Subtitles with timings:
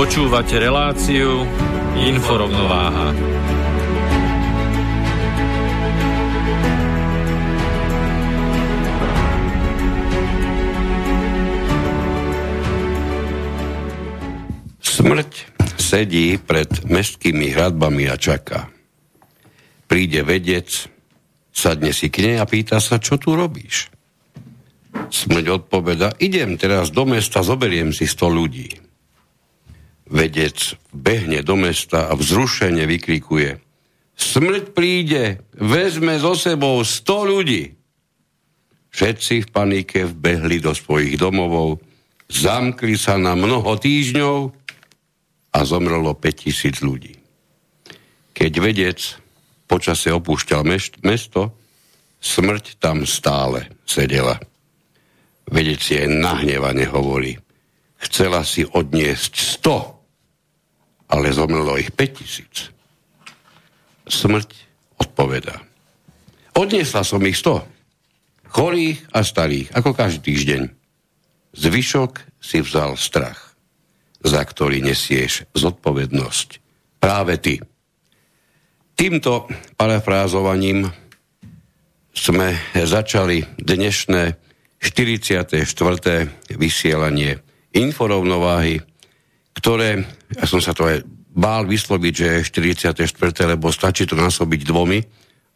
[0.00, 1.44] Počúvate reláciu
[1.92, 3.12] Inforovnováha.
[14.80, 15.32] Smrť
[15.76, 18.72] sedí pred mestskými hradbami a čaká.
[19.84, 20.88] Príde vedec,
[21.52, 23.92] sadne si k nej a pýta sa, čo tu robíš.
[25.12, 28.88] Smrť odpoveda, idem teraz do mesta, zoberiem si sto ľudí.
[30.10, 33.70] Vedec behne do mesta a vzrušene vykrikuje
[34.20, 37.72] Smrť príde, vezme so sebou 100 ľudí.
[38.92, 41.80] Všetci v panike vbehli do svojich domovov,
[42.28, 44.38] zamkli sa na mnoho týždňov
[45.56, 47.16] a zomrelo 5000 ľudí.
[48.36, 48.98] Keď vedec
[49.64, 50.68] počase opúšťal
[51.00, 51.56] mesto,
[52.20, 54.36] smrť tam stále sedela.
[55.48, 57.40] Vedec je nahnevane hovorí.
[58.04, 59.32] Chcela si odniesť
[59.64, 59.99] 100
[61.10, 62.70] ale zomrelo ich 5000.
[64.06, 64.48] Smrť
[64.98, 65.58] odpovedá.
[66.54, 67.66] Odniesla som ich 100.
[68.50, 70.62] Chorých a starých, ako každý týždeň.
[71.54, 73.54] Zvyšok si vzal strach,
[74.22, 76.48] za ktorý nesieš zodpovednosť.
[76.98, 77.54] Práve ty.
[78.98, 79.46] Týmto
[79.78, 80.90] parafrázovaním
[82.10, 84.34] sme začali dnešné
[84.82, 85.62] 44.
[86.58, 87.38] vysielanie
[87.70, 88.82] inforovnováhy
[89.60, 92.48] ktoré, ja som sa to aj bál vysloviť, že je
[92.94, 93.54] 44.
[93.54, 94.98] lebo stačí to násobiť dvomi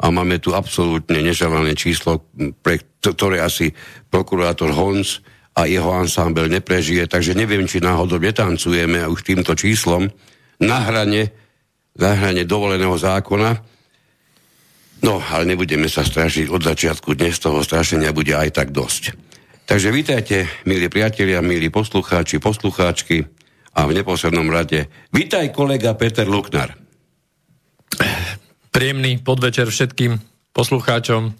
[0.03, 2.27] a máme tu absolútne neželané číslo,
[2.63, 3.71] pre ktoré asi
[4.11, 5.23] prokurátor Hons
[5.55, 10.11] a jeho ansámbel neprežije, takže neviem, či náhodou netancujeme už týmto číslom
[10.59, 11.31] na hrane,
[11.95, 13.63] na hrane dovoleného zákona.
[15.05, 17.15] No, ale nebudeme sa strašiť od začiatku.
[17.15, 19.15] Dnes toho strašenia bude aj tak dosť.
[19.65, 20.37] Takže vítajte,
[20.67, 23.44] milí priatelia, milí poslucháči, poslucháčky
[23.75, 24.87] a v neposlednom rade.
[25.11, 26.71] Vítaj kolega Peter Luknar.
[28.71, 30.19] Príjemný podvečer všetkým
[30.55, 31.35] poslucháčom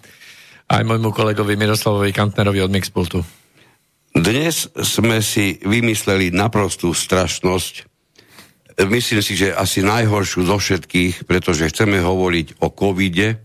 [0.71, 3.23] aj môjmu kolegovi Miroslavovi Kantnerovi od Mixpultu.
[4.15, 7.91] Dnes sme si vymysleli naprostú strašnosť.
[8.87, 13.39] Myslím si, že asi najhoršiu zo všetkých, pretože chceme hovoriť o covide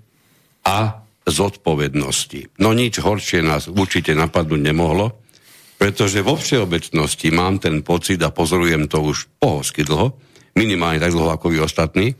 [0.67, 2.59] a zodpovednosti.
[2.63, 5.19] No nič horšie nás určite napadnúť nemohlo
[5.81, 10.13] pretože vo všeobecnosti mám ten pocit, a pozorujem to už pohosky dlho,
[10.53, 12.13] minimálne tak dlho ako vy ostatní,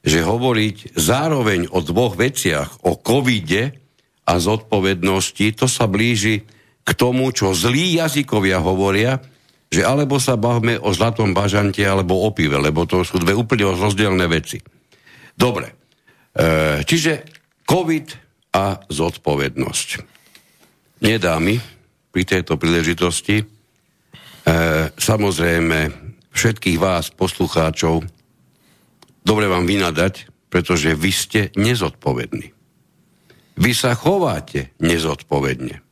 [0.00, 3.76] že hovoriť zároveň o dvoch veciach, o covide
[4.24, 6.48] a zodpovednosti, to sa blíži
[6.86, 9.20] k tomu, čo zlí jazykovia hovoria,
[9.68, 13.76] že alebo sa bavme o zlatom bažante alebo o pive, lebo to sú dve úplne
[13.76, 14.56] rozdielne veci.
[15.36, 15.68] Dobre,
[16.32, 17.12] e, čiže
[17.66, 18.06] COVID
[18.56, 19.88] a zodpovednosť.
[21.04, 21.60] Nedá mi,
[22.16, 23.44] pri tejto príležitosti.
[23.44, 23.46] E,
[24.88, 25.92] samozrejme,
[26.32, 28.08] všetkých vás, poslucháčov,
[29.20, 32.56] dobre vám vynadať, pretože vy ste nezodpovední.
[33.60, 35.84] Vy sa chováte nezodpovedne.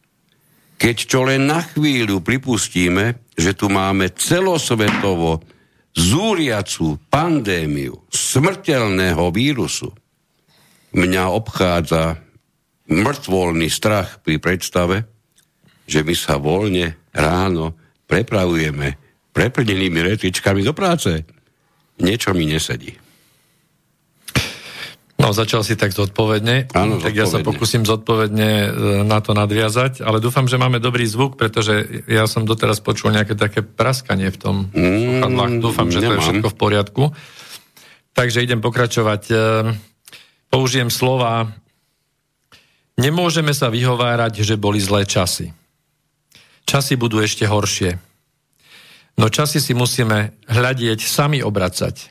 [0.81, 5.45] Keď čo len na chvíľu pripustíme, že tu máme celosvetovo
[5.93, 9.93] zúriacu pandémiu smrteľného vírusu,
[10.97, 12.17] mňa obchádza
[12.89, 15.14] mŕtvolný strach pri predstave,
[15.85, 17.77] že my sa voľne ráno
[18.09, 18.97] prepravujeme
[19.35, 21.25] preplnenými retričkami do práce.
[22.01, 22.95] Niečo mi nesedí.
[25.15, 28.69] No, začal si tak zodpovedne, Áno, tak ja sa pokúsim zodpovedne e,
[29.07, 33.39] na to nadviazať, ale dúfam, že máme dobrý zvuk, pretože ja som doteraz počul nejaké
[33.39, 36.11] také praskanie v tom mm, Dúfam, že nemám.
[36.11, 37.03] to je všetko v poriadku.
[38.13, 39.23] Takže idem pokračovať.
[39.31, 39.35] E,
[40.51, 41.55] použijem slova
[42.95, 45.51] Nemôžeme sa vyhovárať, že boli zlé časy.
[46.65, 48.01] Časy budú ešte horšie.
[49.15, 52.11] No časy si musíme hľadieť, sami obracať.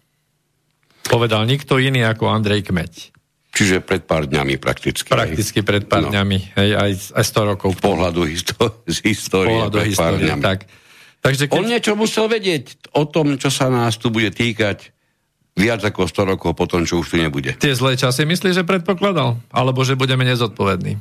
[1.03, 3.11] Povedal nikto iný ako Andrej Kmeď.
[3.53, 5.05] Čiže pred pár dňami prakticky.
[5.13, 5.67] Prakticky hej.
[5.67, 6.09] pred pár no.
[6.09, 7.69] dňami, hej, aj, aj 100 rokov.
[7.77, 10.41] Z pohľadu histo- z histórie pohľadu pred histórie, pár dňami.
[10.41, 10.59] Tak.
[11.23, 11.55] Takže keď...
[11.59, 12.63] On niečo musel vedieť
[12.97, 14.89] o tom, čo sa nás tu bude týkať
[15.53, 17.53] viac ako 100 rokov po tom, čo už tu nebude.
[17.61, 19.37] Tie zlé časy myslí, že predpokladal?
[19.53, 20.97] Alebo že budeme nezodpovední?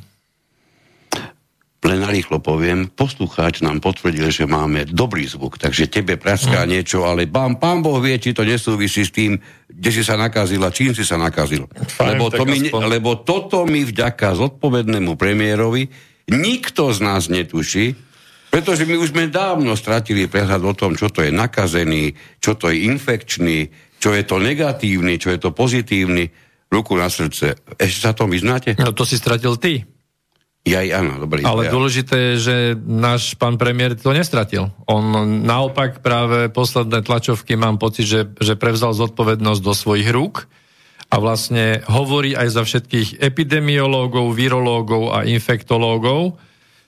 [1.83, 6.69] Len narýchlo poviem, poslucháč nám potvrdil, že máme dobrý zvuk, takže tebe praská mm.
[6.71, 9.35] niečo, ale pán, pán Boh vie, či to nesúvisí s tým,
[9.67, 11.67] kde si sa nakazil a čím si sa nakazil.
[11.67, 17.99] Fajn, lebo, to mi, lebo toto mi vďaka zodpovednému premiérovi nikto z nás netuší,
[18.47, 22.69] pretože my už sme dávno stratili prehľad o tom, čo to je nakazený, čo to
[22.69, 26.29] je infekčný, čo je to negatívny, čo je to pozitívny.
[26.69, 27.53] Ruku na srdce.
[27.77, 28.73] Ešte sa tom vyznáte?
[28.81, 29.85] No to si stratil ty.
[30.63, 31.43] Ja, áno, dobrý.
[31.43, 31.75] Ale ja.
[31.75, 32.55] dôležité je, že
[32.87, 34.71] náš pán premiér to nestratil.
[34.87, 35.03] On
[35.43, 40.47] naopak práve posledné tlačovky mám pocit, že, že prevzal zodpovednosť do svojich rúk
[41.11, 46.39] a vlastne hovorí aj za všetkých epidemiológov, virológov a infektológov,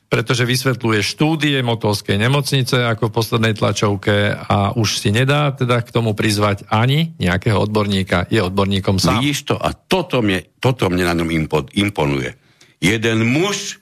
[0.08, 5.92] pretože vysvetľuje štúdie motolskej nemocnice ako v poslednej tlačovke a už si nedá teda k
[5.92, 8.24] tomu prizvať ani nejakého odborníka.
[8.32, 9.20] Je odborníkom sám.
[9.20, 9.60] Vidíš to?
[9.60, 11.28] A toto mne, toto mne na ňom
[11.76, 12.45] imponuje
[12.86, 13.82] jeden muž,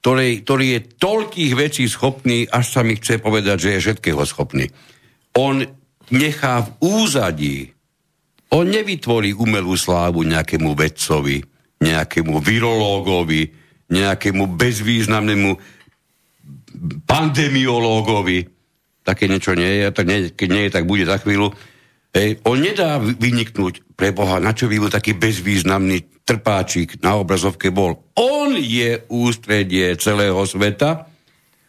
[0.00, 4.72] ktorý, ktorý je toľkých vecí schopný, až sa mi chce povedať, že je všetkého schopný.
[5.36, 5.60] On
[6.08, 7.76] nechá v úzadí,
[8.48, 11.44] on nevytvorí umelú slávu nejakému vedcovi,
[11.84, 13.52] nejakému virológovi,
[13.92, 15.50] nejakému bezvýznamnému
[17.04, 18.48] pandemiológovi.
[19.04, 21.52] Také niečo nie je, tak nie, keď nie je, tak bude za chvíľu.
[22.16, 27.68] Hej, on nedá vyniknúť pre Boha, na čo by bol taký bezvýznamný trpáčik na obrazovke
[27.68, 28.00] bol.
[28.16, 31.08] On je ústredie celého sveta,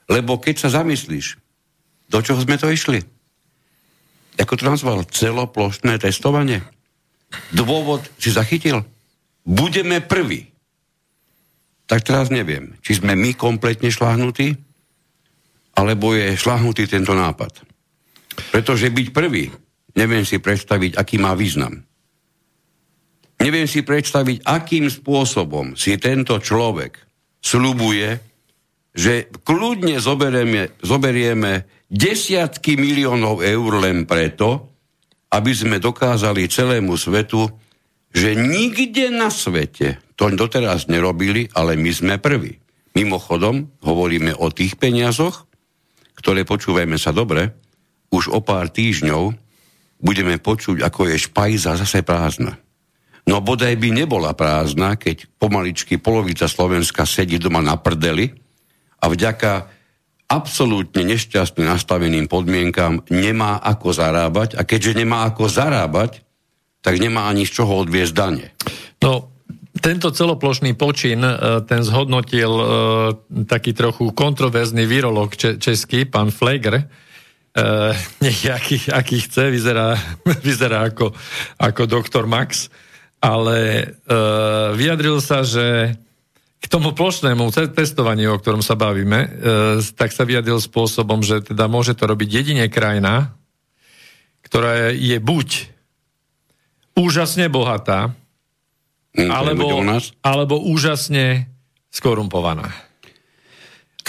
[0.08, 1.40] lebo keď sa zamyslíš,
[2.10, 3.00] do čoho sme to išli?
[4.40, 5.04] Ako to nazval?
[5.04, 6.64] Celoplošné testovanie?
[7.52, 8.88] Dôvod si zachytil?
[9.44, 10.50] Budeme prví.
[11.86, 14.56] Tak teraz neviem, či sme my kompletne šláhnutí,
[15.76, 17.64] alebo je šláhnutý tento nápad.
[18.56, 19.52] Pretože byť prvý
[19.98, 21.82] Neviem si predstaviť, aký má význam.
[23.40, 27.00] Neviem si predstaviť, akým spôsobom si tento človek
[27.40, 28.20] slubuje,
[28.92, 34.76] že kľudne zoberieme, zoberieme desiatky miliónov eur len preto,
[35.32, 37.48] aby sme dokázali celému svetu,
[38.12, 42.60] že nikde na svete to doteraz nerobili, ale my sme prví.
[42.92, 45.48] Mimochodom, hovoríme o tých peniazoch,
[46.20, 47.56] ktoré, počúvajme sa dobre,
[48.12, 49.32] už o pár týždňov
[50.00, 52.56] budeme počuť, ako je špajza zase prázdna.
[53.28, 58.34] No bodaj by nebola prázdna, keď pomaličky polovica Slovenska sedí doma na prdeli
[58.98, 59.70] a vďaka
[60.30, 66.26] absolútne nešťastne nastaveným podmienkám nemá ako zarábať a keďže nemá ako zarábať,
[66.80, 68.56] tak nemá ani z čoho odviezť dane.
[69.04, 69.30] No,
[69.78, 71.34] tento celoplošný počin, e,
[71.66, 72.66] ten zhodnotil e,
[73.46, 76.88] taký trochu kontroverzný virolog český, pán Fleger,
[77.50, 79.98] Uh, nech aký, aký chce, vyzerá,
[80.48, 81.12] vyzerá ako,
[81.58, 82.70] ako doktor Max,
[83.20, 85.98] ale uh, vyjadril sa, že
[86.60, 89.30] k tomu plošnému testovaniu, o ktorom sa bavíme, uh,
[89.98, 93.34] tak sa vyjadril spôsobom, že teda môže to robiť jedine krajina,
[94.46, 95.74] ktorá je, buď
[96.98, 98.14] úžasne bohatá,
[99.16, 99.68] mm, alebo,
[100.22, 101.48] alebo úžasne
[101.90, 102.89] skorumpovaná.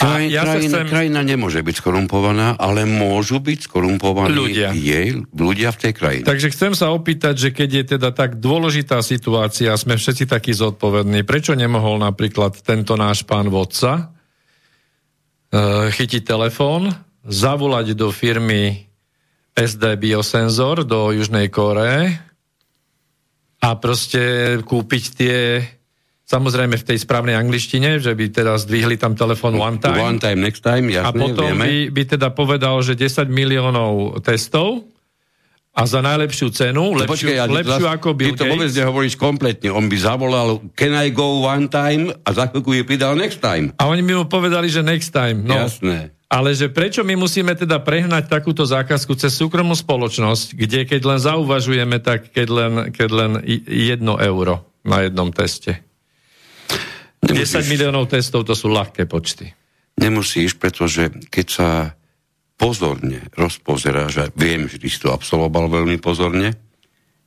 [0.01, 0.89] Kraj, ja krajina, chcem...
[0.89, 4.69] krajina nemôže byť skorumpovaná, ale môžu byť skorumpovaní ľudia.
[4.73, 6.25] Jej, ľudia v tej krajine.
[6.25, 11.21] Takže chcem sa opýtať, že keď je teda tak dôležitá situácia, sme všetci takí zodpovední,
[11.21, 16.89] prečo nemohol napríklad tento náš pán vodca uh, chytiť telefón,
[17.21, 18.89] zavolať do firmy
[19.53, 22.17] SD Biosensor do Južnej Koreje
[23.61, 25.37] a proste kúpiť tie
[26.31, 29.99] Samozrejme v tej správnej angličtine, že by teda zdvihli tam telefón one time.
[29.99, 34.87] One time, next time, jasne, A potom by, by teda povedal, že 10 miliónov testov
[35.75, 38.71] a za najlepšiu cenu, no, lepšiu, počkej, ja, lepšiu zas, ako Bill Ty to vôbec
[38.71, 39.75] nehovoríš kompletne.
[39.75, 43.75] On by zavolal can I go one time a za chvíľku je pridal next time.
[43.75, 45.43] A oni by mu povedali, že next time.
[45.43, 45.67] No.
[45.67, 46.15] Jasné.
[46.31, 51.19] Ale že prečo my musíme teda prehnať takúto zákazku cez súkromnú spoločnosť, kde keď len
[51.19, 53.31] zauvažujeme, tak keď len, keď len
[53.67, 55.90] jedno euro na jednom teste.
[57.31, 59.51] Nemusíš, 10 miliónov testov to sú ľahké počty.
[59.99, 61.69] Nemusíš, pretože keď sa
[62.55, 66.53] pozorne rozpozeráš, a viem, že ty si to absolvoval veľmi pozorne,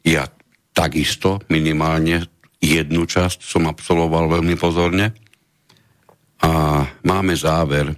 [0.05, 0.29] ja
[0.75, 2.29] takisto minimálne
[2.63, 5.13] jednu časť som absolvoval veľmi pozorne
[6.41, 7.93] a máme záver,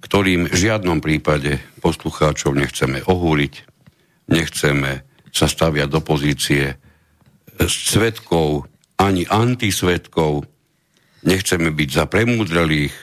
[0.00, 3.54] ktorým v žiadnom prípade poslucháčov nechceme ohúriť,
[4.30, 5.02] nechceme
[5.34, 6.78] sa staviať do pozície
[7.64, 10.48] svetkov, ani antisvetkov.
[11.26, 12.94] Nechceme byť za premúdrelých,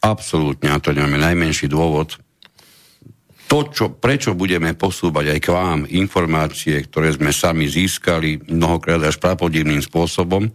[0.00, 2.16] absolútne, a to nemáme najmenší dôvod.
[3.46, 9.22] To, čo, prečo budeme posúvať aj k vám informácie, ktoré sme sami získali mnohokrát až
[9.22, 10.50] prapodivným spôsobom,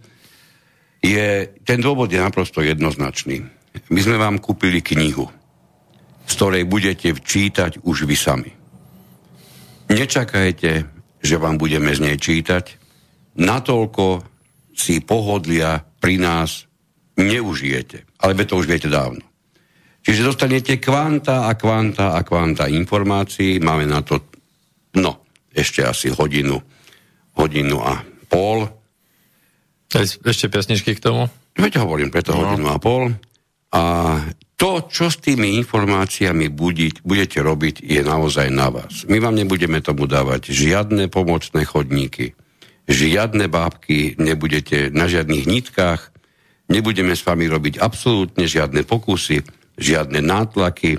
[1.02, 3.42] je, ten dôvod je naprosto jednoznačný.
[3.90, 5.30] My sme vám kúpili knihu,
[6.28, 8.52] z ktorej budete včítať už vy sami.
[9.88, 10.72] Nečakajte,
[11.22, 12.82] že vám budeme z nej čítať.
[13.40, 14.24] Natoľko
[14.76, 16.71] si pohodlia pri nás
[17.22, 18.06] neužijete.
[18.22, 19.22] Ale to už viete dávno.
[20.02, 23.62] Čiže dostanete kvanta a kvanta a kvanta informácií.
[23.62, 24.26] Máme na to,
[24.98, 25.22] no,
[25.54, 26.58] ešte asi hodinu,
[27.38, 28.66] hodinu a pol.
[30.26, 31.30] Ešte pesničky k tomu?
[31.54, 32.42] Veď hovorím, preto no.
[32.42, 33.14] hodinu a pol.
[33.72, 33.82] A
[34.62, 39.10] to, čo s tými informáciami budiť, budete robiť, je naozaj na vás.
[39.10, 42.38] My vám nebudeme tomu dávať žiadne pomocné chodníky,
[42.86, 46.11] žiadne bábky, nebudete na žiadnych nitkách,
[46.72, 49.44] nebudeme s vami robiť absolútne žiadne pokusy,
[49.76, 50.98] žiadne nátlaky.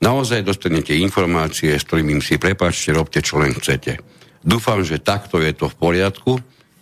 [0.00, 4.00] Naozaj dostanete informácie, s ktorými si prepáčte, robte čo len chcete.
[4.44, 6.32] Dúfam, že takto je to v poriadku,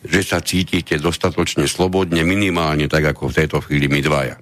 [0.02, 4.34] že sa cítite dostatočne slobodne, minimálne tak, ako v tejto chvíli my dvaja.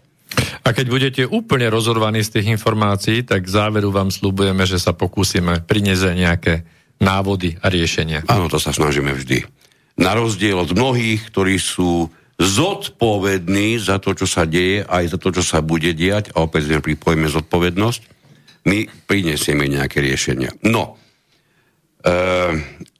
[0.64, 5.60] A keď budete úplne rozhodovaní z tých informácií, tak záveru vám slúbujeme, že sa pokúsime
[5.60, 6.54] priniesť nejaké
[7.00, 8.24] návody a riešenia.
[8.28, 9.44] Áno, to sa snažíme vždy.
[10.00, 12.08] Na rozdiel od mnohých, ktorí sú
[12.40, 16.72] zodpovední za to, čo sa deje, aj za to, čo sa bude diať, a opäť
[16.72, 18.02] sme pripojíme zodpovednosť,
[18.64, 20.56] my prinesieme nejaké riešenia.
[20.64, 20.96] No,
[22.00, 22.12] e,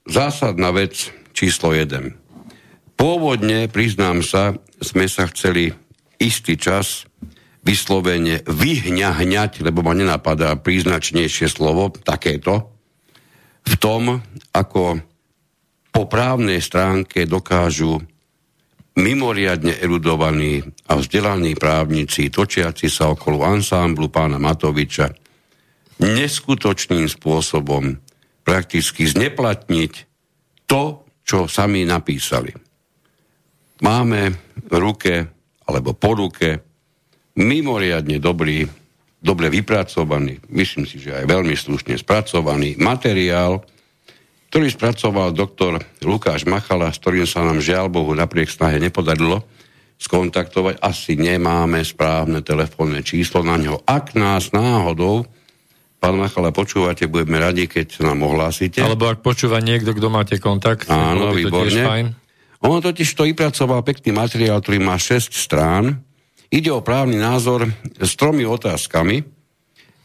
[0.04, 3.00] zásadná vec číslo 1.
[3.00, 4.52] Pôvodne, priznám sa,
[4.85, 5.73] sme sa chceli
[6.20, 7.09] istý čas
[7.64, 12.76] vyslovene vyhňahňať, lebo ma nenapadá príznačnejšie slovo, takéto,
[13.64, 14.20] v tom,
[14.52, 15.00] ako
[15.92, 18.00] po právnej stránke dokážu
[18.99, 25.14] mimoriadne erudovaní a vzdelaní právnici, točiaci sa okolo ansámblu pána Matoviča,
[26.00, 28.00] neskutočným spôsobom
[28.42, 29.92] prakticky zneplatniť
[30.66, 32.50] to, čo sami napísali.
[33.80, 34.20] Máme
[34.66, 35.14] v ruke,
[35.68, 36.49] alebo po ruke,
[37.38, 38.66] mimoriadne dobrý,
[39.23, 43.62] dobre vypracovaný, myslím si, že aj veľmi slušne spracovaný materiál,
[44.50, 49.47] ktorý spracoval doktor Lukáš Machala, s ktorým sa nám žiaľ Bohu napriek snahe nepodarilo
[50.02, 50.83] skontaktovať.
[50.83, 53.80] Asi nemáme správne telefónne číslo na ňo.
[53.87, 55.25] Ak nás náhodou
[56.00, 58.80] Pán Machala, počúvate, budeme radi, keď nám ohlásite.
[58.80, 60.88] Alebo ak počúva niekto, kto máte kontakt.
[60.88, 62.16] Áno, výborne.
[62.64, 66.00] On totiž to vypracoval pekný materiál, ktorý má 6 strán
[66.50, 67.71] Ide o právny názor
[68.02, 69.23] s tromi otázkami,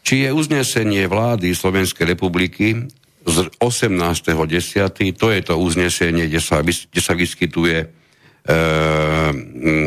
[0.06, 2.86] či je uznesenie vlády Slovenskej republiky
[3.26, 7.86] z 18.10., to je to uznesenie, kde sa, kde sa vyskytuje e,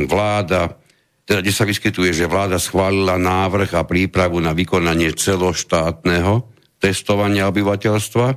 [0.03, 0.75] vláda,
[1.23, 6.51] teda kde sa vyskytuje, že vláda schválila návrh a prípravu na vykonanie celoštátneho
[6.83, 8.27] testovania obyvateľstva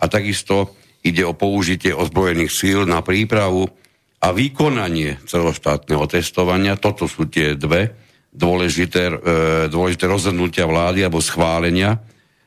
[0.00, 0.72] a takisto
[1.04, 3.68] ide o použitie ozbrojených síl na prípravu
[4.24, 7.92] a vykonanie celoštátneho testovania, toto sú tie dve
[8.32, 9.16] dôležité, e,
[9.68, 12.00] dôležité rozhodnutia vlády alebo schválenia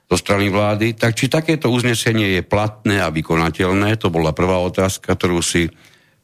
[0.09, 5.13] zo strany vlády, tak či takéto uznesenie je platné a vykonateľné, to bola prvá otázka,
[5.13, 5.69] ktorú si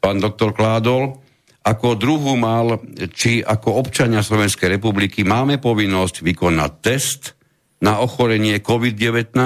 [0.01, 1.21] pán doktor kládol.
[1.61, 2.81] Ako druhú mal,
[3.13, 7.37] či ako občania Slovenskej republiky máme povinnosť vykonať test
[7.81, 9.37] na ochorenie COVID-19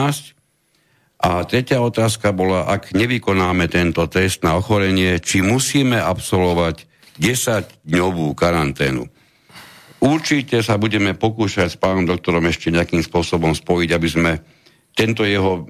[1.19, 6.87] a tretia otázka bola, ak nevykonáme tento test na ochorenie, či musíme absolvovať
[7.19, 9.03] 10-dňovú karanténu.
[9.99, 14.31] Určite sa budeme pokúšať s pánom doktorom ešte nejakým spôsobom spojiť, aby sme
[14.95, 15.67] tento jeho,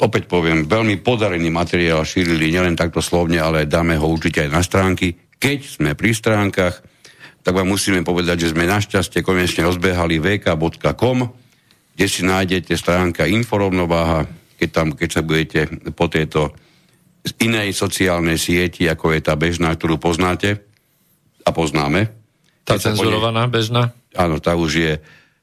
[0.00, 4.62] opäť poviem, veľmi podarený materiál šírili nielen takto slovne, ale dáme ho určite aj na
[4.64, 5.12] stránky.
[5.36, 6.80] Keď sme pri stránkach,
[7.44, 11.18] tak vám musíme povedať, že sme našťastie konečne rozbehali vk.com,
[11.94, 14.24] kde si nájdete stránka Inforovnováha,
[14.56, 15.60] keď, tam, keď sa budete
[15.92, 16.56] po tejto
[17.44, 20.64] inej sociálnej sieti, ako je tá bežná, ktorú poznáte
[21.44, 22.15] a poznáme.
[22.66, 23.94] Tá cenzurovaná, bežná?
[24.18, 24.92] Áno, tá už je,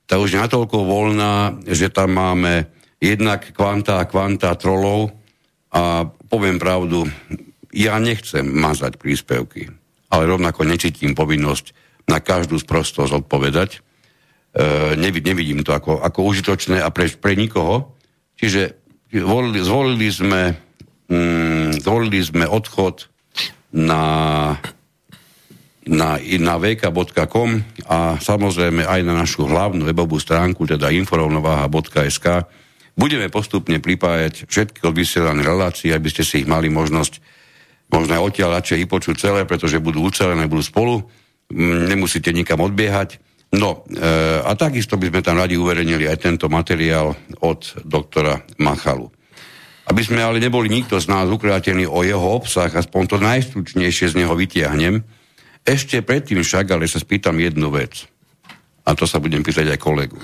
[0.03, 2.67] tá už je natoľko voľná, že tam máme
[2.99, 5.15] jednak kvanta a kvanta trolov
[5.71, 7.07] a poviem pravdu,
[7.71, 9.71] ja nechcem mazať príspevky,
[10.11, 11.71] ale rovnako necítim povinnosť
[12.11, 13.79] na každú sprostosť odpovedať
[14.53, 17.97] E, nevidím to ako, ako užitočné a pre, pre nikoho.
[18.37, 18.77] Čiže
[19.09, 20.53] zvolili, zvolili, sme,
[21.09, 23.09] mm, zvolili sme odchod
[23.73, 24.53] na,
[25.87, 27.49] na, na vk.com
[27.91, 32.47] a samozrejme aj na našu hlavnú webovú stránku, teda inforovnováha.sk.
[32.93, 37.19] Budeme postupne pripájať všetky odvysielané relácie, aby ste si ich mali možnosť
[37.91, 41.05] možno aj odtiaľ radšej vypočuť celé, pretože budú ucelené, budú spolu,
[41.89, 43.21] nemusíte nikam odbiehať.
[43.53, 44.01] No e,
[44.41, 47.13] a takisto by sme tam radi uverejnili aj tento materiál
[47.45, 49.13] od doktora Machalu.
[49.83, 54.25] Aby sme ale neboli nikto z nás ukreatení o jeho obsah, aspoň to najstručnejšie z
[54.25, 55.05] neho vytiahnem,
[55.63, 58.03] ešte predtým však ale sa spýtam jednu vec.
[58.83, 60.19] A to sa budem pýtať aj kolegu.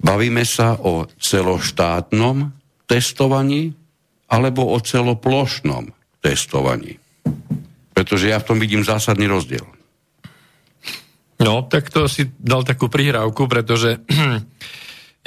[0.00, 2.54] Bavíme sa o celoštátnom
[2.86, 3.74] testovaní
[4.30, 5.90] alebo o celoplošnom
[6.22, 6.96] testovaní.
[7.90, 9.66] Pretože ja v tom vidím zásadný rozdiel.
[11.40, 13.98] No, tak to si dal takú prihrávku, pretože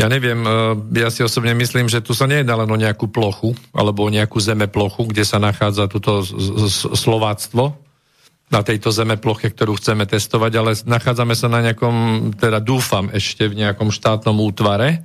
[0.01, 0.53] ja neviem, e,
[1.01, 4.37] ja si osobne myslím, že tu sa nejedná len o nejakú plochu, alebo o nejakú
[4.39, 6.21] zeme plochu, kde sa nachádza toto
[6.93, 7.82] slováctvo
[8.53, 13.49] na tejto zeme ploche, ktorú chceme testovať, ale nachádzame sa na nejakom, teda dúfam ešte
[13.49, 15.01] v nejakom štátnom útvare,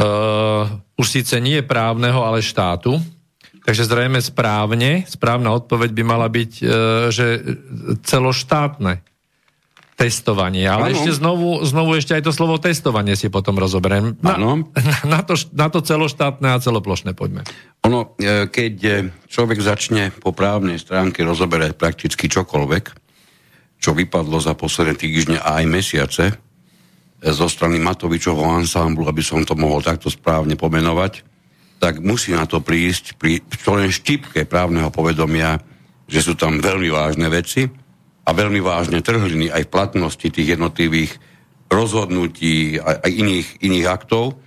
[0.00, 0.64] uh,
[0.96, 2.96] už síce nie právneho, ale štátu,
[3.64, 6.68] Takže zrejme správne, správna odpoveď by mala byť, uh,
[7.08, 7.40] že
[8.04, 9.00] celoštátne
[9.94, 10.66] testovanie.
[10.66, 10.94] Ale ano.
[10.98, 14.18] ešte znovu, znovu ešte aj to slovo testovanie si potom rozoberiem.
[14.20, 14.34] Na,
[15.14, 17.46] na, to, na to celoštátne a celoplošné poďme.
[17.86, 18.92] Ono, e, keď e,
[19.30, 22.84] človek začne po právnej stránke rozoberať prakticky čokoľvek,
[23.78, 26.34] čo vypadlo za posledné týždne a aj mesiace e,
[27.30, 31.22] zo strany Matovičovho ansámblu, aby som to mohol takto správne pomenovať,
[31.78, 35.60] tak musí na to prísť pri len štipke právneho povedomia,
[36.10, 37.83] že sú tam veľmi vážne veci,
[38.24, 41.20] a veľmi vážne trhliny aj v platnosti tých jednotlivých
[41.68, 44.40] rozhodnutí aj iných, iných aktov.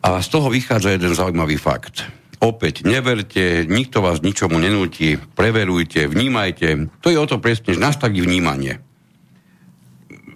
[0.00, 2.06] A z toho vychádza jeden zaujímavý fakt.
[2.38, 6.86] Opäť, neverte, nikto vás ničomu nenúti, preverujte, vnímajte.
[7.02, 8.78] To je o to presne, že nastaví vnímanie.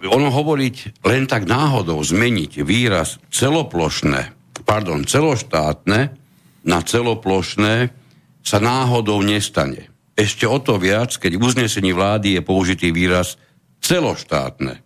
[0.03, 4.35] Ono hovoriť len tak náhodou, zmeniť výraz celoplošné,
[4.67, 5.99] pardon, celoštátne
[6.67, 7.95] na celoplošné
[8.43, 9.92] sa náhodou nestane.
[10.13, 13.41] Ešte o to viac, keď v uznesení vlády je použitý výraz
[13.81, 14.77] celoštátne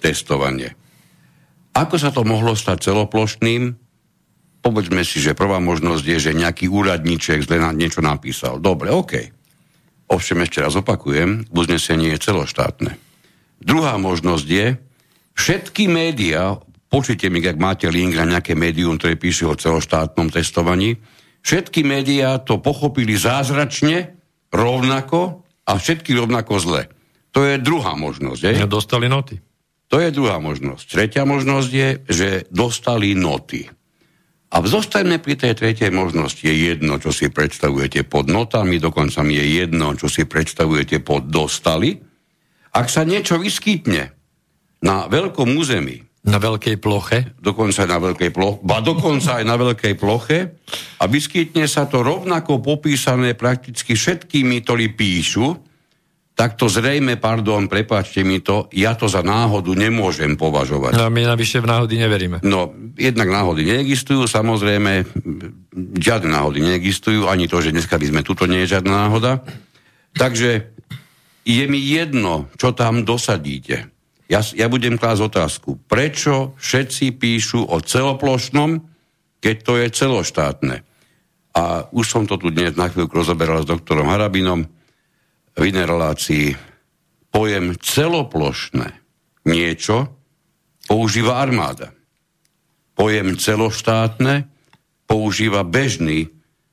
[0.00, 0.72] testovanie.
[1.76, 3.76] Ako sa to mohlo stať celoplošným?
[4.64, 8.56] Povedzme si, že prvá možnosť je, že nejaký úradníček zle niečo napísal.
[8.56, 9.12] Dobre, OK.
[10.08, 12.96] Ovšem ešte raz opakujem, uznesenie je celoštátne.
[13.60, 14.66] Druhá možnosť je,
[15.36, 16.56] všetky médiá,
[16.88, 20.96] počujte mi, ak máte link na nejaké médium, ktoré píše o celoštátnom testovaní,
[21.44, 24.23] všetky médiá to pochopili zázračne
[24.54, 26.82] rovnako a všetky rovnako zle.
[27.34, 28.40] To je druhá možnosť.
[28.40, 28.70] Je?
[28.70, 29.42] Dostali noty.
[29.90, 30.86] To je druhá možnosť.
[30.86, 33.66] Tretia možnosť je, že dostali noty.
[34.54, 36.46] A zostaňme pri tej tretej možnosti.
[36.46, 41.26] Je jedno, čo si predstavujete pod notami, dokonca mi je jedno, čo si predstavujete pod
[41.26, 41.98] dostali.
[42.70, 44.14] Ak sa niečo vyskytne
[44.86, 47.36] na veľkom území, na veľkej ploche?
[47.36, 48.58] Dokonca aj na veľkej ploche.
[48.64, 50.56] Ba dokonca aj na veľkej ploche.
[51.00, 55.52] A vyskytne sa to rovnako popísané prakticky všetkými, ktorí píšu,
[56.34, 60.98] tak to zrejme, pardon, prepáčte mi to, ja to za náhodu nemôžem považovať.
[60.98, 62.42] No my navyše v náhody neveríme.
[62.42, 65.06] No, jednak náhody neexistujú, samozrejme,
[65.94, 69.46] žiadne náhody neexistujú, ani to, že dneska by sme tuto nie je žiadna náhoda.
[70.18, 70.74] Takže
[71.46, 73.93] je mi jedno, čo tam dosadíte
[74.30, 78.80] ja, ja budem klásť otázku, prečo všetci píšu o celoplošnom,
[79.44, 80.76] keď to je celoštátne.
[81.54, 84.64] A už som to tu dnes na chvíľku rozoberal s doktorom Harabinom
[85.54, 86.46] v inej relácii.
[87.28, 88.90] Pojem celoplošné
[89.44, 90.10] niečo
[90.88, 91.92] používa armáda.
[92.94, 94.48] Pojem celoštátne
[95.04, 96.30] používa bežný,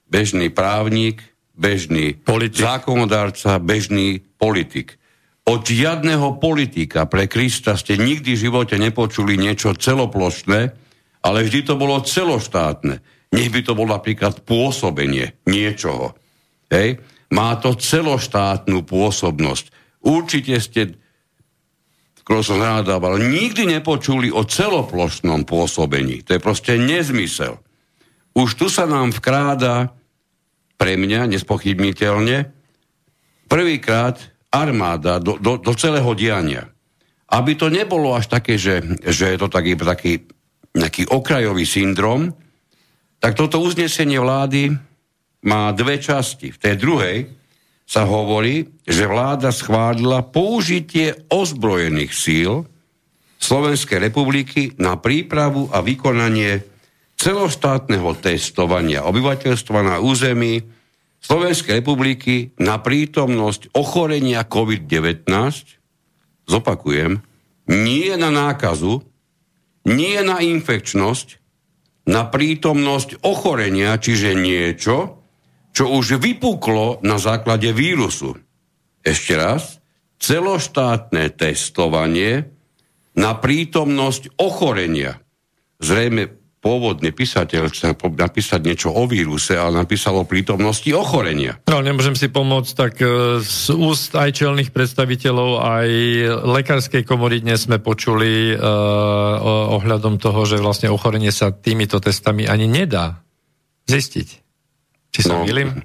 [0.07, 1.19] bežný právnik,
[1.57, 2.63] bežný politik.
[2.63, 5.00] zákonodárca, bežný politik.
[5.41, 10.59] Od žiadneho politika pre Krista ste nikdy v živote nepočuli niečo celoplošné,
[11.25, 13.01] ale vždy to bolo celoštátne.
[13.31, 16.13] Nech by to bolo napríklad pôsobenie niečoho.
[16.69, 17.01] Hej?
[17.31, 19.65] Má to celoštátnu pôsobnosť.
[20.03, 20.81] Určite ste,
[22.21, 26.21] skoro som zanadával, nikdy nepočuli o celoplošnom pôsobení.
[26.27, 27.57] To je proste nezmysel.
[28.35, 29.95] Už tu sa nám vkráda
[30.75, 32.51] pre mňa nespochybniteľne
[33.47, 34.17] prvýkrát
[34.51, 36.67] armáda do, do, do celého diania.
[37.31, 40.27] Aby to nebolo až také, že, že je to taký, taký
[40.75, 42.31] nejaký okrajový syndrom,
[43.19, 44.71] tak toto uznesenie vlády
[45.47, 46.51] má dve časti.
[46.51, 47.17] V tej druhej
[47.87, 52.63] sa hovorí, že vláda schválila použitie ozbrojených síl
[53.41, 56.61] Slovenskej republiky na prípravu a vykonanie
[57.17, 60.61] celoštátneho testovania obyvateľstva na území
[61.21, 65.29] Slovenskej republiky na prítomnosť ochorenia COVID-19,
[66.49, 67.21] zopakujem,
[67.69, 69.05] nie na nákazu,
[69.85, 71.27] nie na infekčnosť,
[72.09, 75.21] na prítomnosť ochorenia, čiže niečo,
[75.71, 78.35] čo už vypuklo na základe vírusu.
[79.05, 79.77] Ešte raz,
[80.17, 82.49] celoštátne testovanie
[83.13, 85.21] na prítomnosť ochorenia.
[85.81, 91.57] Zrejme pôvodný písateľ chcel napísať niečo o víruse, ale napísal o prítomnosti ochorenia.
[91.65, 95.89] No, nemôžem si pomôcť, tak e, z úst aj čelných predstaviteľov, aj
[96.45, 98.61] lekárskej komory dnes sme počuli uh,
[99.77, 103.25] ohľadom toho, že vlastne ochorenie sa týmito testami ani nedá
[103.89, 104.27] zistiť.
[105.09, 105.81] Či sa no, milím?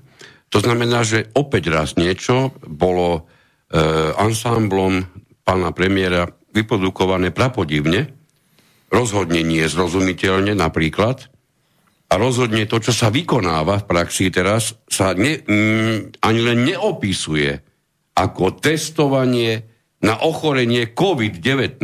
[0.53, 5.09] To znamená, že opäť raz niečo bolo uh, ansámblom
[5.41, 8.16] pána premiéra vyprodukované prapodivne,
[8.97, 11.29] rozhodne nie zrozumiteľne napríklad
[12.07, 17.51] a rozhodne to, čo sa vykonáva v praxi teraz, sa ne, mm, ani len neopisuje
[18.17, 19.67] ako testovanie
[20.01, 21.83] na ochorenie COVID-19.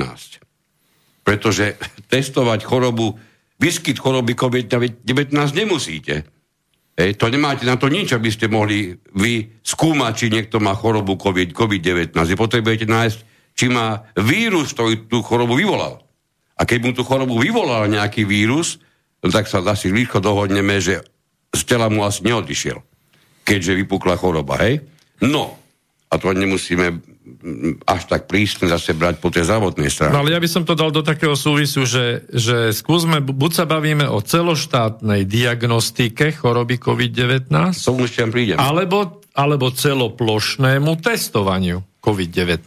[1.27, 1.77] Pretože
[2.13, 3.19] testovať chorobu,
[3.59, 6.23] vyskyt choroby COVID-19 nemusíte.
[6.93, 11.17] Ej, to nemáte na to nič, aby ste mohli vy skúmať, či niekto má chorobu
[11.19, 12.13] COVID-19.
[12.13, 13.19] Vy potrebujete nájsť,
[13.57, 16.02] či má vírus, ktorý tú chorobu vyvolal.
[16.63, 18.79] A keď mu tú chorobu vyvolal nejaký vírus,
[19.19, 21.03] no tak sa asi rýchlo dohodneme, že
[21.51, 22.79] z tela mu asi neodišiel,
[23.43, 24.79] keďže vypukla choroba, hej?
[25.19, 25.59] No,
[26.07, 27.03] a to nemusíme
[27.83, 30.15] až tak prísne zase brať po tej zdravotnej strane.
[30.15, 33.65] No ale ja by som to dal do takého súvisu, že, že skúsme, buď sa
[33.67, 37.51] bavíme o celoštátnej diagnostike choroby COVID-19,
[38.55, 42.67] alebo, alebo celoplošnému testovaniu COVID-19.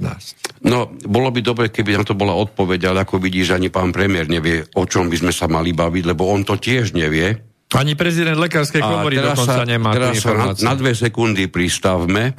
[0.63, 4.31] No, bolo by dobre, keby na to bola odpoveď, ale ako vidíš, ani pán premiér
[4.31, 7.35] nevie, o čom by sme sa mali baviť, lebo on to tiež nevie.
[7.75, 12.31] Ani prezident lekárskej komory dokonca sa, nemá teraz sa na, na dve sekundy pristavme.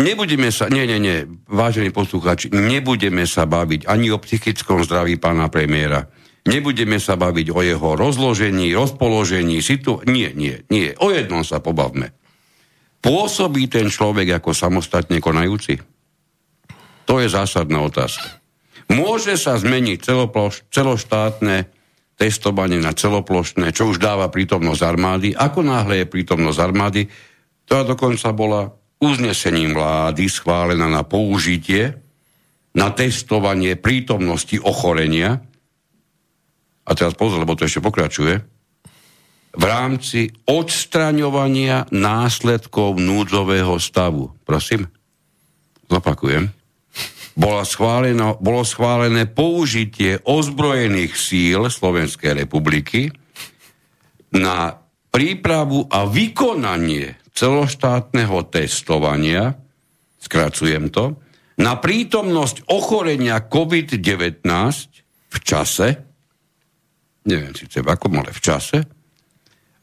[0.00, 5.52] Nebudeme sa, nie, nie, nie, vážení poslucháči, nebudeme sa baviť ani o psychickom zdraví pána
[5.52, 6.08] premiéra.
[6.48, 10.02] Nebudeme sa baviť o jeho rozložení, rozpoložení, situ...
[10.08, 10.90] Nie, nie, nie.
[10.98, 12.16] O jednom sa pobavme.
[13.02, 15.82] Pôsobí ten človek ako samostatne konajúci?
[17.10, 18.38] To je zásadná otázka.
[18.94, 21.66] Môže sa zmeniť celoploš, celoštátne
[22.14, 25.28] testovanie na celoplošné, čo už dáva prítomnosť armády.
[25.34, 27.02] Ako náhle je prítomnosť armády,
[27.66, 28.70] to dokonca bola
[29.02, 31.98] uznesením vlády schválená na použitie
[32.72, 35.42] na testovanie prítomnosti ochorenia.
[36.86, 38.51] A teraz pozor, lebo to ešte pokračuje.
[39.52, 44.32] V rámci odstraňovania následkov núdzového stavu.
[44.48, 44.88] Prosím,
[45.92, 46.48] zopakujem
[47.32, 53.08] bola schváleno, bolo schválené použitie ozbrojených síl Slovenskej republiky
[54.36, 54.76] na
[55.12, 59.56] prípravu a vykonanie celoštátneho testovania,
[60.20, 61.16] skracujem to,
[61.60, 64.44] na prítomnosť ochorenia COVID-19
[65.32, 65.86] v čase,
[67.28, 68.78] neviem síce v akom, ale v čase,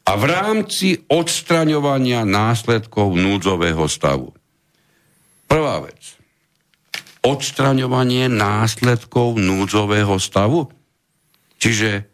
[0.10, 4.34] a v rámci odstraňovania následkov núdzového stavu.
[5.46, 6.18] Prvá vec
[7.20, 10.72] odstraňovanie následkov núdzového stavu.
[11.60, 12.08] Čiže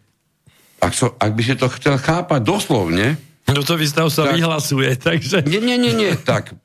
[0.81, 3.15] ak, so, ak by si to chcel chápať doslovne...
[3.45, 5.45] Núdzový stav sa tak, vyhlasuje, takže...
[5.45, 6.57] Nie, nie, nie, nie, tak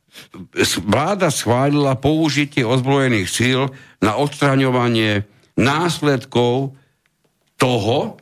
[0.89, 3.61] vláda schválila použitie ozbrojených síl
[4.01, 6.75] na odstraňovanie následkov
[7.61, 8.20] toho,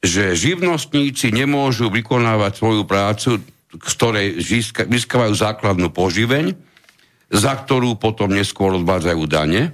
[0.00, 4.40] že živnostníci nemôžu vykonávať svoju prácu, ktorej
[4.88, 6.56] získavajú základnú poživeň,
[7.30, 9.70] za ktorú potom neskôr odvádzajú dane.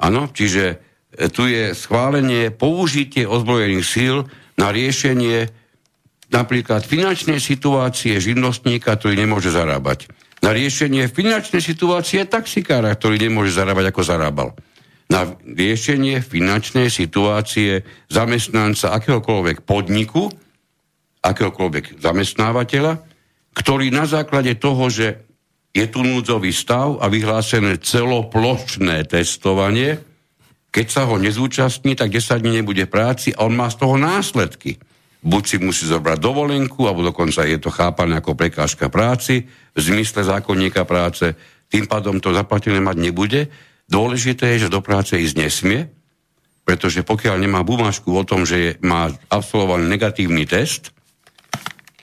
[0.00, 0.64] Áno, čiže
[1.14, 4.16] e, tu je schválenie použitie ozbrojených síl
[4.58, 5.46] na riešenie
[6.34, 10.10] napríklad finančnej situácie živnostníka, ktorý nemôže zarábať.
[10.42, 14.48] Na riešenie finančnej situácie taxikára, ktorý nemôže zarábať ako zarábal.
[15.08, 17.80] Na riešenie finančnej situácie
[18.12, 20.28] zamestnanca akéhokoľvek podniku,
[21.24, 23.00] akéhokoľvek zamestnávateľa,
[23.56, 25.24] ktorý na základe toho, že
[25.72, 30.00] je tu núdzový stav a vyhlásené celoplošné testovanie.
[30.68, 34.76] Keď sa ho nezúčastní, tak 10 dní nebude práci a on má z toho následky.
[35.18, 40.22] Buď si musí zobrať dovolenku, alebo dokonca je to chápané ako prekážka práci, v zmysle
[40.22, 41.34] zákonníka práce,
[41.68, 43.40] tým pádom to zaplatené mať nebude.
[43.88, 45.88] Dôležité je, že do práce ísť nesmie,
[46.68, 50.92] pretože pokiaľ nemá bumášku o tom, že je, má absolvovaný negatívny test,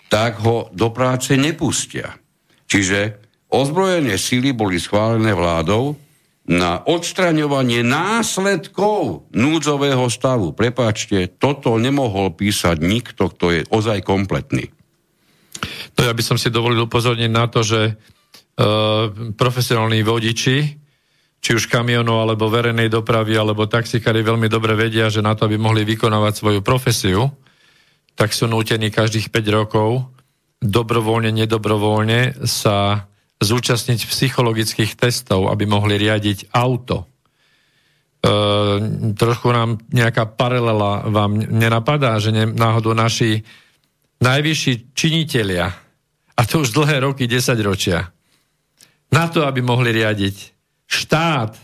[0.10, 2.18] tak ho do práce nepustia.
[2.66, 3.22] Čiže
[3.54, 5.94] ozbrojené síly boli schválené vládou
[6.46, 10.54] na odstraňovanie následkov núdzového stavu.
[10.54, 14.70] Prepáčte, toto nemohol písať nikto, kto je ozaj kompletný.
[15.98, 17.94] To ja by som si dovolil upozorniť na to, že e,
[19.34, 20.85] profesionálni vodiči,
[21.46, 25.62] či už kamionov, alebo verejnej dopravy, alebo taxikári veľmi dobre vedia, že na to, aby
[25.62, 27.30] mohli vykonávať svoju profesiu,
[28.18, 30.10] tak sú nútení každých 5 rokov
[30.58, 33.06] dobrovoľne, nedobrovoľne sa
[33.38, 37.06] zúčastniť psychologických testov, aby mohli riadiť auto.
[37.06, 37.06] E,
[39.14, 43.46] trochu nám nejaká paralela vám nenapadá, že ne, náhodou naši
[44.18, 45.70] najvyšší činitelia,
[46.34, 48.10] a to už dlhé roky, 10 ročia,
[49.14, 50.55] na to, aby mohli riadiť
[50.86, 51.56] štát,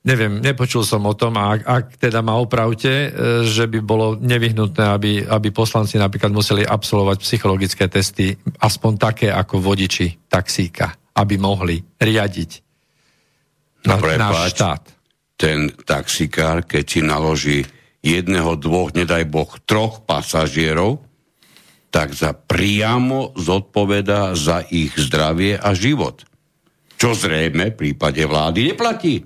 [0.00, 3.08] Neviem, nepočul som o tom a ak, ak teda ma opravte, e,
[3.44, 8.32] že by bolo nevyhnutné, aby, aby poslanci napríklad museli absolvovať psychologické testy,
[8.64, 12.50] aspoň také ako vodiči taxíka, aby mohli riadiť
[13.84, 14.82] na, náš štát.
[15.36, 17.58] Ten taxikár, keď si naloží
[18.00, 21.04] jedného, dvoch, nedaj boh, troch pasažierov,
[21.92, 26.24] tak za priamo zodpoveda za ich zdravie a život.
[27.00, 29.24] Čo zrejme v prípade vlády neplatí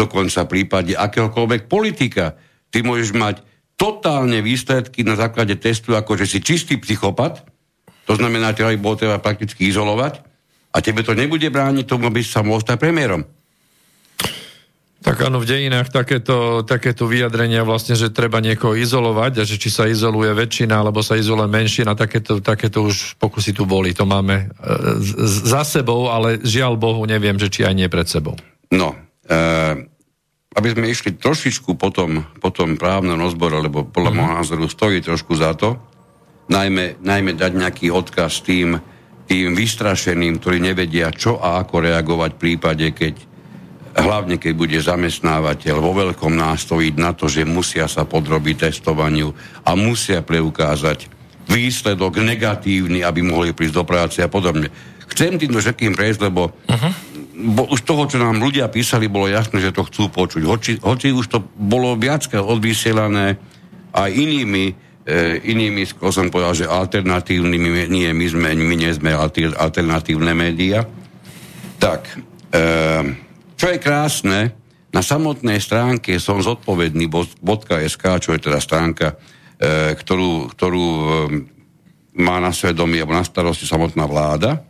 [0.00, 2.40] dokonca v prípade akéhokoľvek politika.
[2.72, 3.44] Ty môžeš mať
[3.76, 7.44] totálne výsledky na základe testu, ako že si čistý psychopat,
[8.08, 10.24] to znamená, že bolo treba prakticky izolovať
[10.72, 13.22] a tebe to nebude brániť tomu, aby sa mohol stať premiérom.
[15.00, 19.72] Tak áno, v dejinách takéto, takéto vyjadrenia vlastne, že treba niekoho izolovať a že či
[19.72, 23.96] sa izoluje väčšina alebo sa izoluje menšina, takéto, takéto už pokusy tu boli.
[23.96, 24.46] To máme e,
[25.24, 28.36] za sebou, ale žiaľ Bohu neviem, že či aj nie pred sebou.
[28.68, 28.92] No,
[29.24, 29.36] e,
[30.52, 34.20] aby sme išli trošičku po tom, po tom právnom rozboru, lebo podľa mm-hmm.
[34.20, 35.80] môjho názoru stojí trošku za to,
[36.52, 38.76] najmä, najmä dať nejaký odkaz tým,
[39.30, 43.29] tým vystrašeným, ktorí nevedia, čo a ako reagovať v prípade, keď
[43.96, 49.34] hlavne keď bude zamestnávateľ vo veľkom nástojiť na to, že musia sa podrobiť testovaniu
[49.66, 51.10] a musia preukázať
[51.50, 54.70] výsledok negatívny, aby mohli prísť do práce a podobne.
[55.10, 59.64] Chcem týmto všetkým prejsť, lebo uh-huh bo, už toho, čo nám ľudia písali, bolo jasné,
[59.64, 60.42] že to chcú počuť.
[60.44, 63.40] Hoci, hoci už to bolo viackrát odvysielané
[63.96, 64.64] aj inými,
[65.08, 69.16] e, inými, skôr som povedal, že alternatívnymi, nie, my, sme, my nie sme
[69.56, 70.84] alternatívne médiá.
[71.80, 72.00] Tak,
[72.52, 72.64] e,
[73.60, 74.56] čo je krásne,
[74.88, 77.12] na samotnej stránke som zodpovedný
[77.92, 79.20] .sk, čo je teda stránka,
[79.60, 81.04] e, ktorú, ktorú e,
[82.24, 84.64] má na svedomí alebo na starosti samotná vláda,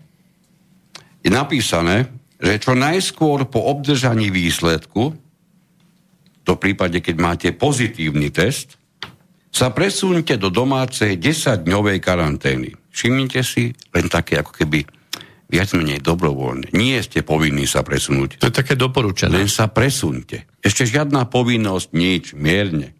[1.22, 2.10] je napísané,
[2.42, 5.14] že čo najskôr po obdržaní výsledku,
[6.42, 8.74] to v prípade, keď máte pozitívny test,
[9.54, 12.74] sa presunte do domácej 10-dňovej karantény.
[12.90, 14.99] Všimnite si, len také ako keby
[15.50, 16.70] viac menej dobrovoľne.
[16.70, 18.38] Nie ste povinní sa presunúť.
[18.38, 19.42] To je také doporučené.
[19.42, 20.46] Len sa presunte.
[20.62, 22.94] Ešte žiadna povinnosť, nič, mierne.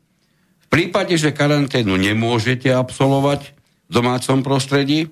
[0.65, 3.55] V prípade, že karanténu nemôžete absolvovať
[3.87, 5.11] v domácom prostredí,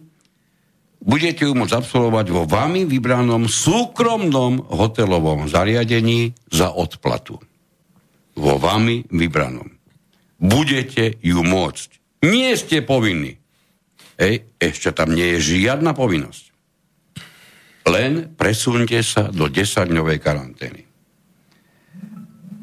[0.99, 7.39] budete ju môcť absolvovať vo vami vybranom súkromnom hotelovom zariadení za odplatu.
[8.39, 9.67] Vo vami vybranom.
[10.39, 12.23] Budete ju môcť.
[12.23, 13.39] Nie ste povinní.
[14.19, 16.48] Ej, ešte tam nie je žiadna povinnosť.
[17.89, 20.83] Len presunte sa do 10-dňovej karantény.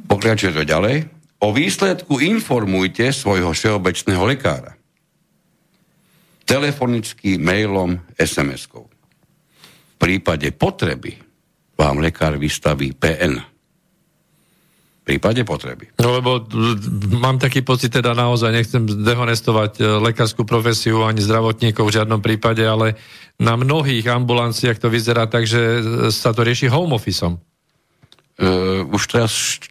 [0.06, 1.10] Pokračuje to ďalej.
[1.42, 4.78] O výsledku informujte svojho všeobecného lekára
[6.46, 8.86] telefonicky, mailom, SMS-kou.
[8.86, 11.18] V prípade potreby
[11.74, 13.42] vám lekár vystaví PN.
[15.06, 15.94] Prípade potreby.
[16.02, 16.42] No lebo
[17.14, 22.66] mám taký pocit, teda naozaj nechcem dehonestovať e, lekárskú profesiu ani zdravotníkov v žiadnom prípade,
[22.66, 22.98] ale
[23.38, 25.62] na mnohých ambulanciách to vyzerá tak, že
[26.10, 27.38] sa to rieši home officeom.
[28.36, 29.64] Uh, už teraz,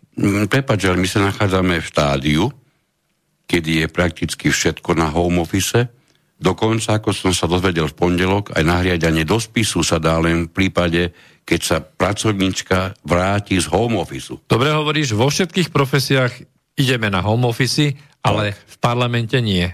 [0.49, 2.45] prepáč, ale my sa nachádzame v štádiu,
[3.45, 5.85] kedy je prakticky všetko na home office
[6.45, 10.53] Dokonca, ako som sa dozvedel v pondelok, aj nahriadanie do spisu sa dá len v
[10.53, 11.15] prípade,
[11.45, 14.33] keď sa pracovníčka vráti z home office.
[14.49, 16.33] Dobre hovoríš, vo všetkých profesiách
[16.81, 17.93] ideme na home office,
[18.25, 18.61] ale tak.
[18.65, 19.69] v parlamente nie.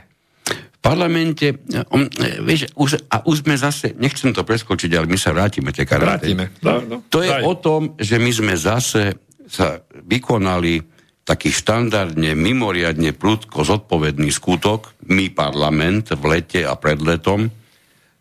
[0.51, 1.61] V parlamente,
[1.95, 2.11] um,
[2.43, 6.45] vieš, už, a už sme zase, nechcem to preskočiť, ale my sa vrátime tej Vrátime.
[6.65, 7.43] No, no, to je daj.
[7.47, 9.15] o tom, že my sme zase
[9.47, 9.79] sa
[10.09, 10.81] vykonali
[11.23, 17.47] taký štandardne, mimoriadne prudko zodpovedný skutok, my parlament v lete a pred letom,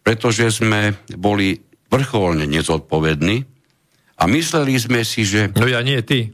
[0.06, 1.58] pretože sme boli
[1.90, 3.46] vrcholne nezodpovední
[4.20, 5.50] a mysleli sme si, že...
[5.54, 6.32] No ja nie, ty.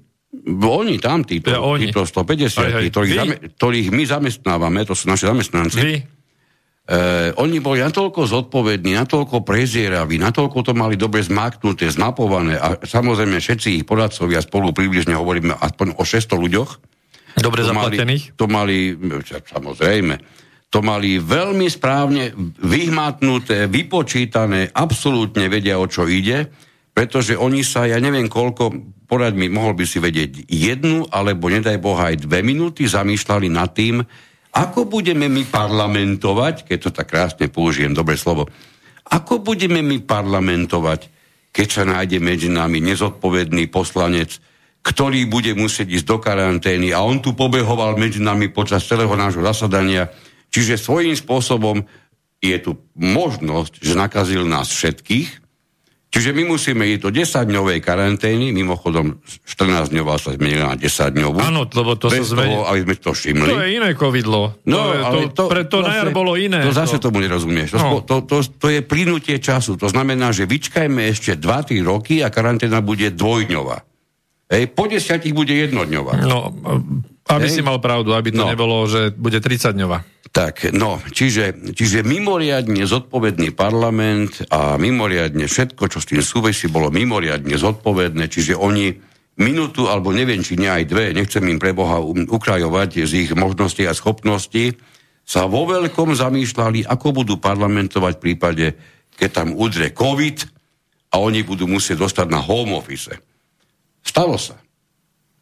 [0.52, 1.90] Oni tam, títo, ja, oni.
[1.90, 2.86] títo 150, aj, aj.
[2.92, 5.80] Ktorých, zame, ktorých my zamestnávame, to sú naši zamestnanci.
[5.80, 5.96] Vy?
[6.86, 13.42] Eh, oni boli natoľko zodpovední, natoľko prezieraví, natoľko to mali dobre zmáknuté, zmapované a samozrejme
[13.42, 16.70] všetci ich poradcovia spolu približne hovoríme aspoň o 600 ľuďoch.
[17.42, 18.24] Dobre to zaplatených?
[18.30, 18.78] Mali, to mali,
[19.50, 20.14] samozrejme,
[20.76, 26.52] to mali veľmi správne vyhmatnuté, vypočítané, absolútne vedia, o čo ide,
[26.92, 28.76] pretože oni sa, ja neviem koľko,
[29.08, 33.72] porad mi, mohol by si vedieť jednu, alebo nedaj Boha aj dve minúty, zamýšľali nad
[33.72, 34.04] tým,
[34.52, 38.52] ako budeme my parlamentovať, keď to tak krásne použijem, dobre slovo,
[39.08, 41.08] ako budeme my parlamentovať,
[41.56, 44.44] keď sa nájde medzi nami nezodpovedný poslanec,
[44.84, 49.40] ktorý bude musieť ísť do karantény a on tu pobehoval medzi nami počas celého nášho
[49.40, 50.12] zasadania.
[50.56, 51.84] Čiže svojím spôsobom
[52.40, 55.44] je tu možnosť, že nakazil nás všetkých,
[56.16, 61.44] Čiže my musíme ísť do 10-dňovej karantény, mimochodom 14-dňová sa zmenila na 10-dňovú.
[61.44, 62.56] Áno, lebo to sa zmeni...
[62.56, 63.52] toho, aby sme to všimli.
[63.52, 64.56] To je iné covidlo.
[64.64, 66.64] No, to, je, ale to, to, pre to zase, na jar bolo iné.
[66.64, 67.12] To zase to...
[67.12, 67.76] tomu nerozumieš.
[67.76, 68.00] To, no.
[68.00, 69.76] to, to, to je plynutie času.
[69.76, 73.84] To znamená, že vyčkajme ešte 2-3 roky a karanténa bude dvojdňová.
[74.56, 76.24] Ej, po desiatich bude jednodňová.
[76.24, 76.48] No,
[77.26, 77.58] aby Ej?
[77.58, 78.52] si mal pravdu, aby to no.
[78.54, 80.30] nebolo, že bude 30 dňová.
[80.30, 86.92] Tak, no, čiže, čiže mimoriadne zodpovedný parlament a mimoriadne všetko, čo s tým súvisí, bolo
[86.92, 89.00] mimoriadne zodpovedné, čiže oni
[89.40, 93.88] minútu, alebo neviem, či nie aj dve, nechcem im pre Boha ukrajovať z ich možností
[93.88, 94.76] a schopností,
[95.26, 98.68] sa vo veľkom zamýšľali, ako budú parlamentovať v prípade,
[99.16, 100.38] keď tam udre COVID
[101.16, 103.16] a oni budú musieť dostať na home office.
[104.04, 104.65] Stalo sa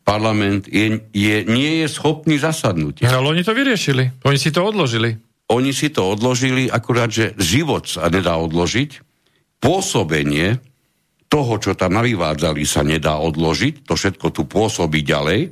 [0.04, 3.08] parlament je, je, nie je schopný zasadnúť.
[3.08, 4.24] No, ale oni to vyriešili.
[4.28, 5.16] Oni si to odložili.
[5.52, 9.04] Oni si to odložili, akurát, že život sa nedá odložiť,
[9.64, 10.60] pôsobenie
[11.32, 15.50] toho, čo tam navyvádzali, sa nedá odložiť, to všetko tu pôsobí ďalej,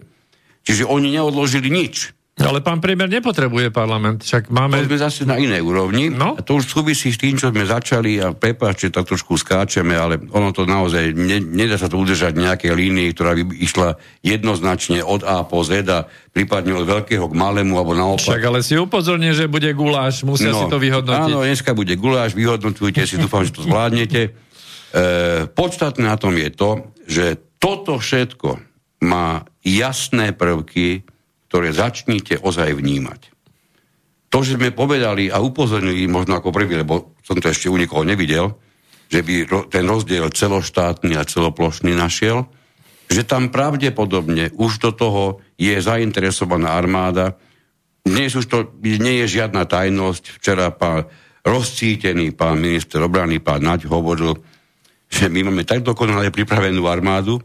[0.62, 2.14] čiže oni neodložili nič.
[2.39, 4.80] Ale pán premiér nepotrebuje parlament, však máme...
[4.80, 6.08] To sme zase na inej úrovni.
[6.08, 6.39] No?
[6.39, 10.15] A to už súvisí s tým, čo sme začali a prepáčte, tak trošku skáčeme, ale
[10.32, 15.28] ono to naozaj, ne, nedá sa to udržať nejakej línii, ktorá by išla jednoznačne od
[15.28, 18.24] A po Z a prípadne od veľkého k malému, alebo naopak.
[18.24, 21.36] Však ale si upozorne, že bude guláš, musia no, si to vyhodnotiť.
[21.36, 24.22] Áno, dneska bude guláš, vyhodnotujte si, dúfam, že to zvládnete.
[24.91, 28.60] E, podstatné na tom je to, že toto všetko
[29.08, 31.08] má jasné prvky,
[31.52, 33.28] ktoré začnite ozaj vnímať.
[34.32, 38.08] To, že sme povedali a upozornili možno ako prvý, lebo som to ešte u nikoho
[38.08, 38.56] nevidel,
[39.12, 42.48] že by ten rozdiel celoštátny a celoplošný našiel,
[43.12, 45.24] že tam pravdepodobne už do toho
[45.60, 47.36] je zainteresovaná armáda.
[48.08, 50.40] Dnes už to nie je žiadna tajnosť.
[50.40, 51.12] Včera pán
[51.44, 54.40] rozcítený pán minister obrany, pán Naď hovoril,
[55.12, 57.44] že my máme tak dokonale pripravenú armádu,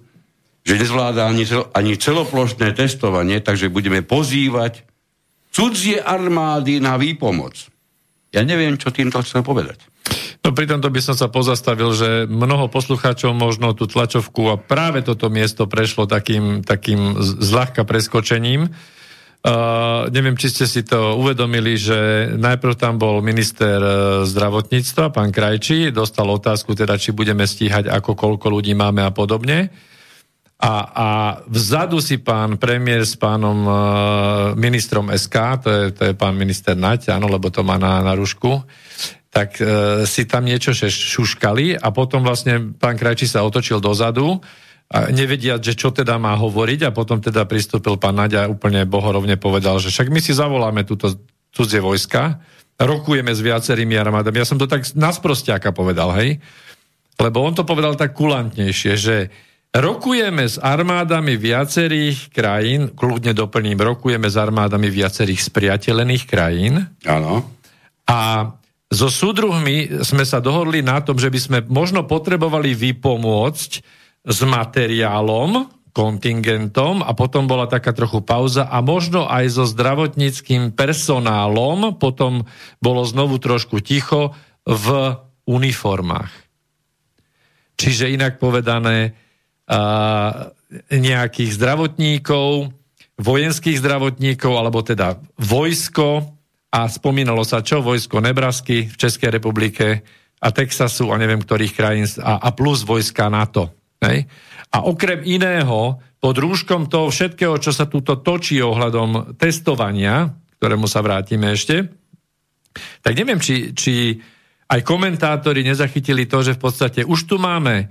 [0.66, 4.82] že nezvláda ani, cel, ani celoplošné testovanie, takže budeme pozývať
[5.54, 7.70] cudzie armády na výpomoc.
[8.34, 9.86] Ja neviem, čo týmto chcem povedať.
[10.42, 15.02] No pri tomto by som sa pozastavil, že mnoho poslucháčov možno tú tlačovku a práve
[15.06, 18.70] toto miesto prešlo takým, takým zľahka preskočením.
[19.46, 25.30] Uh, neviem, či ste si to uvedomili, že najprv tam bol minister uh, zdravotníctva, pán
[25.30, 29.70] Krajčí, dostal otázku teda, či budeme stíhať, ako koľko ľudí máme a podobne.
[30.56, 31.08] A, a
[31.52, 33.76] vzadu si pán premiér s pánom uh,
[34.56, 38.16] ministrom SK, to je, to je pán minister Naď, áno, lebo to má na, na
[38.16, 38.64] rušku,
[39.28, 44.40] tak uh, si tam niečo šuškali a potom vlastne pán Krajčí sa otočil dozadu
[44.88, 48.88] a nevedia, že čo teda má hovoriť a potom teda pristúpil pán Naď a úplne
[48.88, 51.20] bohorovne povedal, že však my si zavoláme túto
[51.52, 52.40] cudzie vojska,
[52.80, 54.40] rokujeme s viacerými armádami.
[54.40, 56.40] Ja som to tak nasprostiaka povedal, hej?
[57.20, 59.16] Lebo on to povedal tak kulantnejšie, že
[59.76, 66.80] Rokujeme s armádami viacerých krajín, kľudne doplním, rokujeme s armádami viacerých spriateľených krajín.
[67.04, 67.44] Áno.
[68.08, 68.48] A
[68.88, 73.70] so súdruhmi sme sa dohodli na tom, že by sme možno potrebovali vypomôcť
[74.24, 82.00] s materiálom, kontingentom a potom bola taká trochu pauza a možno aj so zdravotníckým personálom,
[82.00, 82.48] potom
[82.80, 84.32] bolo znovu trošku ticho
[84.64, 84.86] v
[85.44, 86.32] uniformách.
[87.76, 89.25] Čiže inak povedané,
[90.90, 92.70] nejakých zdravotníkov,
[93.18, 96.36] vojenských zdravotníkov, alebo teda vojsko,
[96.76, 97.80] a spomínalo sa čo?
[97.80, 100.04] Vojsko Nebrasky v Českej republike
[100.42, 103.72] a Texasu a neviem ktorých krajín a, a plus vojska NATO.
[104.04, 104.28] Hej?
[104.74, 110.28] A okrem iného, pod rúškom toho všetkého, čo sa túto točí ohľadom testovania,
[110.58, 111.86] ktorému sa vrátime ešte,
[113.00, 114.20] tak neviem, či, či
[114.68, 117.88] aj komentátori nezachytili to, že v podstate už tu máme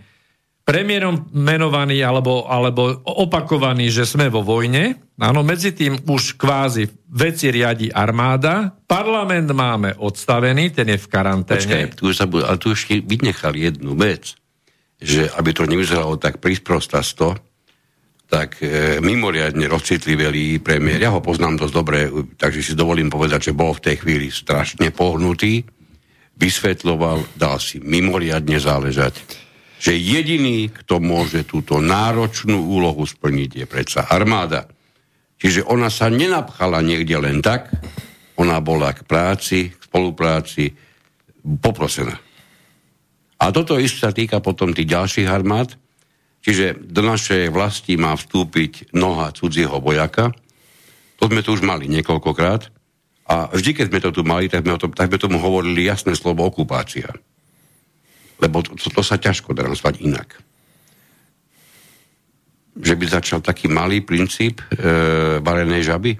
[0.65, 5.13] premiérom menovaný alebo, alebo opakovaný, že sme vo vojne.
[5.21, 11.61] Áno, medzi tým už kvázi veci riadi armáda, parlament máme odstavený, ten je v karanténe.
[11.61, 14.33] Počkaj, tu sa bude, ale tu ešte vynechali jednu vec,
[14.97, 17.37] že aby to nevyzeralo tak prisprostasto,
[18.25, 22.09] tak e, mimoriadne rozcitlivelý premiér, ja ho poznám dosť dobre,
[22.41, 25.61] takže si dovolím povedať, že bol v tej chvíli strašne pohnutý,
[26.35, 29.44] vysvetloval, dal si mimoriadne záležať
[29.85, 34.65] že jediný, kto môže túto náročnú úlohu splniť, je predsa armáda.
[35.37, 37.69] Čiže ona sa nenapchala niekde len tak,
[38.41, 40.73] ona bola k práci, k spolupráci
[41.61, 42.17] poprosená.
[43.37, 45.77] A toto isté sa týka potom tých ďalších armád,
[46.41, 50.33] čiže do našej vlasti má vstúpiť noha cudzieho vojaka.
[51.21, 52.73] To sme tu už mali niekoľkokrát.
[53.29, 56.17] A vždy, keď sme to tu mali, tak sme, to, tak sme tomu hovorili jasné
[56.17, 57.13] slovo okupácia.
[58.39, 60.39] Lebo to, to, to sa ťažko dá nazvať inak.
[62.75, 66.19] Že by začal taký malý princíp e, varenej žaby,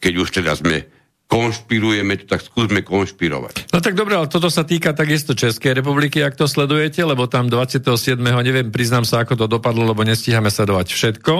[0.00, 0.84] keď už teda sme
[1.24, 3.72] konšpirujeme, tak skúsme konšpirovať.
[3.72, 7.48] No tak dobre, ale toto sa týka takisto Českej republiky, ak to sledujete, lebo tam
[7.48, 8.20] 27.
[8.20, 11.34] neviem, priznám sa, ako to dopadlo, lebo nestíhame sledovať všetko.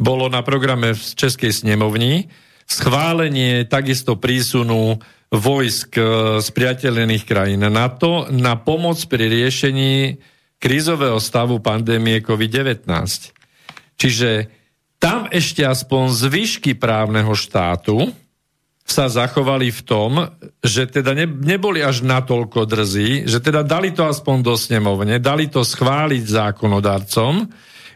[0.00, 2.30] Bolo na programe v Českej snemovni
[2.70, 6.02] schválenie takisto prísunu vojsk e,
[6.42, 10.18] z priateľených krajín NATO na pomoc pri riešení
[10.60, 12.84] krízového stavu pandémie COVID-19.
[13.96, 14.50] Čiže
[15.00, 18.12] tam ešte aspoň zvyšky právneho štátu,
[18.90, 20.12] sa zachovali v tom,
[20.66, 25.46] že teda ne, neboli až natoľko drzí, že teda dali to aspoň do snemovne, dali
[25.46, 27.46] to schváliť zákonodarcom,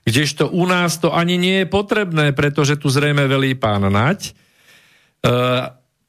[0.06, 4.30] kdežto u nás to ani nie je potrebné, pretože tu zrejme velí pán Nať.
[4.30, 4.32] E,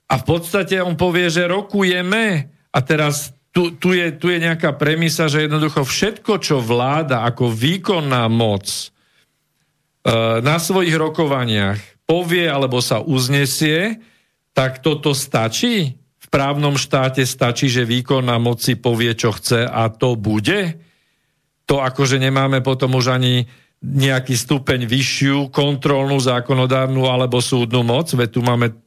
[0.06, 4.76] a v podstate on povie, že rokujeme a teraz tu, tu, je, tu je nejaká
[4.76, 8.84] premisa, že jednoducho všetko, čo vláda ako výkonná moc e,
[10.43, 14.03] na svojich rokovaniach povie alebo sa uznesie,
[14.53, 15.97] tak toto stačí?
[16.22, 20.78] V právnom štáte stačí, že výkonná moci povie, čo chce a to bude?
[21.66, 23.49] To akože nemáme potom už ani
[23.82, 28.85] nejaký stupeň vyššiu kontrolnú, zákonodárnu alebo súdnu moc, veď tu máme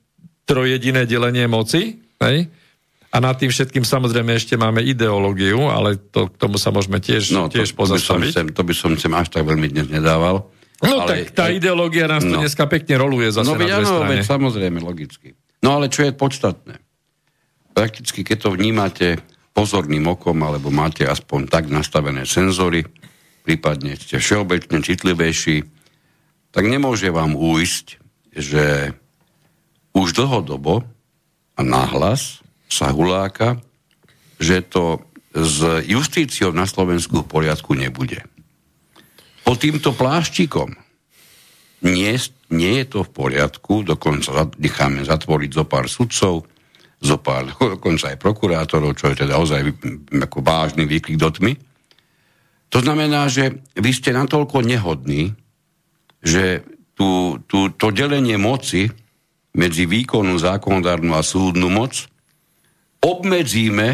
[0.49, 2.49] trojediné delenie moci, hej?
[3.09, 7.33] A nad tým všetkým samozrejme ešte máme ideológiu, ale to, k tomu sa môžeme tiež,
[7.33, 8.05] no, tiež to, pozastaviť.
[8.05, 10.49] To by, som sem, to by som sem až tak veľmi dnes nedával.
[10.85, 13.89] No ale, tak tá ideológia nás no, tu dneska pekne roluje zase no, na druhej
[13.89, 14.21] strane.
[14.21, 15.29] No samozrejme, logicky.
[15.65, 16.77] No ale čo je podstatné?
[17.73, 19.19] Prakticky, keď to vnímate
[19.57, 22.87] pozorným okom, alebo máte aspoň tak nastavené senzory,
[23.43, 25.65] prípadne ste všeobecne citlivejší,
[26.53, 27.87] tak nemôže vám újsť,
[28.37, 28.93] že
[29.95, 30.85] už dlhodobo
[31.57, 33.59] a nahlas sa huláka,
[34.39, 35.03] že to
[35.35, 38.25] s justíciou na Slovensku v poriadku nebude.
[39.45, 40.77] Po týmto pláštikom
[41.85, 42.13] nie,
[42.51, 46.45] nie je to v poriadku, dokonca necháme zatvoriť zo pár sudcov,
[46.99, 49.63] zo pár, dokonca aj prokurátorov, čo je teda ozaj
[50.11, 51.55] ako vážny výklik do tmy.
[52.69, 55.33] To znamená, že vy ste natoľko nehodní,
[56.21, 56.61] že
[56.93, 58.91] tú, tú, to delenie moci
[59.57, 62.05] medzi výkonu, zákonodárnu a súdnu moc
[62.99, 63.89] obmedzíme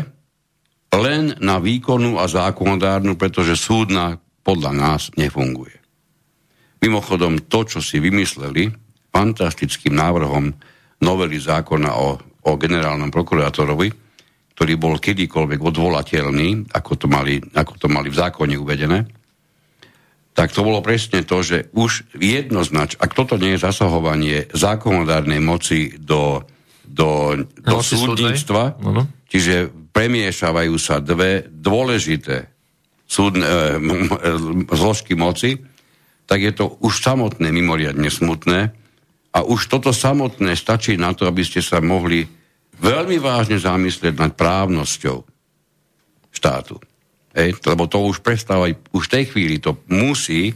[0.94, 5.76] len na výkonu a zákonodárnu, pretože súdna podľa nás nefunguje.
[6.84, 8.68] Mimochodom, to, čo si vymysleli
[9.08, 10.52] fantastickým návrhom
[11.00, 13.88] novely zákona o, o generálnom prokurátorovi,
[14.54, 19.23] ktorý bol kedykoľvek odvolateľný, ako to, mali, ako to mali v zákone uvedené,
[20.34, 25.94] tak to bolo presne to, že už jednoznač, ak toto nie je zasahovanie zákonodárnej moci
[25.94, 26.42] do,
[26.82, 29.06] do, do súdnictva, uh-huh.
[29.30, 32.50] čiže premiešavajú sa dve dôležité
[33.06, 33.78] súdne, e,
[34.74, 35.62] zložky moci,
[36.26, 38.74] tak je to už samotné mimoriadne smutné
[39.30, 42.26] a už toto samotné stačí na to, aby ste sa mohli
[42.82, 45.22] veľmi vážne zamyslieť nad právnosťou
[46.34, 46.82] štátu.
[47.34, 50.54] Ej, lebo to už prestáva, už v tej chvíli to musí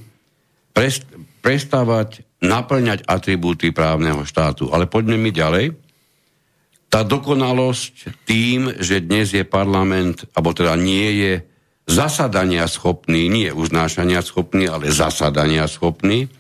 [0.70, 1.02] prest,
[1.42, 4.70] prestávať naplňať atribúty právneho štátu.
[4.70, 5.74] Ale poďme mi ďalej.
[6.88, 11.32] Tá dokonalosť tým, že dnes je parlament, alebo teda nie je
[11.88, 16.30] zasadania schopný, nie uznášania schopný, ale zasadania schopný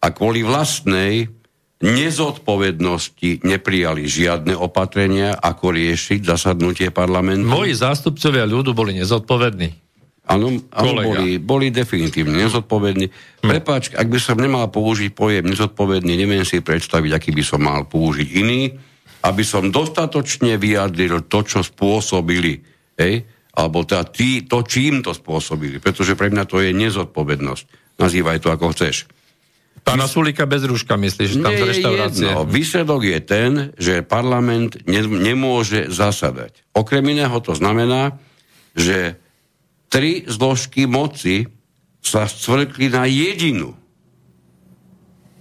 [0.00, 1.28] a kvôli vlastnej
[1.82, 7.50] nezodpovednosti neprijali žiadne opatrenia, ako riešiť zasadnutie parlamentu.
[7.50, 9.82] Moji zástupcovia ľudu boli nezodpovední.
[10.24, 13.06] Áno, boli, boli definitívne nezodpovední.
[13.10, 13.48] Hm.
[13.50, 17.84] Prepáč, ak by som nemal použiť pojem nezodpovedný, neviem si predstaviť, aký by som mal
[17.84, 18.72] použiť iný,
[19.24, 22.64] aby som dostatočne vyjadril to, čo spôsobili.
[22.96, 23.34] Hej?
[23.54, 27.64] alebo teda tí, to, čím to spôsobili, pretože pre mňa to je nezodpovednosť.
[28.02, 29.06] Nazývaj to ako chceš.
[29.82, 32.28] Pána Sulika bez rúška, myslíš, tam z reštaurácie?
[32.30, 32.48] Jedno.
[32.48, 36.64] Výsledok je ten, že parlament ne, nemôže zasadať.
[36.72, 38.16] Okrem iného to znamená,
[38.72, 39.18] že
[39.92, 41.50] tri zložky moci
[42.00, 43.76] sa stvrkli na jedinu.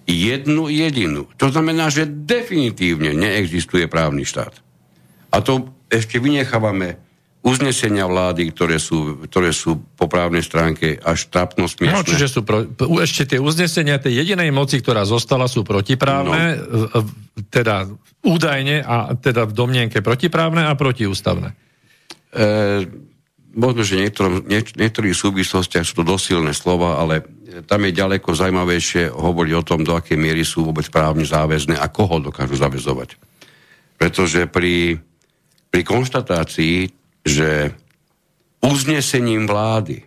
[0.04, 1.32] Jednu jedinu.
[1.40, 4.60] To znamená, že definitívne neexistuje právny štát.
[5.32, 7.00] A to ešte vynechávame
[7.44, 11.92] uznesenia vlády, ktoré sú, ktoré sú po právnej stránke až trapno smiešné.
[11.92, 12.64] No, čiže sú pro,
[13.04, 17.04] ešte tie uznesenia tej jedinej moci, ktorá zostala, sú protiprávne, no.
[17.52, 17.92] teda
[18.24, 21.52] údajne a teda v domnienke protiprávne a protiústavné.
[22.32, 22.48] E,
[23.52, 27.28] možno, že niektorom, nie, niektorých súvislostiach sú to dosilné slova, ale
[27.68, 31.92] tam je ďaleko zaujímavejšie hovoriť o tom, do akej miery sú vôbec právne záväzné a
[31.92, 33.20] koho dokážu zavezovať.
[34.00, 34.96] Pretože pri,
[35.68, 37.72] pri konštatácii že
[38.64, 40.04] uznesením vlády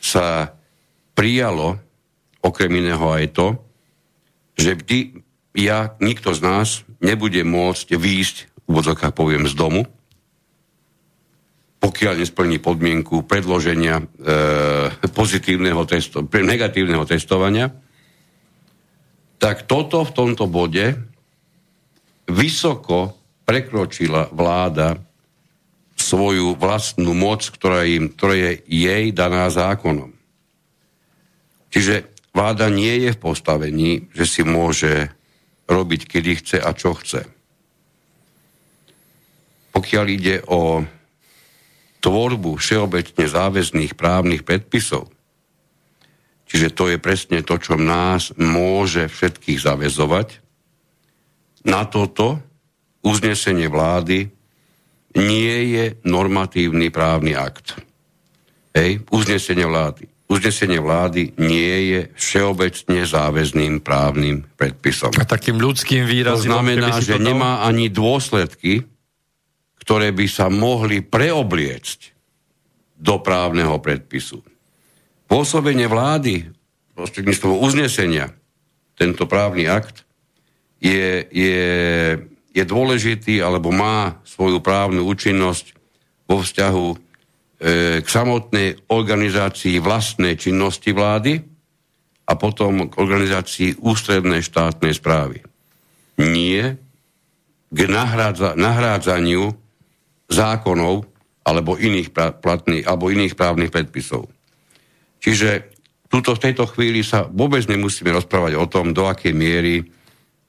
[0.00, 0.52] sa
[1.16, 1.80] prijalo
[2.44, 3.46] okrem iného aj to,
[4.56, 4.98] že vždy
[5.56, 6.68] ja, nikto z nás
[7.00, 9.88] nebude môcť výjsť, v úvodzokách poviem, z domu,
[11.80, 14.04] pokiaľ nesplní podmienku predloženia e,
[15.12, 17.70] pozitívneho testo, negatívneho testovania,
[19.36, 20.96] tak toto v tomto bode
[22.26, 23.14] vysoko
[23.46, 24.98] prekročila vláda
[26.06, 30.14] svoju vlastnú moc, ktorá, im, ktorá je jej daná zákonom.
[31.74, 35.10] Čiže vláda nie je v postavení, že si môže
[35.66, 37.26] robiť, kedy chce a čo chce.
[39.74, 40.86] Pokiaľ ide o
[42.00, 45.10] tvorbu všeobecne záväzných právnych predpisov,
[46.46, 50.38] čiže to je presne to, čo nás môže všetkých zavezovať,
[51.66, 52.38] na toto
[53.02, 54.35] uznesenie vlády
[55.16, 57.80] nie je normatívny právny akt.
[58.76, 60.04] Hej, uznesenie vlády.
[60.26, 65.14] Uznesenie vlády nie je všeobecne záväzným právnym predpisom.
[65.16, 66.50] A takým ľudským výrazom...
[66.50, 68.84] To znamená, že to nemá ani dôsledky,
[69.80, 72.12] ktoré by sa mohli preobliecť
[72.98, 74.42] do právneho predpisu.
[75.30, 76.50] Pôsobenie vlády
[76.96, 78.32] prostredníctvom uznesenia,
[78.96, 80.08] tento právny akt,
[80.80, 81.68] je, je
[82.56, 85.76] je dôležitý alebo má svoju právnu účinnosť
[86.24, 86.96] vo vzťahu e,
[88.00, 91.44] k samotnej organizácii vlastnej činnosti vlády
[92.24, 95.44] a potom k organizácii ústrednej štátnej správy.
[96.16, 96.80] Nie
[97.68, 99.52] k nahrádza, nahrádzaniu
[100.32, 101.04] zákonov
[101.44, 104.26] alebo iných, platných, alebo iných právnych predpisov.
[105.22, 105.76] Čiže
[106.08, 109.86] tuto, v tejto chvíli sa vôbec nemusíme rozprávať o tom, do akej miery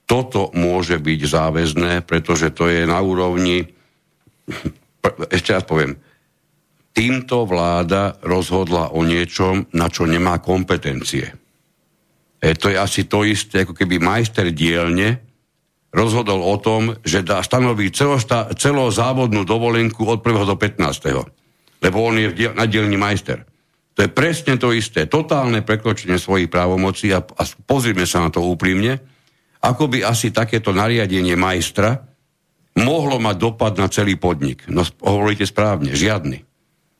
[0.07, 3.67] toto môže byť záväzné, pretože to je na úrovni,
[5.35, 5.99] ešte raz poviem,
[6.95, 11.29] týmto vláda rozhodla o niečom, na čo nemá kompetencie.
[12.39, 15.21] E, to je asi to isté, ako keby majster dielne
[15.91, 20.49] rozhodol o tom, že dá stanoviť celosta, celozávodnú dovolenku od 1.
[20.49, 21.83] do 15.
[21.83, 23.45] Lebo on je diel, na dielni majster.
[23.97, 25.09] To je presne to isté.
[25.09, 29.01] Totálne prekročenie svojich právomocí a, a pozrime sa na to úprimne
[29.67, 31.99] ako by asi takéto nariadenie majstra
[32.79, 34.63] mohlo mať dopad na celý podnik.
[34.71, 36.47] No hovoríte správne, žiadny.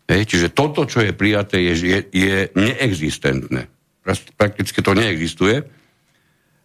[0.07, 3.71] Hej, čiže toto, čo je prijaté, je, je, je neexistentné.
[4.35, 5.63] Prakticky to neexistuje.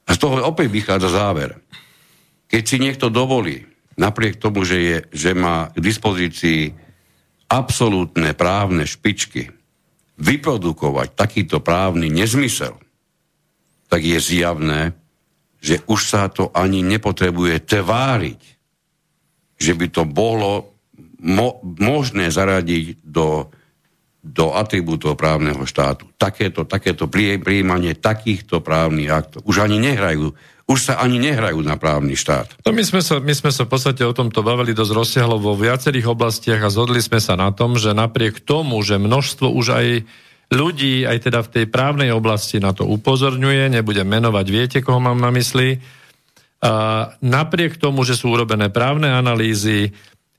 [0.06, 1.58] A z toho opäť vychádza záver.
[2.50, 3.66] Keď si niekto dovolí,
[3.98, 6.74] napriek tomu, že, je, že má k dispozícii
[7.50, 9.50] absolútne právne špičky,
[10.22, 12.78] vyprodukovať takýto právny nezmysel,
[13.90, 14.96] tak je zjavné,
[15.62, 18.40] že už sa to ani nepotrebuje tváriť,
[19.56, 20.74] že by to bolo
[21.22, 23.46] mo- možné zaradiť do,
[24.26, 26.10] do atribútov právneho štátu.
[26.18, 29.46] Takéto, takéto príjmanie takýchto právnych aktov.
[29.46, 30.34] Už ani nehrajú
[30.70, 32.62] už sa ani nehrajú na právny štát.
[32.62, 35.58] No my, sme sa, my sme sa v podstate o tomto bavili dosť rozsiahlo vo
[35.58, 39.86] viacerých oblastiach a zhodli sme sa na tom, že napriek tomu, že množstvo už aj
[40.52, 45.16] ľudí aj teda v tej právnej oblasti na to upozorňuje, nebudem menovať, viete, koho mám
[45.16, 45.80] na mysli.
[46.62, 46.72] A
[47.24, 49.90] napriek tomu, že sú urobené právne analýzy,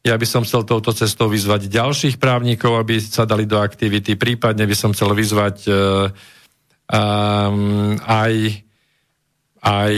[0.03, 4.67] ja by som chcel touto cestou vyzvať ďalších právnikov, aby sa dali do aktivity, prípadne
[4.67, 6.11] by som chcel vyzvať uh,
[6.91, 8.35] um, aj,
[9.63, 9.95] aj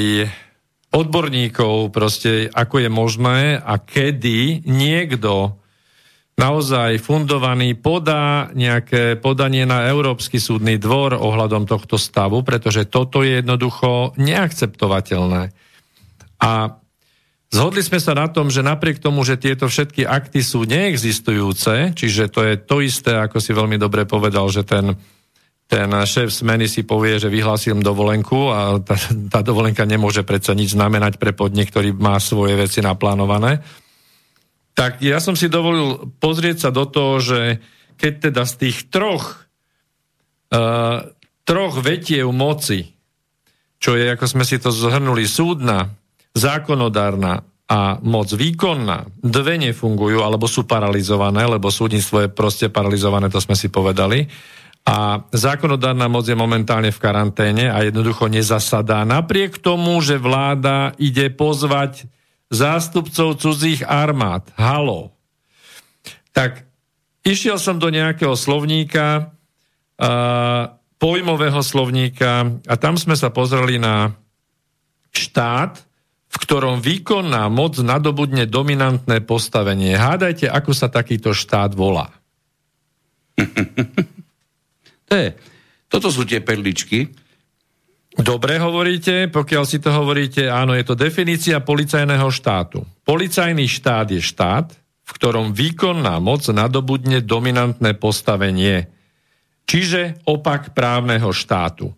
[0.93, 5.57] odborníkov, proste ako je možné a kedy niekto
[6.36, 13.39] naozaj fundovaný, podá nejaké podanie na Európsky súdny dvor ohľadom tohto stavu, pretože toto je
[13.39, 15.55] jednoducho neakceptovateľné.
[16.43, 16.51] A
[17.47, 22.27] zhodli sme sa na tom, že napriek tomu, že tieto všetky akty sú neexistujúce, čiže
[22.27, 24.91] to je to isté, ako si veľmi dobre povedal, že ten,
[25.71, 28.99] ten šéf smeny si povie, že vyhlásil dovolenku a tá,
[29.31, 33.63] tá dovolenka nemôže predsa nič znamenať pre podnik, ktorý má svoje veci naplánované
[34.76, 37.63] tak ja som si dovolil pozrieť sa do toho, že
[37.95, 39.47] keď teda z tých troch,
[40.51, 41.07] uh,
[41.47, 42.91] troch vetiev moci,
[43.80, 45.95] čo je, ako sme si to zhrnuli, súdna,
[46.36, 53.39] zákonodárna a moc výkonná, dve nefungujú alebo sú paralizované, lebo súdnictvo je proste paralizované, to
[53.39, 54.28] sme si povedali.
[54.86, 59.01] A zákonodárna moc je momentálne v karanténe a jednoducho nezasadá.
[59.01, 62.05] Napriek tomu, že vláda ide pozvať
[62.56, 64.47] zástupcov cudzích armád.
[64.56, 65.12] Halo.
[66.32, 66.64] Tak
[67.28, 69.36] išiel som do nejakého slovníka,
[69.99, 74.16] uh, pojmového slovníka a tam sme sa pozreli na
[75.12, 75.84] štát,
[76.32, 79.95] v ktorom výkonná moc nadobudne dominantné postavenie.
[79.95, 82.12] Hádajte, ako sa takýto štát volá.
[85.08, 85.28] to je,
[85.88, 87.08] toto sú tie perličky.
[88.16, 92.88] Dobre hovoríte, pokiaľ si to hovoríte, áno, je to definícia policajného štátu.
[93.03, 94.72] Policajný štát je štát,
[95.05, 98.88] v ktorom výkonná moc nadobudne dominantné postavenie,
[99.68, 101.91] čiže opak právneho štátu.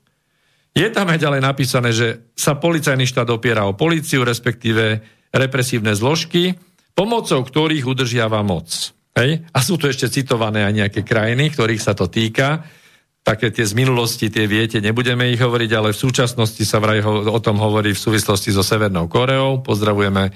[0.74, 5.01] Je tam aj ďalej napísané, že sa policajný štát opiera o políciu, respektíve
[5.34, 6.53] represívne zložky,
[6.97, 8.93] pomocou ktorých udržiava moc.
[9.18, 9.45] Hej?
[9.53, 12.61] A sú tu ešte citované aj nejaké krajiny, ktorých sa to týka.
[13.28, 17.28] Také tie z minulosti, tie viete, nebudeme ich hovoriť, ale v súčasnosti sa vraj ho,
[17.28, 19.59] o tom hovorí v súvislosti so Severnou Koreou.
[19.59, 20.32] Pozdravujeme e,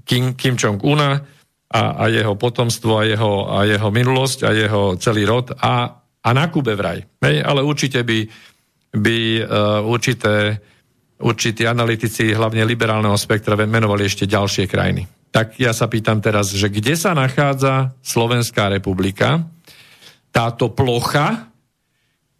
[0.00, 1.20] Kim, Kim Jong-una
[1.68, 6.28] a, a jeho potomstvo a jeho, a jeho minulosť a jeho celý rod a, a
[6.32, 7.04] na Kube vraj.
[7.20, 7.44] Hej?
[7.44, 8.24] Ale určite by
[8.94, 10.62] by uh, určité,
[11.18, 15.10] určití analytici, hlavne liberálneho spektra, menovali ešte ďalšie krajiny.
[15.34, 19.42] Tak ja sa pýtam teraz, že kde sa nachádza Slovenská republika,
[20.30, 21.50] táto plocha,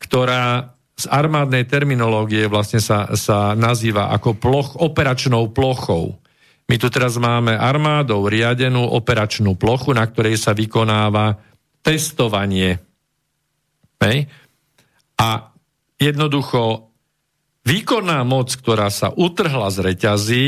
[0.04, 6.22] ktorá z armádnej terminológie vlastne sa, sa nazýva ako ploch, operačnou plochou.
[6.70, 11.36] My tu teraz máme armádou riadenú operačnú plochu, na ktorej sa vykonáva
[11.84, 12.78] testovanie.
[14.00, 14.30] Hej?
[15.18, 15.50] A
[15.98, 16.88] jednoducho
[17.66, 20.46] výkonná moc, ktorá sa utrhla z reťazí,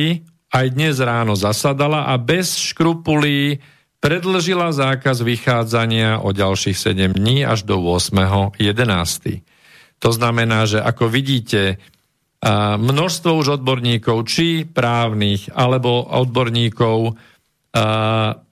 [0.55, 3.61] aj dnes ráno zasadala a bez škrupulí
[4.07, 8.55] predlžila zákaz vychádzania o ďalších 7 dní až do 8.11.
[9.99, 11.83] To znamená, že ako vidíte,
[12.79, 17.19] množstvo už odborníkov, či právnych, alebo odborníkov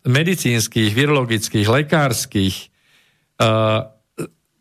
[0.02, 2.56] medicínskych, virologických, lekárskych,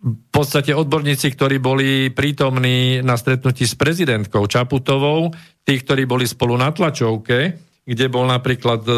[0.04, 5.34] v podstate odborníci, ktorí boli prítomní na stretnutí s prezidentkou Čaputovou,
[5.66, 8.94] tí, ktorí boli spolu na tlačovke, kde bol napríklad e,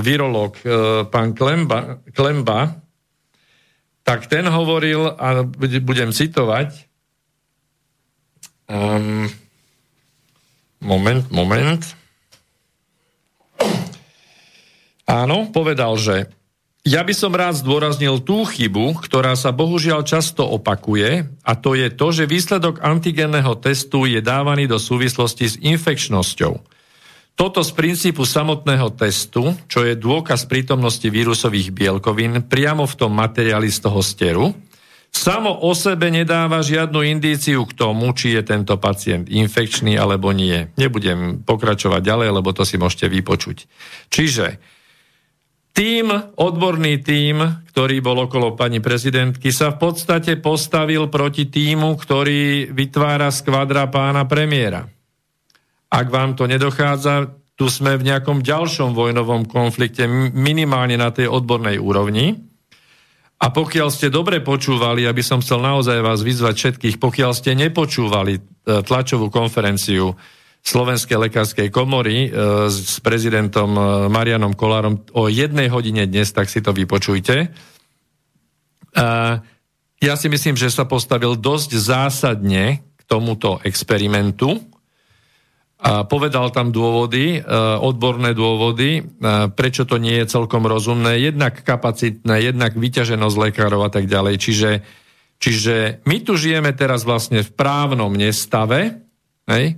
[0.00, 0.66] virológ e,
[1.08, 2.80] pán Klemba, Klemba,
[4.02, 5.46] tak ten hovoril, a
[5.84, 6.90] budem citovať,
[8.66, 9.30] um,
[10.82, 11.82] moment, moment,
[15.06, 16.26] áno, povedal, že
[16.82, 21.94] ja by som rád zdôraznil tú chybu, ktorá sa bohužiaľ často opakuje, a to je
[21.94, 26.71] to, že výsledok antigenného testu je dávaný do súvislosti s infekčnosťou.
[27.32, 33.72] Toto z princípu samotného testu, čo je dôkaz prítomnosti vírusových bielkovín priamo v tom materiáli
[33.72, 34.52] z toho steru,
[35.12, 40.72] samo o sebe nedáva žiadnu indíciu k tomu, či je tento pacient infekčný alebo nie.
[40.76, 43.68] Nebudem pokračovať ďalej, lebo to si môžete vypočuť.
[44.08, 44.60] Čiže
[45.72, 52.68] tým, odborný tým, ktorý bol okolo pani prezidentky, sa v podstate postavil proti týmu, ktorý
[52.76, 54.84] vytvára skvadra pána premiéra.
[55.92, 61.76] Ak vám to nedochádza, tu sme v nejakom ďalšom vojnovom konflikte, minimálne na tej odbornej
[61.76, 62.40] úrovni.
[63.42, 68.38] A pokiaľ ste dobre počúvali, aby som chcel naozaj vás vyzvať všetkých, pokiaľ ste nepočúvali
[68.38, 68.40] e,
[68.86, 70.16] tlačovú konferenciu
[70.62, 72.38] Slovenskej lekárskej komory e,
[72.70, 77.52] s prezidentom e, Marianom Kolárom o jednej hodine dnes, tak si to vypočujte.
[80.02, 84.71] Ja si myslím, že sa postavil dosť zásadne k tomuto experimentu.
[85.82, 87.50] A povedal tam dôvody, e,
[87.82, 89.02] odborné dôvody,
[89.58, 94.38] prečo to nie je celkom rozumné, jednak kapacitné, jednak vyťaženosť lekárov a tak ďalej.
[94.38, 94.70] Čiže,
[95.42, 99.02] čiže my tu žijeme teraz vlastne v právnom nestave,
[99.50, 99.74] hej,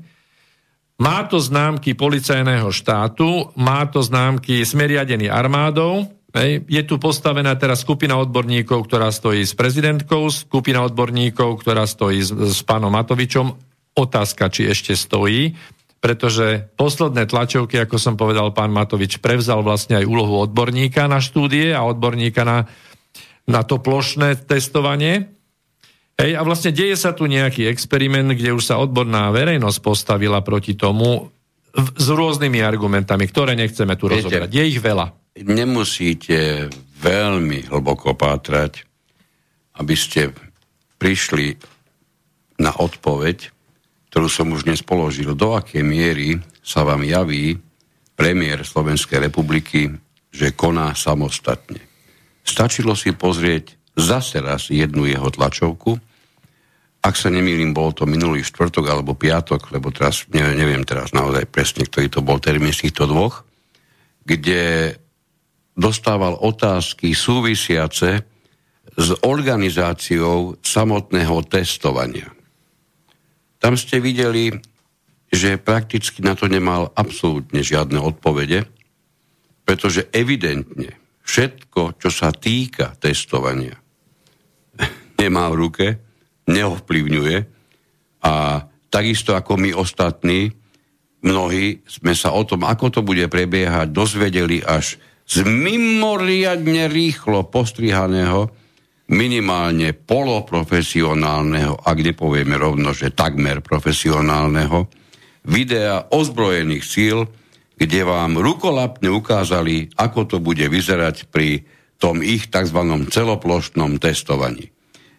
[1.00, 6.66] má to známky policajného štátu, má to známky smeriadený armádou, Hej.
[6.66, 12.34] Je tu postavená teraz skupina odborníkov, ktorá stojí s prezidentkou, skupina odborníkov, ktorá stojí s,
[12.34, 13.54] s pánom Matovičom.
[13.94, 15.54] Otázka, či ešte stojí,
[16.04, 21.72] pretože posledné tlačovky, ako som povedal, pán Matovič prevzal vlastne aj úlohu odborníka na štúdie
[21.72, 22.68] a odborníka na,
[23.48, 25.32] na to plošné testovanie.
[26.20, 30.76] Hej, a vlastne deje sa tu nejaký experiment, kde už sa odborná verejnosť postavila proti
[30.76, 31.32] tomu
[31.72, 34.52] v, s rôznymi argumentami, ktoré nechceme tu Viete, rozobrať.
[34.52, 35.08] Je ich veľa.
[35.40, 36.68] Nemusíte
[37.00, 38.84] veľmi hlboko pátrať,
[39.80, 40.36] aby ste
[41.00, 41.56] prišli
[42.60, 43.53] na odpoveď,
[44.14, 47.58] ktorú som už dnes položil, do akej miery sa vám javí
[48.14, 49.90] premiér Slovenskej republiky,
[50.30, 51.82] že koná samostatne.
[52.46, 55.98] Stačilo si pozrieť zase raz jednu jeho tlačovku,
[57.02, 61.82] ak sa nemýlim, bol to minulý štvrtok alebo piatok, lebo teraz neviem teraz naozaj presne,
[61.82, 63.42] ktorý to bol termín z týchto dvoch,
[64.22, 64.94] kde
[65.74, 68.22] dostával otázky súvisiace
[68.94, 72.33] s organizáciou samotného testovania.
[73.64, 74.52] Tam ste videli,
[75.32, 78.68] že prakticky na to nemal absolútne žiadne odpovede,
[79.64, 83.72] pretože evidentne všetko, čo sa týka testovania,
[85.24, 85.86] nemá v ruke,
[86.44, 87.36] neovplyvňuje.
[88.28, 88.32] A
[88.92, 90.52] takisto ako my ostatní,
[91.24, 98.52] mnohí sme sa o tom, ako to bude prebiehať, dozvedeli až z mimoriadne rýchlo postrihaného,
[99.14, 104.90] minimálne poloprofesionálneho, ak nepovieme rovno, že takmer profesionálneho,
[105.46, 107.24] videa ozbrojených síl,
[107.78, 111.62] kde vám rukolapne ukázali, ako to bude vyzerať pri
[111.98, 112.80] tom ich tzv.
[113.10, 114.70] celoplošnom testovaní.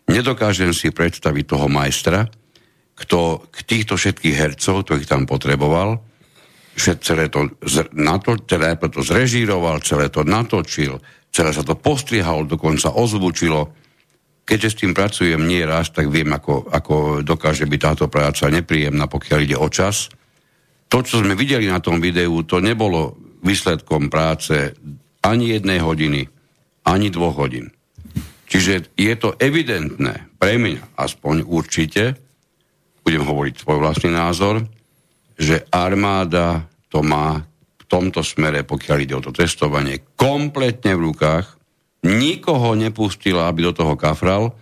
[0.06, 2.30] Nedokážem si predstaviť toho majstra,
[2.96, 6.00] kto k týchto všetkých hercov, ich tam potreboval,
[6.76, 7.56] že celé to,
[7.96, 11.00] nato, celé to zrežíroval, celé to natočil,
[11.32, 13.85] celé sa to postrihalo, dokonca ozvučilo.
[14.46, 19.10] Keďže s tým pracujem nie raz, tak viem, ako, ako dokáže byť táto práca nepríjemná,
[19.10, 20.14] pokiaľ ide o čas.
[20.86, 24.78] To, čo sme videli na tom videu, to nebolo výsledkom práce
[25.26, 26.30] ani jednej hodiny,
[26.86, 27.74] ani dvoch hodín.
[28.46, 32.14] Čiže je to evidentné, pre mňa aspoň určite,
[33.02, 34.62] budem hovoriť svoj vlastný názor,
[35.34, 37.42] že armáda to má
[37.82, 41.55] v tomto smere, pokiaľ ide o to testovanie, kompletne v rukách,
[42.06, 44.54] nikoho nepustila, aby do toho kafral.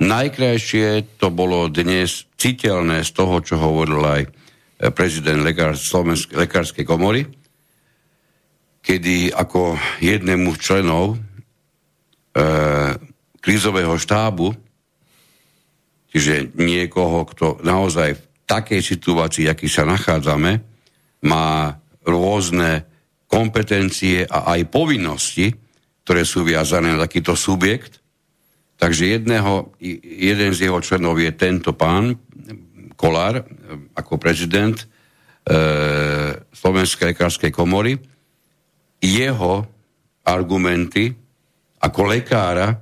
[0.00, 4.22] Najkrajšie to bolo dnes citeľné z toho, čo hovoril aj
[4.92, 7.24] prezident lekár, Slovenskej lekárskej komory,
[8.84, 11.16] kedy ako jednému z členov e,
[13.40, 14.52] krízového štábu,
[16.12, 20.60] čiže niekoho, kto naozaj v takej situácii, aký sa nachádzame,
[21.24, 21.72] má
[22.04, 22.84] rôzne
[23.26, 25.65] kompetencie a aj povinnosti,
[26.06, 27.98] ktoré sú viazané na takýto subjekt.
[28.78, 29.74] Takže jedného,
[30.06, 32.14] jeden z jeho členov je tento pán,
[32.94, 33.42] Kolár,
[33.92, 34.86] ako prezident e,
[36.48, 37.98] Slovenskej lekárskej komory.
[39.02, 39.66] Jeho
[40.24, 41.10] argumenty
[41.82, 42.72] ako lekára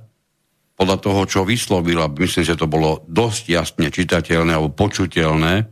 [0.77, 5.65] podľa toho, čo vyslovil, a myslím, že to bolo dosť jasne čitateľné alebo počuteľné, e,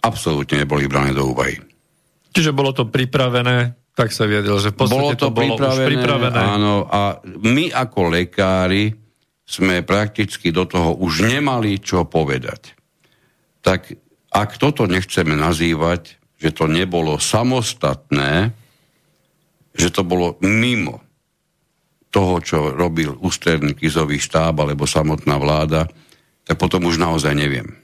[0.00, 1.60] absolútne neboli brané do úvahy.
[2.32, 5.88] Čiže bolo to pripravené, tak sa viedel, že v bolo to, to bolo pripravené, už
[5.88, 6.36] pripravené.
[6.36, 8.92] Áno, a my ako lekári
[9.48, 12.76] sme prakticky do toho už nemali čo povedať.
[13.64, 13.96] Tak
[14.36, 18.52] ak toto nechceme nazývať, že to nebolo samostatné,
[19.72, 21.00] že to bolo mimo
[22.12, 25.88] toho, čo robil ústredný krizový štáb alebo samotná vláda,
[26.44, 27.76] tak potom už naozaj neviem.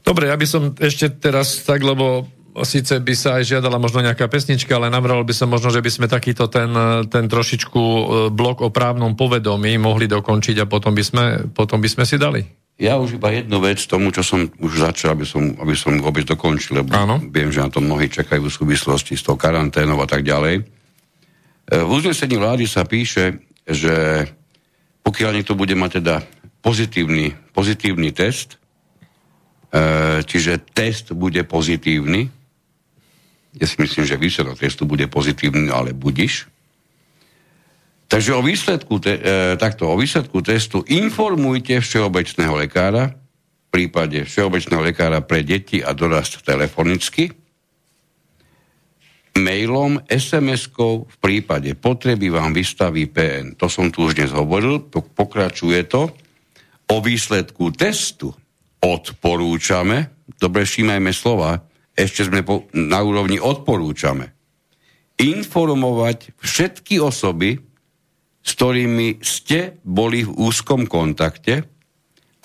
[0.00, 2.30] Dobre, ja by som ešte teraz tak, lebo
[2.64, 5.90] síce by sa aj žiadala možno nejaká pesnička, ale navrhol by som možno, že by
[5.90, 6.70] sme takýto ten,
[7.10, 11.88] ten trošičku e, blok o právnom povedomí mohli dokončiť a potom by sme, potom by
[11.90, 12.46] sme si dali.
[12.76, 16.28] Ja už iba jednu vec tomu, čo som už začal, aby som, aby som vôbec
[16.28, 17.16] dokončil, lebo Áno.
[17.32, 20.60] viem, že na to mnohí čakajú v súvislosti s tou karanténou a tak ďalej.
[20.60, 20.64] E,
[21.72, 24.28] v uznesení vlády sa píše, že
[25.02, 26.22] pokiaľ niekto bude mať teda
[26.60, 28.60] pozitívny, pozitívny test,
[29.72, 32.35] e, čiže test bude pozitívny,
[33.56, 36.48] ja si myslím, že výsledok testu bude pozitívny, ale budiš.
[38.06, 43.10] Takže o výsledku, te, e, takto, o výsledku testu informujte všeobecného lekára,
[43.66, 47.34] v prípade všeobecného lekára pre deti a dorast telefonicky,
[49.36, 53.58] mailom, SMS-kou, v prípade potreby vám vystaví PN.
[53.60, 56.08] To som tu už dnes hovoril, pokračuje to.
[56.86, 58.32] O výsledku testu
[58.80, 60.08] odporúčame,
[60.40, 61.60] dobre všímajme slova,
[61.96, 64.36] ešte sme po, na úrovni odporúčame,
[65.16, 67.56] informovať všetky osoby,
[68.44, 71.64] s ktorými ste boli v úzkom kontakte,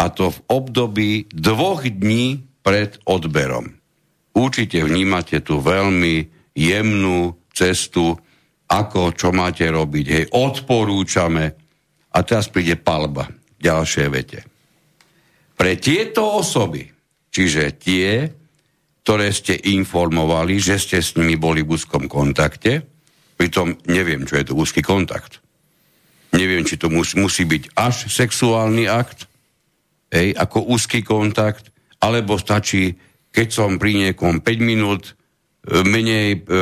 [0.02, 3.70] a to v období dvoch dní pred odberom.
[4.34, 6.26] Určite vnímate tu veľmi
[6.58, 8.18] jemnú cestu,
[8.66, 10.06] ako čo máte robiť.
[10.08, 11.46] Hej, odporúčame.
[12.12, 13.30] A teraz príde palba.
[13.62, 14.40] Ďalšie vete.
[15.54, 16.90] Pre tieto osoby,
[17.30, 18.26] čiže tie,
[19.02, 22.86] ktoré ste informovali, že ste s nimi boli v úzkom kontakte,
[23.34, 25.42] pritom neviem, čo je to úzky kontakt.
[26.38, 29.26] Neviem, či to musí, musí byť až sexuálny akt,
[30.14, 32.94] hej, ako úzky kontakt, alebo stačí,
[33.34, 35.18] keď som pri niekom 5 minút
[35.66, 36.60] menej e,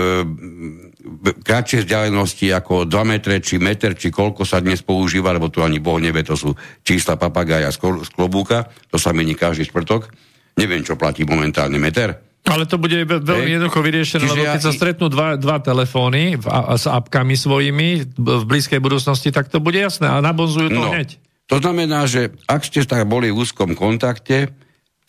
[1.44, 5.80] kratšie vzdialenosti ako 2 metre, či meter, či koľko sa dnes používa, lebo tu ani
[5.80, 6.52] Boh nevie, to sú
[6.84, 7.80] čísla papagája z
[8.12, 10.12] klobúka, to sa mení každý štvrtok.
[10.60, 12.29] Neviem, čo platí momentálne meter.
[12.48, 14.68] Ale to bude veľmi jednoducho vyriešené, lebo keď ja...
[14.68, 19.78] sa stretnú dva, dva telefóny a, s apkami svojimi v blízkej budúcnosti, tak to bude
[19.78, 21.20] jasné a nabonzujú to no, hneď.
[21.50, 24.54] To znamená, že ak ste tak boli v úzkom kontakte,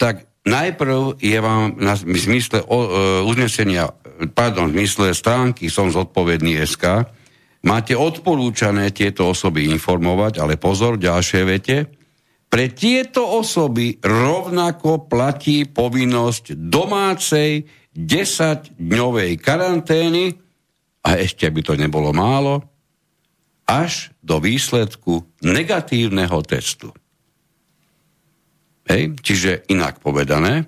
[0.00, 2.88] tak najprv je vám na, v zmysle o, e,
[3.28, 3.92] uznesenia,
[4.32, 7.06] pardon, v zmysle stránky som zodpovedný SK,
[7.64, 11.99] máte odporúčané tieto osoby informovať, ale pozor, ďalšie vete,
[12.50, 17.62] pre tieto osoby rovnako platí povinnosť domácej
[17.94, 20.34] 10-dňovej karantény
[21.06, 22.66] a ešte by to nebolo málo,
[23.70, 26.90] až do výsledku negatívneho testu.
[28.90, 29.14] Hej?
[29.22, 30.66] Čiže inak povedané,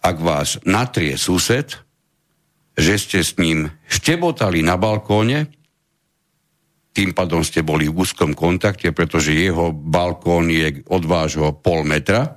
[0.00, 1.76] ak vás natrie sused,
[2.72, 5.52] že ste s ním štebotali na balkóne,
[6.92, 12.36] tým pádom ste boli v úzkom kontakte, pretože jeho balkón je od vášho pol metra.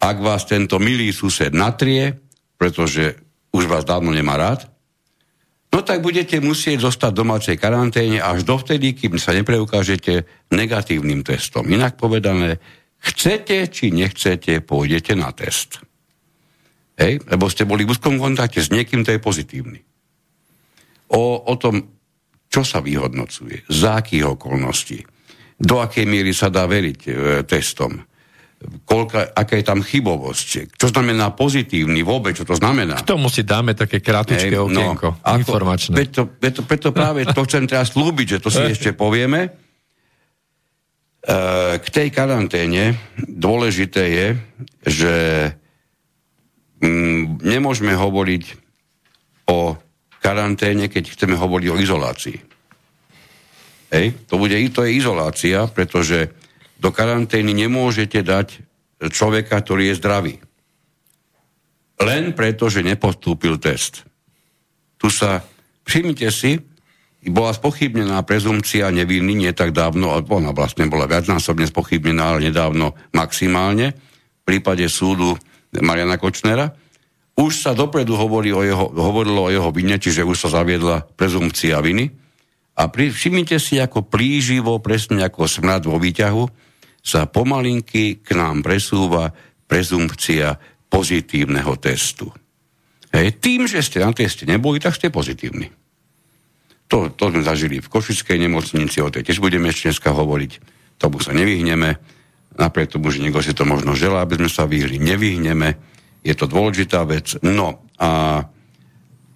[0.00, 2.16] Ak vás tento milý sused natrie,
[2.56, 3.20] pretože
[3.52, 4.64] už vás dávno nemá rád,
[5.68, 11.68] no tak budete musieť zostať v domácej karanténe až dovtedy, kým sa nepreukážete negatívnym testom.
[11.68, 12.56] Inak povedané,
[12.98, 15.78] Chcete či nechcete, pôjdete na test.
[16.98, 17.22] Hej?
[17.30, 19.80] Lebo ste boli v úzkom kontakte s niekým, to je pozitívny.
[21.14, 21.97] O, o tom,
[22.48, 24.98] čo sa vyhodnocuje, za akých okolností,
[25.58, 27.10] do akej miery sa dá veriť e,
[27.44, 28.00] testom,
[28.82, 32.98] koľka, aká je tam chybovosť, čo znamená pozitívny vôbec, čo to znamená.
[32.98, 35.94] K tomu si dáme také krátke no, okienko, no, informačné.
[35.94, 39.68] Preto, preto, preto práve to chcem teraz slúbiť, že to si ešte povieme,
[41.78, 44.28] k tej karanténe dôležité je,
[44.86, 45.14] že
[46.80, 48.44] mm, nemôžeme hovoriť
[49.50, 49.76] o
[50.18, 52.38] karanténe, keď chceme hovoriť o izolácii.
[53.88, 56.28] Hej, to, bude, to je izolácia, pretože
[56.76, 58.60] do karantény nemôžete dať
[59.08, 60.34] človeka, ktorý je zdravý.
[61.98, 64.06] Len preto, že nepostúpil test.
[64.98, 65.42] Tu sa,
[65.88, 66.58] všimnite si,
[67.26, 73.90] bola spochybnená prezumcia neviny nie tak dávno, ona vlastne bola viacnásobne spochybnená, ale nedávno maximálne,
[73.90, 75.34] v prípade súdu
[75.74, 76.70] Mariana Kočnera.
[77.38, 81.78] Už sa dopredu hovorí o jeho, hovorilo o jeho vine, čiže už sa zaviedla prezumcia
[81.78, 82.10] viny.
[82.74, 86.44] A pri, všimnite si, ako plíživo, presne ako smrad vo výťahu,
[86.98, 89.30] sa pomalinky k nám presúva
[89.70, 90.58] prezumpcia
[90.90, 92.26] pozitívneho testu.
[93.14, 95.70] Hej, tým, že ste na teste neboli, tak ste pozitívni.
[96.88, 100.52] To, to sme zažili v Košickej nemocnici, o tej tiež budeme ešte dneska hovoriť.
[100.98, 102.00] Tomu sa nevyhneme.
[102.58, 105.78] Napriek tomu, že niekto si to možno želá, aby sme sa vyhli, nevyhneme.
[106.22, 107.38] Je to dôležitá vec.
[107.42, 108.42] No a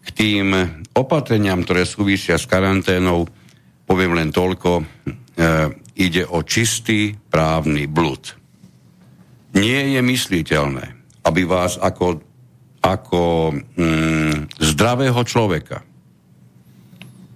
[0.03, 0.53] k tým
[0.93, 3.26] opatreniam, ktoré súvisia s karanténou,
[3.87, 4.85] poviem len toľko, e,
[5.97, 8.35] ide o čistý právny blud.
[9.53, 10.85] Nie je mysliteľné,
[11.28, 12.24] aby vás ako,
[12.80, 13.22] ako
[13.76, 15.85] mm, zdravého človeka,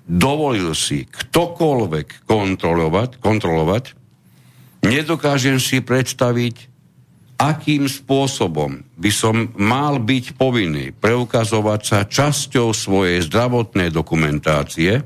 [0.07, 3.84] dovolil si ktokoľvek kontrolovať, kontrolovať,
[4.86, 6.75] nedokážem si predstaviť,
[7.37, 15.05] akým spôsobom by som mal byť povinný preukazovať sa časťou svojej zdravotnej dokumentácie,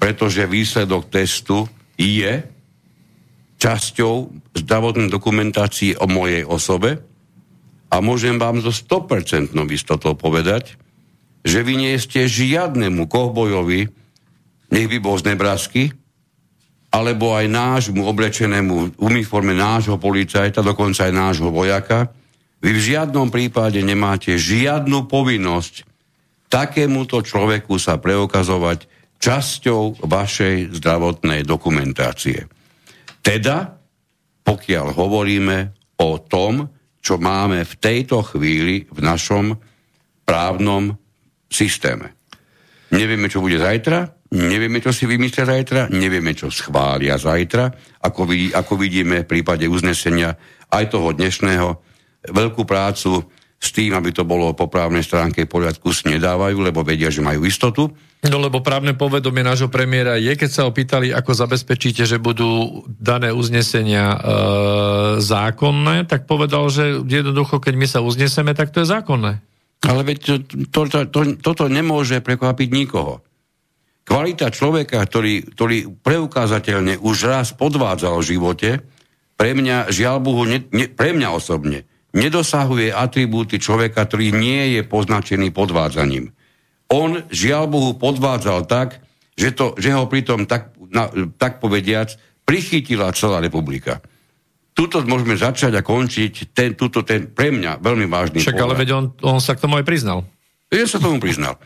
[0.00, 1.68] pretože výsledok testu
[2.00, 2.40] je
[3.58, 4.14] časťou
[4.56, 7.04] zdravotnej dokumentácie o mojej osobe
[7.92, 10.78] a môžem vám zo 100% istotou povedať,
[11.44, 13.98] že vy nie ste žiadnemu kohbojovi
[14.68, 15.92] nech by bol z Nebrasky,
[16.88, 22.08] alebo aj nášmu oblečenému uniforme nášho policajta, dokonca aj nášho vojaka,
[22.58, 25.86] vy v žiadnom prípade nemáte žiadnu povinnosť
[26.50, 28.88] takémuto človeku sa preukazovať
[29.20, 32.48] časťou vašej zdravotnej dokumentácie.
[33.20, 33.78] Teda,
[34.42, 35.58] pokiaľ hovoríme
[36.00, 36.66] o tom,
[36.98, 39.54] čo máme v tejto chvíli v našom
[40.26, 40.96] právnom
[41.46, 42.16] systéme.
[42.90, 47.72] Nevieme, čo bude zajtra, Nevieme, čo si vymyslia zajtra, nevieme, čo schvália zajtra,
[48.04, 50.36] ako, vidí, ako vidíme v prípade uznesenia
[50.68, 51.80] aj toho dnešného.
[52.28, 53.24] Veľkú prácu
[53.58, 57.48] s tým, aby to bolo po právnej stránke poriadku, si nedávajú, lebo vedia, že majú
[57.48, 57.90] istotu.
[58.28, 63.32] No lebo právne povedomie nášho premiéra je, keď sa opýtali, ako zabezpečíte, že budú dané
[63.32, 64.18] uznesenia e,
[65.24, 69.42] zákonné, tak povedal, že jednoducho, keď my sa uzneseme, tak to je zákonné.
[69.86, 70.34] Ale veď to,
[70.68, 73.22] to, to, to, toto nemôže prekvapiť nikoho.
[74.08, 78.70] Kvalita človeka, ktorý, ktorý preukázateľne už raz podvádzal v živote,
[79.36, 81.84] pre mňa, žiaľ Bohu, ne, ne, pre mňa osobne,
[82.16, 86.32] nedosahuje atribúty človeka, ktorý nie je poznačený podvádzaním.
[86.88, 89.04] on žiaľ Bohu podvádzal tak,
[89.36, 92.16] že, to, že ho pritom tak, na, tak povediac
[92.48, 94.00] prichytila celá republika.
[94.72, 98.90] Tuto môžeme začať a končiť ten, tuto, ten pre mňa veľmi vážny Však ale veď
[98.96, 100.24] on, on sa k tomu aj priznal.
[100.72, 101.60] Ja sa tomu priznal.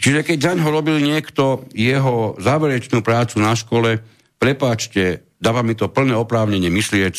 [0.00, 4.00] Čiže keď za ho robil niekto jeho záverečnú prácu na škole,
[4.40, 7.12] prepáčte, dáva mi to plné oprávnenie myslieť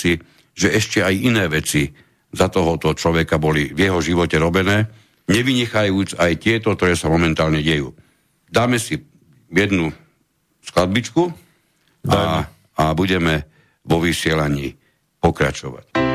[0.57, 1.93] že ešte aj iné veci
[2.33, 4.89] za tohoto človeka boli v jeho živote robené,
[5.29, 7.93] nevynechajúc aj tieto, ktoré sa momentálne dejú.
[8.49, 8.99] Dáme si
[9.51, 9.93] jednu
[10.65, 11.29] skladbičku
[12.09, 13.45] a, a budeme
[13.85, 14.75] vo vysielaní
[15.21, 16.10] pokračovať.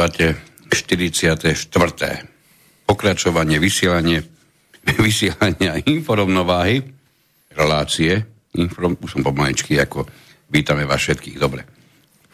[0.00, 0.32] Počúvate
[0.72, 1.60] 44.
[2.88, 4.24] Pokračovanie vysielanie,
[4.96, 6.80] vysielania informovnováhy,
[7.52, 8.16] relácie,
[8.56, 10.08] inform, už som pomaličky, ako
[10.48, 11.68] vítame vás všetkých, dobre.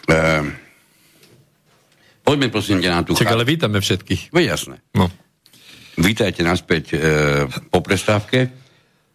[0.06, 0.54] Ehm,
[2.22, 3.18] poďme prosím na tú...
[3.18, 4.30] Čak, ale vítame všetkých.
[4.30, 4.78] Veď jasné.
[4.94, 5.10] No.
[5.98, 6.96] Vítajte naspäť e,
[7.50, 8.46] po prestávke.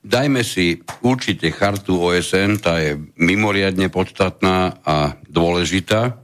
[0.03, 0.75] Dajme si
[1.07, 6.19] určite chartu OSN, tá je mimoriadne podstatná a dôležitá.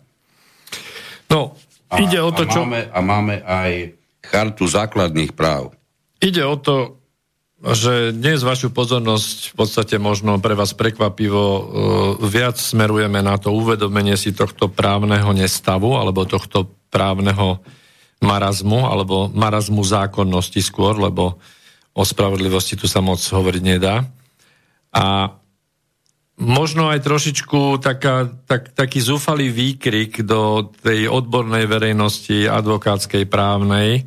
[1.32, 1.56] No,
[1.88, 2.92] a, Ide o to, a, máme, čo...
[2.92, 3.72] a máme aj
[4.24, 5.72] chartu základných práv.
[6.20, 6.98] Ide o to,
[7.58, 11.64] že dnes vašu pozornosť v podstate možno pre vás prekvapivo uh,
[12.22, 17.58] viac smerujeme na to uvedomenie si tohto právneho nestavu alebo tohto právneho
[18.22, 21.42] marazmu alebo marazmu zákonnosti skôr, lebo
[21.98, 24.06] o spravodlivosti tu sa moc hovoriť nedá.
[24.94, 25.34] A
[26.38, 34.06] možno aj trošičku taká, tak, taký zúfalý výkrik do tej odbornej verejnosti, advokátskej, právnej,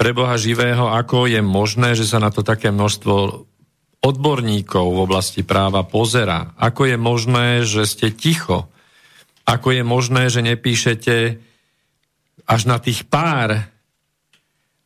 [0.00, 3.44] pre Boha živého, ako je možné, že sa na to také množstvo
[4.00, 6.56] odborníkov v oblasti práva pozera.
[6.56, 8.72] Ako je možné, že ste ticho.
[9.44, 11.36] Ako je možné, že nepíšete
[12.48, 13.68] až na tých pár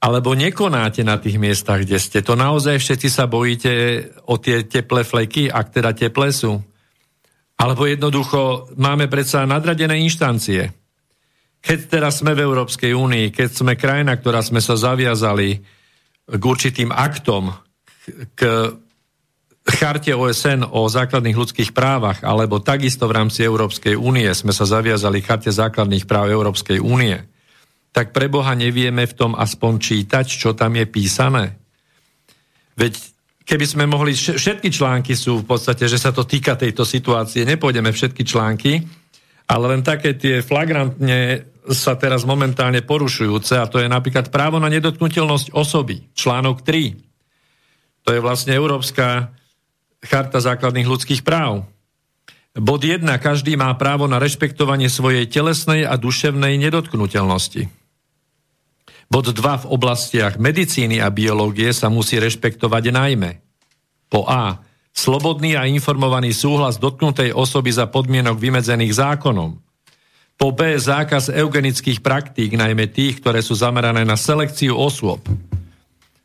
[0.03, 2.19] alebo nekonáte na tých miestach, kde ste.
[2.27, 3.73] To naozaj všetci sa bojíte
[4.27, 6.59] o tie teplé fleky, ak teda teplé sú.
[7.55, 10.75] Alebo jednoducho máme predsa nadradené inštancie.
[11.65, 15.65] Keď teraz sme v Európskej únii, keď sme krajina, ktorá sme sa zaviazali
[16.29, 17.57] k určitým aktom,
[18.37, 18.41] k
[19.65, 25.25] charte OSN o základných ľudských právach, alebo takisto v rámci Európskej únie sme sa zaviazali
[25.25, 27.17] charte základných práv Európskej únie,
[27.97, 31.57] tak pre Boha nevieme v tom aspoň čítať, čo tam je písané.
[32.77, 33.14] Veď
[33.45, 37.93] keby sme mohli, všetky články sú v podstate, že sa to týka tejto situácie, nepôjdeme
[37.93, 38.81] všetky články,
[39.45, 44.69] ale len také tie flagrantne sa teraz momentálne porušujúce, a to je napríklad právo na
[44.69, 48.05] nedotknutelnosť osoby, článok 3.
[48.05, 49.33] To je vlastne Európska
[50.05, 51.65] charta základných ľudských práv.
[52.55, 53.01] Bod 1.
[53.19, 57.84] Každý má právo na rešpektovanie svojej telesnej a duševnej nedotknutelnosti.
[59.09, 63.31] Bod 2 v oblastiach medicíny a biológie sa musí rešpektovať najmä
[64.15, 64.63] po A.
[64.95, 69.59] Slobodný a informovaný súhlas dotknutej osoby za podmienok vymedzených zákonom.
[70.39, 70.79] Po B.
[70.79, 75.19] Zákaz eugenických praktík, najmä tých, ktoré sú zamerané na selekciu osôb.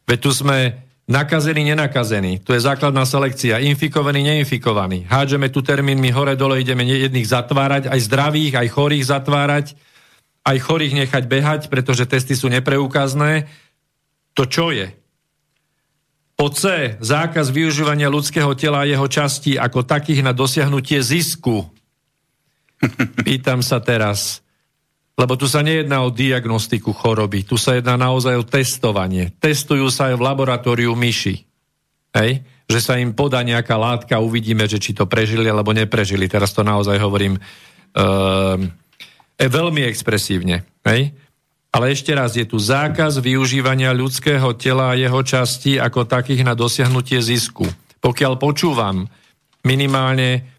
[0.06, 2.46] Veď tu sme nakazený, nenakazený.
[2.46, 3.62] Tu je základná selekcia.
[3.66, 5.10] Infikovaný, neinfikovaný.
[5.10, 9.66] Hádžeme tu termínmi hore-dole, ideme jedných zatvárať, aj zdravých, aj chorých zatvárať
[10.50, 13.46] aj chorých nechať behať, pretože testy sú nepreukazné.
[14.34, 14.90] To čo je?
[16.34, 16.96] Po C.
[16.98, 21.70] Zákaz využívania ľudského tela a jeho častí ako takých na dosiahnutie zisku.
[23.28, 24.42] Pýtam sa teraz,
[25.20, 29.36] lebo tu sa nejedná o diagnostiku choroby, tu sa jedná naozaj o testovanie.
[29.38, 31.44] Testujú sa aj v laboratóriu myši.
[32.16, 32.42] Hej?
[32.72, 36.32] Že sa im podá nejaká látka, uvidíme, že či to prežili alebo neprežili.
[36.32, 37.36] Teraz to naozaj hovorím
[37.90, 38.06] E,
[39.48, 40.68] veľmi expresívne.
[40.84, 41.16] Hej?
[41.70, 46.58] Ale ešte raz, je tu zákaz využívania ľudského tela a jeho časti ako takých na
[46.58, 47.64] dosiahnutie zisku.
[48.02, 49.06] Pokiaľ počúvam
[49.64, 50.50] minimálne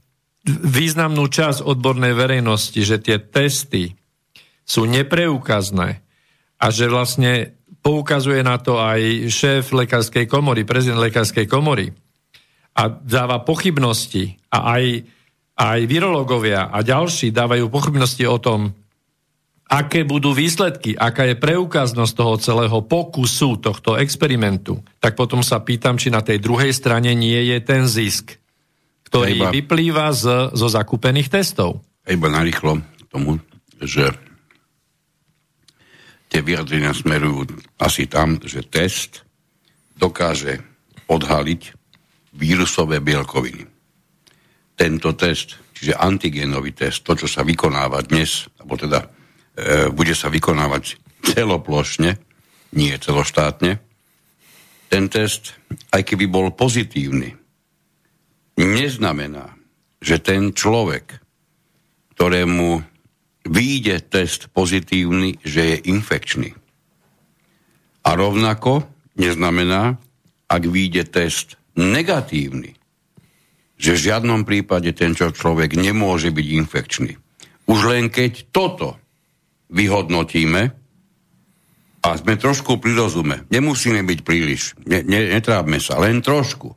[0.46, 3.92] významnú časť odbornej verejnosti, že tie testy
[4.64, 6.00] sú nepreukazné
[6.62, 11.90] a že vlastne poukazuje na to aj šéf lekárskej komory, prezident lekárskej komory
[12.76, 15.04] a dáva pochybnosti a aj
[15.60, 18.72] aj virológovia a ďalší dávajú pochybnosti o tom,
[19.68, 26.00] aké budú výsledky, aká je preukaznosť toho celého pokusu tohto experimentu, tak potom sa pýtam,
[26.00, 28.40] či na tej druhej strane nie je ten zisk,
[29.06, 31.84] ktorý iba, vyplýva z, zo zakúpených testov.
[32.08, 32.80] Iba narýchlo
[33.12, 33.38] tomu,
[33.78, 34.10] že
[36.32, 37.46] tie vyjadrenia smerujú
[37.78, 39.22] asi tam, že test
[40.00, 40.64] dokáže
[41.06, 41.76] odhaliť
[42.34, 43.69] vírusové bielkoviny
[44.80, 49.08] tento test, čiže antigénový test, to, čo sa vykonáva dnes, alebo teda e,
[49.92, 52.16] bude sa vykonávať celoplošne,
[52.80, 53.76] nie celoštátne,
[54.88, 55.52] ten test,
[55.92, 57.36] aj keby bol pozitívny,
[58.56, 59.52] neznamená,
[60.00, 61.20] že ten človek,
[62.16, 62.80] ktorému
[63.44, 66.56] vyjde test pozitívny, že je infekčný.
[68.00, 68.88] A rovnako
[69.20, 70.00] neznamená,
[70.48, 72.79] ak vyjde test negatívny,
[73.80, 77.12] že v žiadnom prípade ten čo človek nemôže byť infekčný.
[77.64, 79.00] Už len keď toto
[79.72, 80.76] vyhodnotíme,
[82.00, 83.44] a sme trošku pri rozume.
[83.52, 84.72] Nemusíme byť príliš.
[84.88, 86.72] Ne, ne, netrábme sa, len trošku.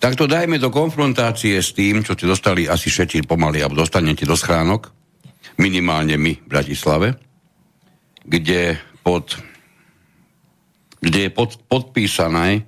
[0.00, 4.28] Tak to dajme do konfrontácie s tým, čo ste dostali asi všetci pomaly, alebo dostanete
[4.28, 4.92] do schránok,
[5.60, 7.08] minimálne my v Bratislave,
[8.24, 9.40] kde, pod,
[11.00, 12.64] kde je pod, podpísané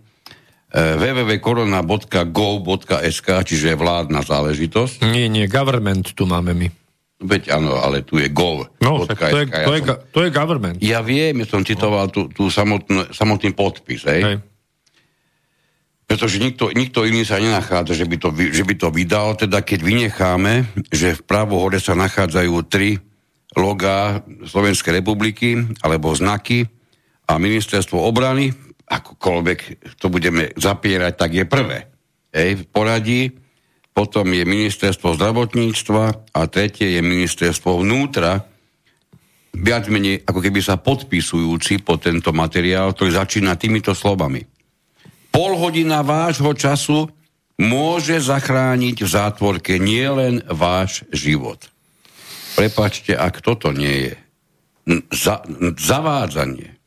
[0.72, 5.04] www.corona.gov.sk, čiže vládna záležitosť.
[5.04, 6.72] Nie, nie, government tu máme my.
[7.22, 8.66] Veď áno, ale tu je gov.
[8.82, 10.82] No, to, je, ja to, je, som, to je government.
[10.82, 14.22] Ja viem, ja som citoval tú, tú samotný, samotný podpis, hej?
[14.26, 14.36] hej.
[16.02, 19.80] Pretože nikto, nikto iný sa nenachádza, že by, to, že by to vydal, teda keď
[19.80, 22.98] vynecháme, že v právo hore sa nachádzajú tri
[23.54, 26.66] logá Slovenskej republiky, alebo znaky
[27.28, 28.50] a ministerstvo obrany,
[28.93, 29.59] akokoľvek
[29.97, 31.89] to budeme zapierať, tak je prvé.
[32.32, 33.23] Hej, v poradí
[33.93, 38.44] potom je ministerstvo zdravotníctva a tretie je ministerstvo vnútra,
[39.52, 44.40] viac menej ako keby sa podpisujúci po tento materiál, ktorý začína týmito slovami.
[45.28, 47.09] Pol hodina vášho času
[47.60, 51.69] môže zachrániť v zátvorke nielen váš život.
[52.56, 54.12] Prepačte, ak toto nie je
[55.12, 55.44] za,
[55.77, 56.81] zavádzanie,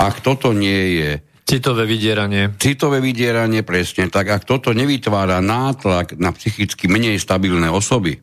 [0.00, 1.10] ak toto nie je
[1.50, 2.54] Citové vydieranie.
[2.62, 4.06] Citové vydieranie, presne.
[4.06, 8.22] Tak ak toto nevytvára nátlak na psychicky menej stabilné osoby,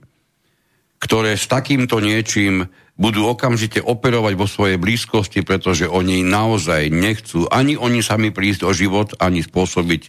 [1.04, 7.76] ktoré s takýmto niečím budú okamžite operovať vo svojej blízkosti, pretože oni naozaj nechcú ani
[7.76, 10.08] oni sami prísť o život, ani spôsobiť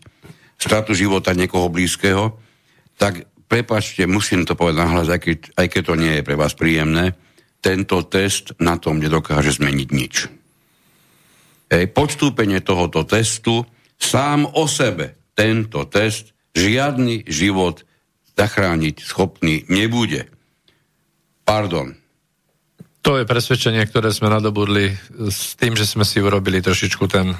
[0.54, 2.38] stratu života niekoho blízkeho,
[3.02, 6.54] tak prepačte, musím to povedať nahlas, aj keď, aj keď to nie je pre vás
[6.54, 7.18] príjemné,
[7.58, 10.37] tento test na tom nedokáže zmeniť nič
[11.68, 13.64] podstúpenie tohoto testu
[14.00, 17.84] sám o sebe tento test žiadny život
[18.38, 20.30] zachrániť schopný nebude.
[21.42, 21.94] Pardon.
[23.02, 24.94] To je presvedčenie, ktoré sme nadobudli
[25.30, 27.32] s tým, že sme si urobili trošičku ten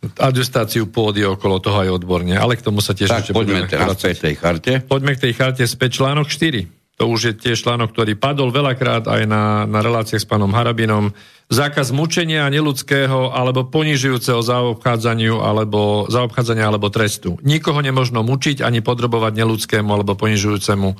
[0.00, 4.16] adjustáciu pôdy okolo toho aj odborne, ale k tomu sa tiež tak, poďme teraz k
[4.16, 4.72] tej charte.
[4.80, 6.80] Poďme k tej charte späť článok 4.
[7.00, 11.12] To už je tiež článok, ktorý padol veľakrát aj na, na reláciách s pánom Harabinom
[11.50, 17.36] zákaz mučenia neludského alebo ponižujúceho zaobchádzaniu alebo, zaobchádzania alebo trestu.
[17.42, 20.94] Nikoho nemožno mučiť ani podrobovať neludskému alebo ponižujúcemu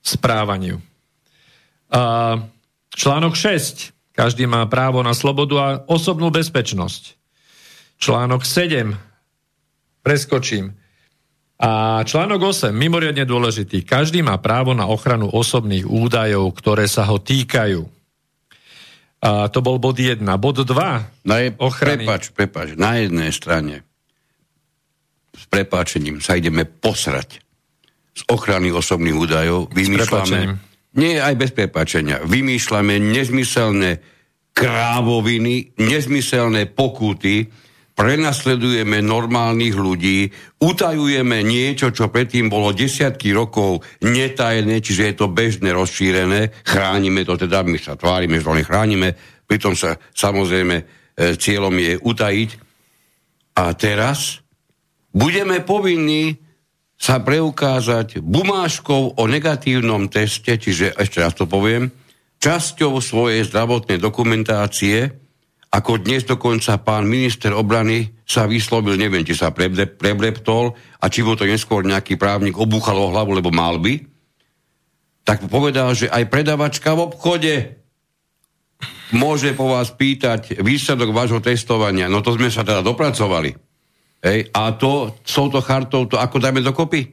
[0.00, 0.80] správaniu.
[1.92, 2.02] A
[2.96, 3.92] článok 6.
[4.16, 7.14] Každý má právo na slobodu a osobnú bezpečnosť.
[8.00, 8.96] Článok 7.
[10.00, 10.74] Preskočím.
[11.58, 13.82] A článok 8, mimoriadne dôležitý.
[13.82, 17.97] Každý má právo na ochranu osobných údajov, ktoré sa ho týkajú.
[19.18, 20.22] A to bol bod 1.
[20.38, 21.26] Bod 2.
[21.26, 22.06] Na je, ochrany.
[22.06, 22.78] Prepač, prepač.
[22.78, 23.82] Na jednej strane
[25.34, 27.42] s prepáčením sa ideme posrať
[28.14, 29.70] z ochrany osobných údajov.
[29.70, 30.58] Vymýšľame,
[30.98, 34.02] nie aj bez prepáčenia, vymýšľame nezmyselné
[34.50, 37.46] krávoviny, nezmyselné pokuty,
[37.98, 40.30] prenasledujeme normálnych ľudí,
[40.62, 47.34] utajujeme niečo, čo predtým bolo desiatky rokov netajné, čiže je to bežné, rozšírené, chránime to
[47.34, 49.18] teda, my sa tvárime, že to nechránime,
[49.50, 50.84] pritom sa samozrejme e,
[51.34, 52.50] cieľom je utajiť.
[53.58, 54.46] A teraz
[55.10, 56.38] budeme povinní
[56.94, 61.90] sa preukázať bumáškou o negatívnom teste, čiže ešte raz to poviem,
[62.38, 65.27] časťou svojej zdravotnej dokumentácie,
[65.68, 71.36] ako dnes dokonca pán minister obrany sa vyslovil, neviem, či sa prebleptol a či mu
[71.36, 74.00] to neskôr nejaký právnik obúchal o hlavu, lebo mal by,
[75.28, 77.54] tak povedal, že aj predavačka v obchode
[79.12, 82.08] môže po vás pýtať výsledok vášho testovania.
[82.08, 83.52] No to sme sa teda dopracovali.
[84.24, 87.12] Hej, a to s touto chartou to ako dáme dokopy?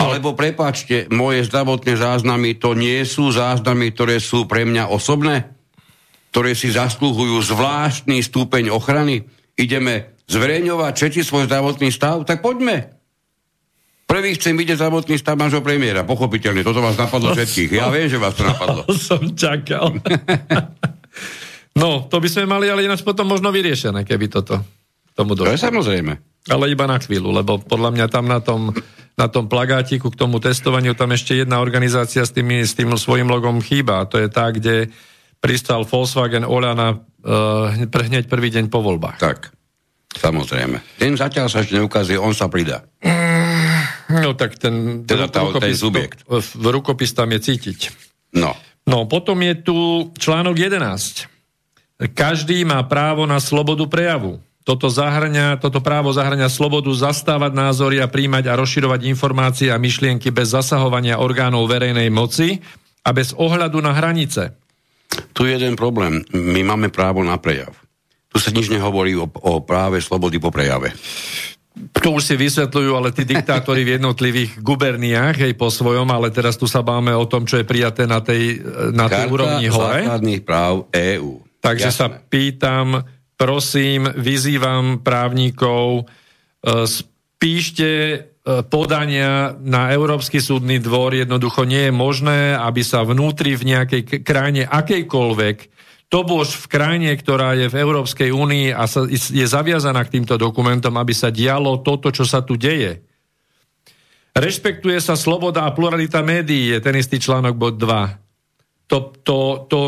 [0.00, 5.51] Alebo prepáčte, moje zdravotné záznamy to nie sú záznamy, ktoré sú pre mňa osobné?
[6.32, 12.88] Ktoré si zaslúhujú zvláštny stupeň ochrany, ideme zverejňovať všetci svoj zdravotný stav, tak poďme.
[14.08, 16.64] Prvý chcem vidieť zdravotný stav nášho premiéra, pochopiteľne.
[16.64, 17.76] Toto vás napadlo všetkých.
[17.76, 18.84] Ja viem, že vás to napadlo.
[18.88, 19.92] To som čakal.
[21.80, 24.56] no, to by sme mali ale ináč potom možno vyriešené, keby toto
[25.12, 25.52] tomu došlo.
[25.52, 26.12] To je samozrejme.
[26.48, 28.72] Ale iba na chvíľu, lebo podľa mňa tam na tom,
[29.20, 33.28] na tom plagátiku k tomu testovaniu tam ešte jedna organizácia s tým, s tým svojim
[33.28, 34.08] logom chýba.
[34.08, 34.88] To je tá, kde
[35.42, 39.18] pristal Volkswagen Oľana uh, hneď prvý deň po voľbách.
[39.18, 39.50] Tak.
[40.14, 41.02] Samozrejme.
[41.02, 42.86] Ten zatiaľ sa ešte neukazuje, on sa pridá.
[44.12, 46.22] No tak ten, teda tá, ten subjekt.
[46.28, 47.80] V rukopis tam je cítiť.
[48.36, 48.52] No.
[48.84, 49.76] No, potom je tu
[50.20, 52.12] článok 11.
[52.12, 54.42] Každý má právo na slobodu prejavu.
[54.62, 60.30] Toto, zahrňa, toto právo zahrňa slobodu zastávať názory a príjmať a rozširovať informácie a myšlienky
[60.30, 62.62] bez zasahovania orgánov verejnej moci
[63.02, 64.54] a bez ohľadu na hranice.
[65.32, 66.24] Tu je jeden problém.
[66.32, 67.72] My máme právo na prejav.
[68.32, 70.92] Tu sa nič nehovorí o, o práve slobody po prejave.
[71.72, 76.60] To už si vysvetľujú, ale tí diktátori v jednotlivých guberniách, hej, po svojom, ale teraz
[76.60, 78.60] tu sa báme o tom, čo je prijaté na tej,
[78.92, 80.04] na tej úrovni hore.
[80.04, 81.40] základných práv EÚ.
[81.64, 82.00] Takže Jasné.
[82.00, 83.06] sa pýtam,
[83.40, 86.04] prosím, vyzývam právnikov,
[86.60, 87.88] e, spíšte
[88.42, 91.14] podania na Európsky súdny dvor.
[91.14, 95.56] Jednoducho nie je možné, aby sa vnútri v nejakej krajine akejkoľvek
[96.12, 100.36] to bož v krajine, ktorá je v Európskej únii a sa, je zaviazaná k týmto
[100.36, 103.00] dokumentom, aby sa dialo toto, čo sa tu deje.
[104.36, 108.92] Rešpektuje sa sloboda a pluralita médií, je ten istý článok bod 2.
[108.92, 109.80] To, to, to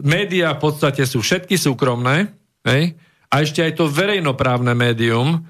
[0.00, 2.32] médiá v podstate sú všetky súkromné,
[2.64, 2.96] hej?
[3.28, 5.44] a ešte aj to verejnoprávne médium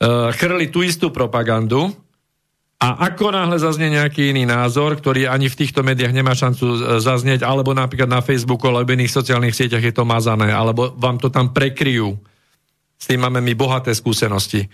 [0.00, 1.92] uh, chrli tú istú propagandu,
[2.80, 6.76] a ako náhle zaznie nejaký iný názor, ktorý ani v týchto médiách nemá šancu e,
[7.04, 11.28] zaznieť, alebo napríklad na Facebooku alebo iných sociálnych sieťach je to mazané, alebo vám to
[11.28, 12.16] tam prekryjú.
[12.96, 14.64] S tým máme my bohaté skúsenosti.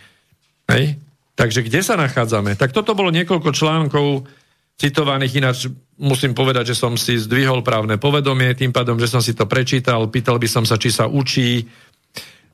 [0.70, 1.03] Hej?
[1.35, 2.55] Takže kde sa nachádzame?
[2.55, 4.31] Tak toto bolo niekoľko článkov
[4.78, 5.66] citovaných, ináč
[5.98, 10.07] musím povedať, že som si zdvihol právne povedomie, tým pádom, že som si to prečítal,
[10.07, 11.66] pýtal by som sa, či sa učí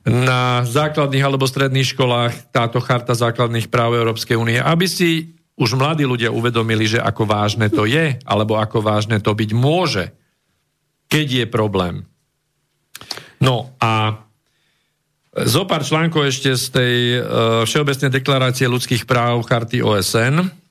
[0.03, 6.03] na základných alebo stredných školách táto charta základných práv Európskej únie, aby si už mladí
[6.03, 10.11] ľudia uvedomili, že ako vážne to je, alebo ako vážne to byť môže,
[11.07, 11.95] keď je problém.
[13.39, 14.23] No a
[15.33, 17.21] zo pár článkov ešte z tej uh,
[17.65, 20.62] Všeobecnej deklarácie ľudských práv Charty OSN,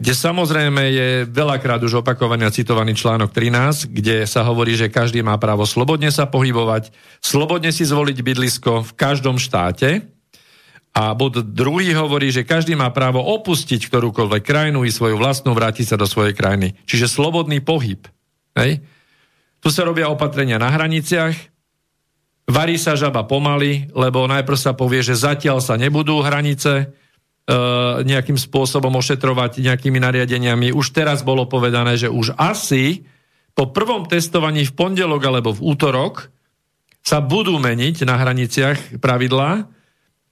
[0.00, 5.20] kde samozrejme je veľakrát už opakovaný a citovaný článok 13, kde sa hovorí, že každý
[5.20, 6.88] má právo slobodne sa pohybovať,
[7.20, 10.08] slobodne si zvoliť bydlisko v každom štáte,
[10.90, 15.94] a bod druhý hovorí, že každý má právo opustiť ktorúkoľvek krajinu i svoju vlastnú, vrátiť
[15.94, 16.74] sa do svojej krajiny.
[16.82, 18.02] Čiže slobodný pohyb.
[18.58, 18.82] Hej?
[19.62, 21.36] Tu sa robia opatrenia na hraniciach,
[22.50, 26.90] varí sa žaba pomaly, lebo najprv sa povie, že zatiaľ sa nebudú hranice
[28.04, 30.70] nejakým spôsobom ošetrovať nejakými nariadeniami.
[30.74, 33.06] Už teraz bolo povedané, že už asi
[33.56, 36.30] po prvom testovaní v pondelok alebo v útorok
[37.00, 39.66] sa budú meniť na hraniciach pravidlá,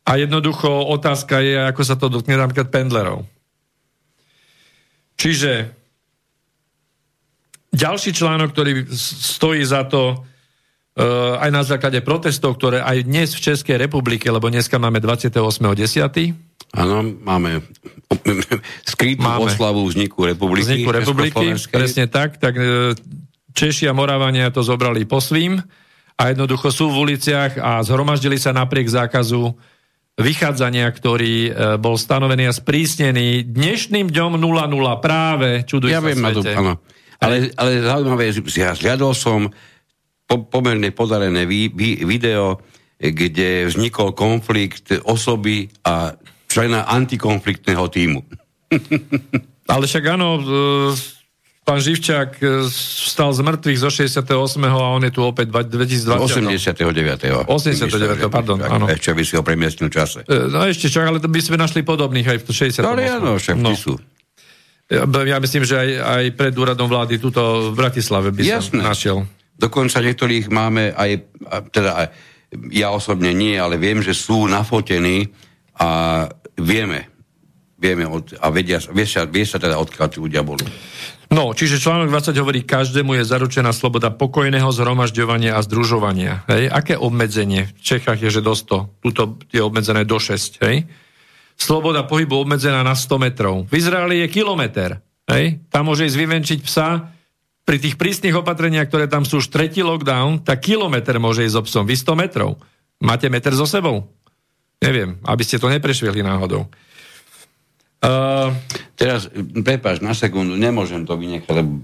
[0.08, 3.28] a jednoducho otázka je, ako sa to dotkne napríklad pendlerov.
[5.20, 5.68] Čiže
[7.76, 10.24] ďalší článok, ktorý stojí za to
[11.38, 16.48] aj na základe protestov, ktoré aj dnes v Českej republike, lebo dneska máme 28.10.
[16.74, 17.64] Áno, máme
[18.92, 19.48] skrytú máme.
[19.48, 20.66] oslavu vzniku republiky.
[20.68, 22.36] Vzniku republiky, presne tak.
[22.36, 22.92] Tak e,
[23.56, 25.56] Češi a Moravania to zobrali po svým
[26.18, 29.54] a jednoducho sú v uliciach a zhromaždili sa napriek zákazu
[30.18, 31.50] vychádzania, ktorý e,
[31.80, 36.52] bol stanovený a sprísnený dnešným dňom 00 práve, čuduj ja sa viem, svete.
[36.52, 36.74] To, áno.
[37.18, 39.50] Ale, ale zaujímavé, ja zhľadol som
[40.28, 42.60] po, pomerne podarené vi, vi, video,
[43.00, 46.12] kde vznikol konflikt osoby a
[46.52, 48.20] člena antikonfliktného týmu.
[49.72, 50.44] ale však áno, e,
[51.64, 54.28] pán Živčák e, vstal z mŕtvych zo 68.
[54.68, 56.20] a on je tu opäť 2020.
[56.20, 57.48] 89.
[57.48, 58.28] 89.
[58.28, 58.84] pardon, áno.
[58.84, 60.28] Ešte by si ho premiestnil čase.
[60.28, 62.84] E, no ešte čak, ale by sme našli podobných aj v 68.
[62.84, 63.72] No ale áno, však no.
[63.72, 63.96] sú.
[64.88, 68.80] Ja, ja myslím, že aj, aj pred úradom vlády tuto v Bratislave by Jasné.
[68.80, 69.28] sa našiel.
[69.58, 71.10] Dokonca niektorých máme aj,
[71.74, 72.06] teda aj,
[72.70, 75.28] ja osobne nie, ale viem, že sú nafotení
[75.82, 76.24] a
[76.54, 77.10] vieme,
[77.74, 80.62] vieme od, a vedia, vie, sa, vie sa teda, odkiaľ tí ľudia boli.
[81.28, 86.48] No, čiže článok 20 hovorí, každému je zaručená sloboda pokojného zhromažďovania a združovania.
[86.48, 86.72] Hej?
[86.72, 87.68] Aké obmedzenie?
[87.68, 89.04] V Čechách je, že do 100.
[89.04, 90.64] Tuto je obmedzené do 6.
[90.64, 90.88] Hej?
[91.60, 93.68] Sloboda pohybu obmedzená na 100 metrov.
[93.68, 95.04] V Izraeli je kilometr.
[95.28, 95.60] Hej?
[95.68, 97.12] Tam môže ísť vyvenčiť psa.
[97.68, 101.84] Pri tých prísnych opatreniach, ktoré tam sú už tretí lockdown, tak kilometr môže ísť obsom.
[101.84, 102.56] Vy 100 metrov.
[102.96, 104.08] Máte meter so sebou?
[104.80, 106.64] Neviem, aby ste to neprešvihli náhodou.
[108.00, 108.56] Uh,
[108.96, 111.76] teraz, prepáč, na sekundu, nemôžem to vynechať, lebo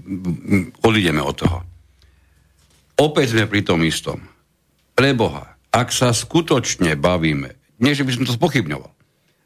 [0.81, 1.61] odídeme od toho.
[2.97, 4.25] Opäť sme pri tom istom.
[4.97, 8.89] Preboha, ak sa skutočne bavíme, nie že by som to spochybňoval,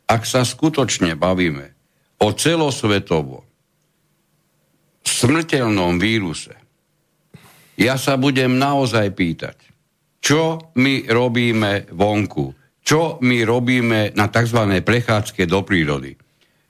[0.07, 1.76] ak sa skutočne bavíme
[2.24, 3.48] o celosvetovo
[5.03, 6.55] smrteľnom víruse,
[7.80, 9.57] ja sa budem naozaj pýtať,
[10.19, 12.51] čo my robíme vonku,
[12.84, 14.84] čo my robíme na tzv.
[14.84, 16.17] prechádzke do prírody.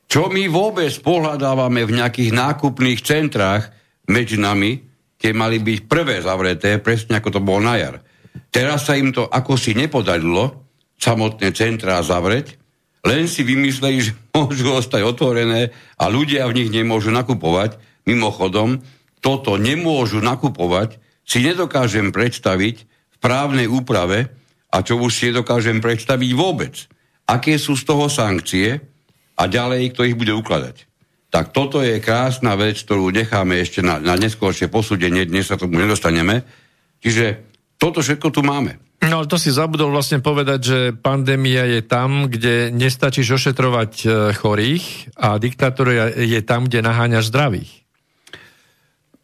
[0.09, 3.69] Čo my vôbec pohľadávame v nejakých nákupných centrách
[4.09, 4.81] medzi nami,
[5.21, 8.01] tie mali byť prvé zavreté, presne ako to bolo na jar.
[8.49, 10.65] Teraz sa im to ako si nepodarilo
[10.97, 12.57] samotné centrá zavrieť,
[13.05, 17.77] len si vymysleli, že môžu ostať otvorené a ľudia v nich nemôžu nakupovať.
[18.07, 18.79] Mimochodom,
[19.19, 24.31] toto nemôžu nakupovať, si nedokážem predstaviť v právnej úprave
[24.69, 26.87] a čo už si nedokážem predstaviť vôbec.
[27.29, 28.81] Aké sú z toho sankcie,
[29.39, 30.83] a ďalej, kto ich bude ukladať.
[31.29, 35.79] Tak toto je krásna vec, ktorú necháme ešte na, na neskôršie posúdenie, dnes sa tomu
[35.79, 36.43] nedostaneme.
[36.99, 37.47] Čiže
[37.79, 38.75] toto všetko tu máme.
[38.99, 44.07] No ale to si zabudol vlastne povedať, že pandémia je tam, kde nestačíš ošetrovať e,
[44.35, 47.71] chorých a diktatúra je tam, kde naháňaš zdravých.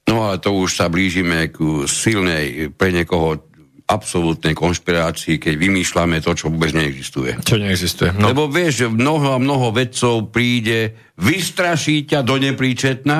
[0.06, 3.42] No ale to už sa blížime k silnej, pre niekoho
[3.86, 7.38] absolútnej konšpirácii, keď vymýšľame to, čo vôbec neexistuje.
[7.46, 8.18] Čo neexistuje.
[8.18, 8.34] No.
[8.34, 13.18] Lebo vieš, že mnoho a mnoho vedcov príde, vystraší ťa do nepríčetna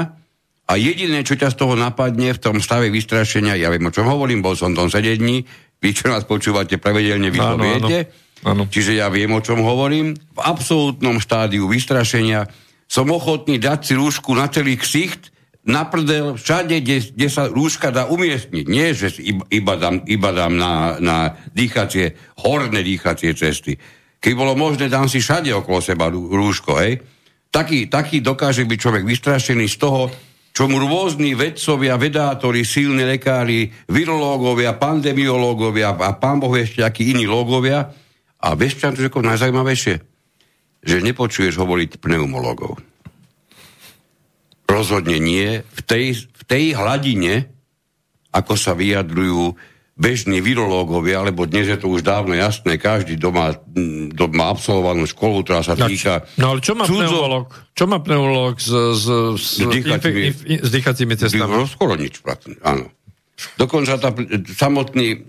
[0.66, 4.10] a jediné, čo ťa z toho napadne v tom stave vystrašenia, ja viem, o čom
[4.10, 5.46] hovorím, bol som tom 7 dní,
[5.78, 8.10] vy, čo nás počúvate pravidelne, vy viete.
[8.42, 8.66] Áno.
[8.66, 10.18] Čiže ja viem, o čom hovorím.
[10.18, 12.50] V absolútnom štádiu vystrašenia
[12.90, 15.34] som ochotný dať si rúšku na celý ksicht,
[15.66, 18.66] na prdel všade, kde, kde sa rúška dá umiestniť.
[18.70, 21.18] Nie, že iba, iba dám, iba dám na, na
[21.52, 22.14] dýchacie,
[22.46, 23.74] horné dýchacie cesty.
[24.22, 27.02] Keď bolo možné, dám si všade okolo seba rúško, hej.
[27.50, 30.02] Taký, taký dokáže byť človek vystrašený z toho,
[30.56, 37.28] čo mu rôzni vedcovia, vedátori, silní lekári, virológovia, pandemiológovia a pán Boh ešte akí iní
[37.28, 37.92] lógovia.
[38.40, 39.96] A vieš, čo je najzajímavejšie?
[40.86, 42.95] Že nepočuješ hovoriť pneumológov.
[44.76, 45.64] Rozhodne nie.
[45.64, 47.48] V tej, v tej hladine,
[48.36, 49.56] ako sa vyjadrujú
[49.96, 53.56] bežní virológovia, alebo dnes je to už dávno jasné, každý doma,
[54.12, 56.28] doma absolvovanú školu, ktorá sa týka...
[56.36, 57.08] No ale čo má cudzo...
[57.08, 57.48] pneumolog?
[57.72, 59.08] Čo má pneumolog s, s,
[59.40, 61.64] s, s, dýchacími, inf, s dýchacími cestami?
[61.72, 62.20] Skoro nič,
[62.68, 62.92] áno.
[63.56, 64.12] Dokonca tá,
[64.52, 65.24] samotný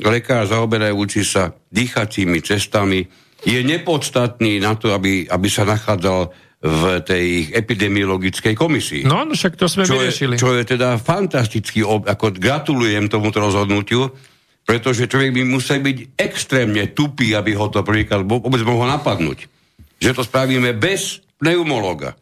[0.00, 3.04] lekár zaoberajúci sa dýchacími cestami
[3.44, 9.02] je nepodstatný na to, aby, aby sa nachádzal v tej epidemiologickej komisii.
[9.04, 10.34] No, no však to sme čo vyriešili.
[10.34, 14.08] Je, čo je teda fantastický, ako gratulujem tomuto rozhodnutiu,
[14.66, 19.46] pretože človek by musel byť extrémne tupý, aby ho to prvýkrát vôbec mohol napadnúť.
[20.00, 22.16] Že to spravíme bez pneumologa.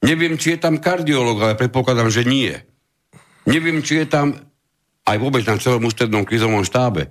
[0.00, 2.56] Neviem, či je tam kardiolog, ale predpokladám, že nie.
[3.44, 4.32] Neviem, či je tam
[5.04, 7.10] aj vôbec na celom ústrednom krizovom štábe.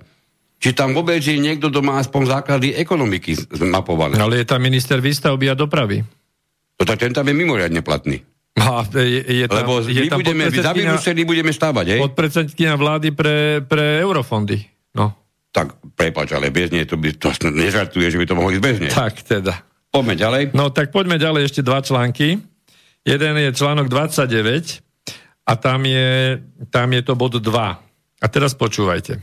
[0.60, 4.20] Či tam vôbec je niekto, kto má aspoň základy ekonomiky zmapované.
[4.20, 6.04] Ale je tam minister výstavby a dopravy.
[6.80, 8.24] No tak ten tam je mimoriadne platný.
[8.56, 10.72] A je, je tam, Lebo je my tam budeme, za
[11.28, 12.00] budeme stávať, hej?
[12.00, 14.64] Podpredsedkynia vlády pre, pre eurofondy.
[14.96, 15.14] No.
[15.54, 18.76] Tak, prepač, ale bez nej to by, to nežartuje, že by to mohlo ísť bez
[18.82, 18.92] nej.
[18.92, 19.54] Tak teda.
[19.90, 20.42] Poďme ďalej.
[20.54, 22.38] No tak poďme ďalej, ešte dva články.
[23.02, 24.82] Jeden je článok 29
[25.46, 26.38] a tam je,
[26.68, 27.44] tam je to bod 2.
[28.20, 29.18] A teraz počúvajte.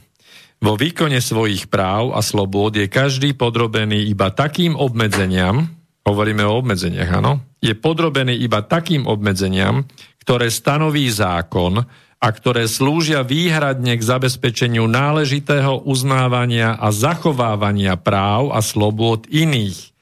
[0.58, 5.77] Vo výkone svojich práv a slobôd je každý podrobený iba takým obmedzeniam,
[6.08, 9.84] hovoríme o obmedzeniach, áno, je podrobený iba takým obmedzeniam,
[10.24, 11.84] ktoré stanoví zákon
[12.18, 19.94] a ktoré slúžia výhradne k zabezpečeniu náležitého uznávania a zachovávania práv a slobôd iných,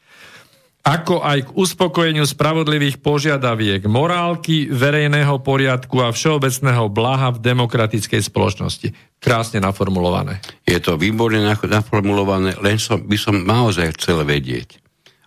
[0.85, 8.93] ako aj k uspokojeniu spravodlivých požiadaviek, morálky, verejného poriadku a všeobecného blaha v demokratickej spoločnosti.
[9.17, 10.45] Krásne naformulované.
[10.63, 14.84] Je to výborne naformulované, len som, by som naozaj chcel vedieť,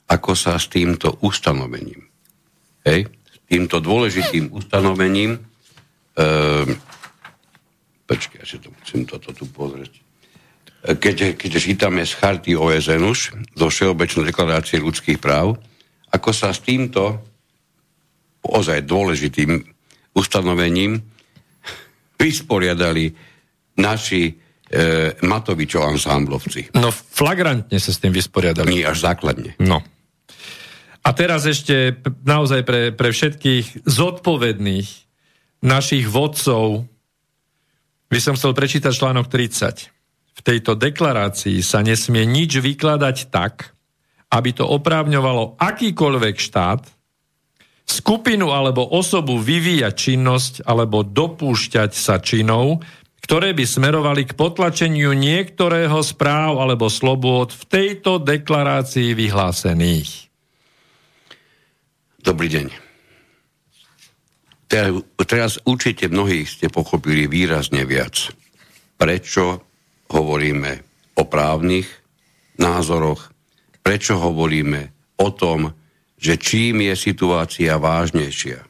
[0.09, 2.01] ako sa s týmto ustanovením,
[2.89, 5.41] hej, s týmto dôležitým ustanovením, e,
[8.09, 10.01] počkaj, ja si to musím toto tu pozrieť, e,
[10.97, 13.19] keď, keď čítame z charty OSN už,
[13.53, 15.61] zo Všeobecnej deklarácie ľudských práv,
[16.09, 17.21] ako sa s týmto
[18.49, 19.61] ozaj dôležitým
[20.17, 20.97] ustanovením
[22.17, 23.13] vysporiadali
[23.79, 24.33] naši e,
[25.23, 26.75] Matovičov ansámblovci.
[26.75, 28.83] No flagrantne sa s tým vysporiadali.
[28.83, 29.55] Nie až základne.
[29.63, 29.85] No.
[31.09, 31.97] A teraz ešte
[32.29, 34.89] naozaj pre, pre všetkých zodpovedných
[35.65, 36.85] našich vodcov
[38.13, 39.89] by som chcel prečítať článok 30.
[40.37, 43.73] V tejto deklarácii sa nesmie nič vykladať tak,
[44.29, 46.85] aby to oprávňovalo akýkoľvek štát,
[47.89, 52.85] skupinu alebo osobu vyvíjať činnosť alebo dopúšťať sa činov,
[53.25, 60.28] ktoré by smerovali k potlačeniu niektorého správ alebo slobôd v tejto deklarácii vyhlásených.
[62.29, 62.69] Dobrý deň.
[65.25, 68.37] Teraz, určite mnohí ste pochopili výrazne viac,
[69.01, 69.65] prečo
[70.13, 70.73] hovoríme
[71.17, 71.89] o právnych
[72.61, 73.33] názoroch,
[73.81, 74.93] prečo hovoríme
[75.25, 75.73] o tom,
[76.21, 78.61] že čím je situácia vážnejšia,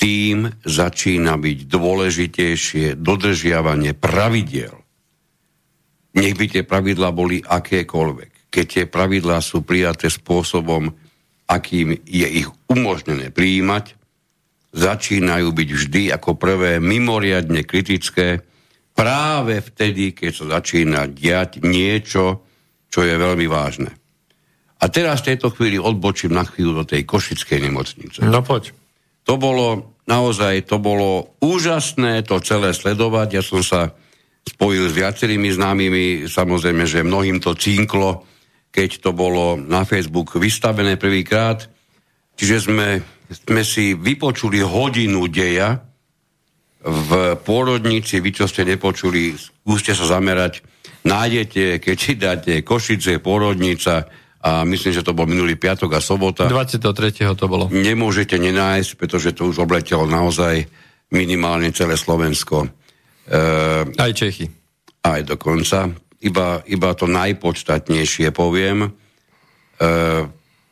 [0.00, 4.80] tým začína byť dôležitejšie dodržiavanie pravidiel.
[6.16, 8.48] Nech by tie pravidlá boli akékoľvek.
[8.48, 11.01] Keď tie pravidlá sú prijaté spôsobom,
[11.52, 13.92] akým je ich umožnené prijímať,
[14.72, 18.40] začínajú byť vždy ako prvé mimoriadne kritické
[18.96, 22.48] práve vtedy, keď sa začína diať niečo,
[22.88, 23.92] čo je veľmi vážne.
[24.82, 28.18] A teraz v tejto chvíli odbočím na chvíľu do tej košickej nemocnice.
[28.24, 28.74] No poď.
[29.22, 33.28] To bolo, naozaj, to bolo úžasné to celé sledovať.
[33.38, 33.94] Ja som sa
[34.42, 38.26] spojil s viacerými známymi, samozrejme, že mnohým to cinklo,
[38.72, 41.68] keď to bolo na Facebook vystavené prvýkrát.
[42.34, 45.76] Čiže sme, sme si vypočuli hodinu deja
[46.82, 50.64] v pôrodnici, vy čo ste nepočuli, skúste sa zamerať,
[51.06, 54.08] nájdete, keď si dáte Košice, pôrodnica,
[54.42, 56.50] a myslím, že to bol minulý piatok a sobota.
[56.50, 56.82] 23.
[57.38, 57.70] to bolo.
[57.70, 60.66] Nemôžete nenájsť, pretože to už obletelo naozaj
[61.14, 62.66] minimálne celé Slovensko.
[62.66, 63.38] E,
[63.94, 64.50] aj Čechy.
[65.06, 65.94] Aj dokonca.
[66.22, 68.86] Iba, iba to najpodstatnejšie poviem.
[68.86, 68.90] E,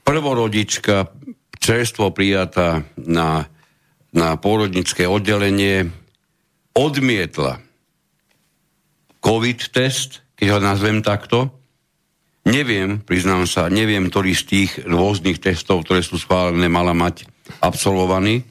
[0.07, 1.11] prvorodička,
[1.59, 3.51] čerstvo prijatá na,
[4.15, 5.91] na pôrodnické oddelenie,
[6.73, 7.59] odmietla
[9.21, 11.61] COVID test, keď ho nazvem takto,
[12.49, 17.29] Neviem, priznám sa, neviem, ktorý z tých rôznych testov, ktoré sú schválené, mala mať
[17.61, 18.43] absolvovaný.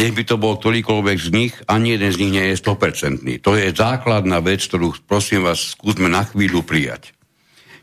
[0.00, 3.20] Nech by to bol ktorýkoľvek z nich, ani jeden z nich nie je 100%.
[3.44, 7.12] To je základná vec, ktorú prosím vás skúsme na chvíľu prijať.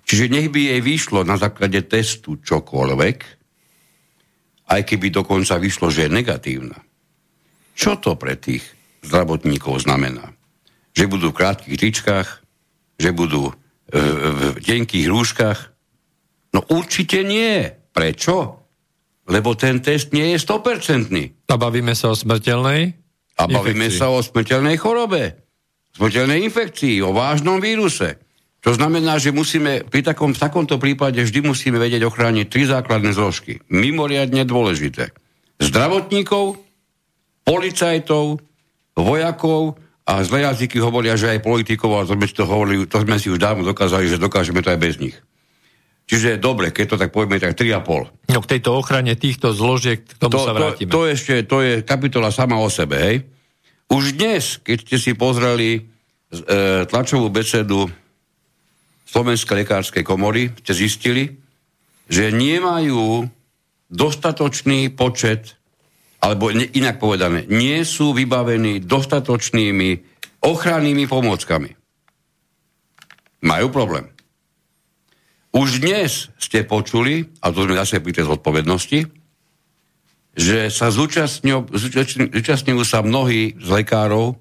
[0.10, 3.18] Čiže nech by jej vyšlo na základe testu čokoľvek,
[4.73, 6.81] aj keby dokonca vyšlo, že je negatívna.
[7.77, 8.65] Čo to pre tých
[9.06, 10.34] zdravotníkov znamená?
[10.98, 12.30] Že budú v krátkých tričkách,
[12.98, 13.53] že budú
[13.94, 15.60] v tenkých rúškach?
[16.57, 17.69] No určite nie.
[17.94, 18.56] Prečo?
[19.27, 21.11] Lebo ten test nie je 100%.
[21.51, 22.95] A bavíme sa o smrteľnej?
[23.37, 23.99] A bavíme infekcii.
[23.99, 25.35] sa o smrteľnej chorobe.
[25.99, 28.17] Smrteľnej infekcii, o vážnom víruse.
[28.65, 33.13] To znamená, že musíme pri takom, v takomto prípade vždy musíme vedieť ochrániť tri základné
[33.13, 33.61] zložky.
[33.69, 35.13] Mimoriadne dôležité.
[35.61, 36.57] Zdravotníkov,
[37.45, 38.41] policajtov,
[38.97, 39.77] vojakov
[40.07, 43.27] a zlé jazyky hovoria, že aj politikov, ale to sme, to, hovorili, to sme si
[43.29, 45.17] už dávno dokázali, že dokážeme to aj bez nich.
[46.07, 48.31] Čiže dobre, keď to tak povieme, tak 3,5.
[48.31, 50.88] No k tejto ochrane týchto zložiek, k tomu to, sa vrátime.
[50.88, 53.17] To, to, ešte, to je kapitola sama o sebe, hej.
[53.91, 55.81] Už dnes, keď ste si pozreli e,
[56.88, 57.91] tlačovú besedu
[59.07, 61.23] Slovenskej lekárskej komory, ste zistili,
[62.07, 63.27] že nemajú
[63.91, 65.59] dostatočný počet
[66.23, 69.89] alebo ne, inak povedané, nie sú vybavení dostatočnými
[70.43, 71.71] ochrannými pomôckami.
[73.43, 74.16] Majú problém.
[75.56, 78.99] Už dnes ste počuli, a to sme zase pri tej zodpovednosti,
[80.38, 84.38] že sa zúčastňujú sa mnohí z lekárov,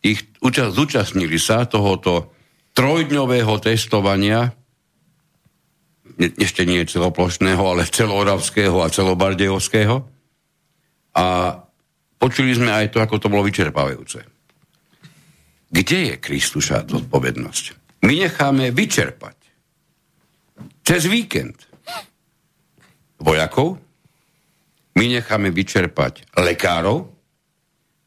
[0.00, 2.32] ich zúčastnili sa tohoto
[2.72, 4.54] trojdňového testovania,
[6.18, 9.96] ešte nie celoplošného, ale celooravského a celobardejovského,
[11.18, 11.26] a
[12.18, 14.22] počuli sme aj to, ako to bolo vyčerpávajúce.
[15.68, 17.64] Kde je Kristuša zodpovednosť?
[18.06, 19.37] My necháme vyčerpať
[20.88, 21.68] cez víkend
[23.20, 23.76] vojakov,
[24.96, 27.12] my necháme vyčerpať lekárov,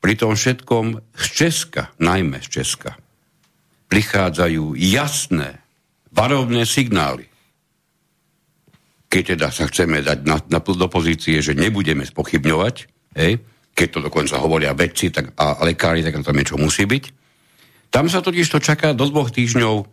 [0.02, 2.98] pri tom všetkom z Česka, najmä z Česka,
[3.86, 5.62] prichádzajú jasné
[6.10, 7.30] varovné signály.
[9.14, 12.76] Keď teda sa chceme dať na, na, do pozície, že nebudeme spochybňovať,
[13.14, 13.38] hej,
[13.78, 17.04] keď to dokonca hovoria vedci tak, a lekári, tak tam niečo musí byť.
[17.94, 19.86] Tam sa totiž to čaká do dvoch týždňov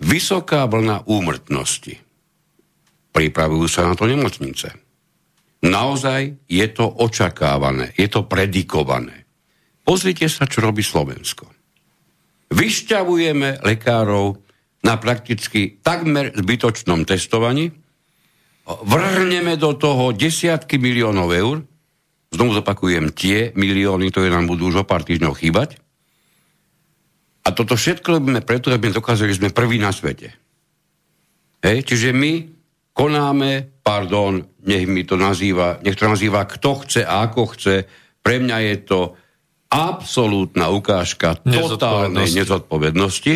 [0.00, 2.09] vysoká vlna úmrtnosti.
[3.10, 4.70] Pripravujú sa na to nemocnice.
[5.60, 9.28] Naozaj je to očakávané, je to predikované.
[9.84, 11.50] Pozrite sa, čo robí Slovensko.
[12.50, 14.40] Vyšťavujeme lekárov
[14.80, 17.68] na prakticky takmer zbytočnom testovaní,
[18.64, 21.56] vrhneme do toho desiatky miliónov eur
[22.30, 25.82] Znovu zopakujem, tie milióny, ktoré nám budú už o pár týždňov chýbať.
[27.42, 30.30] A toto všetko robíme preto, aby dokázali, že sme prví na svete.
[31.66, 31.90] Hej?
[31.90, 32.59] Čiže my
[33.00, 37.88] konáme, pardon, nech mi to nazýva, nech to nazýva kto chce a ako chce.
[38.20, 39.00] Pre mňa je to
[39.72, 43.34] absolútna ukážka totálnej nezodpovednosti.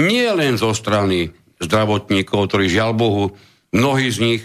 [0.00, 1.28] Nie len zo strany
[1.60, 3.24] zdravotníkov, ktorí žiaľ Bohu,
[3.76, 4.42] mnohí z nich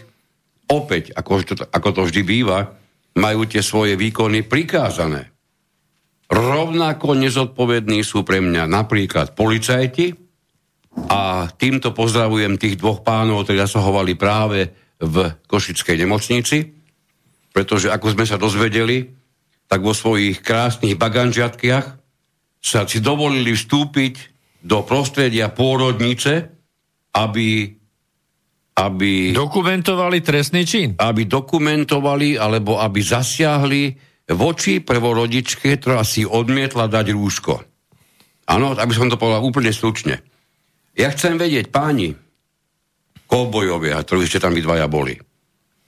[0.68, 2.76] opäť, ako to, ako to vždy býva,
[3.16, 5.32] majú tie svoje výkony prikázané.
[6.30, 10.29] Rovnako nezodpovední sú pre mňa napríklad policajti,
[11.08, 15.16] a týmto pozdravujem tých dvoch pánov, ktorí zasahovali práve v
[15.48, 16.58] Košickej nemocnici,
[17.56, 19.08] pretože ako sme sa dozvedeli,
[19.70, 21.86] tak vo svojich krásnych baganžiatkiach
[22.60, 24.14] sa si dovolili vstúpiť
[24.66, 26.52] do prostredia pôrodnice,
[27.16, 27.80] aby
[28.80, 29.36] aby...
[29.36, 30.96] Dokumentovali trestný čin.
[30.96, 33.92] Aby dokumentovali, alebo aby zasiahli
[34.32, 37.60] voči prvorodičke, ktorá si odmietla dať rúško.
[38.50, 40.24] Áno, aby som to povedal úplne slučne.
[41.00, 42.12] Ja chcem vedieť, páni,
[43.24, 45.16] kovbojovia, ktorí ste tam vy dvaja boli,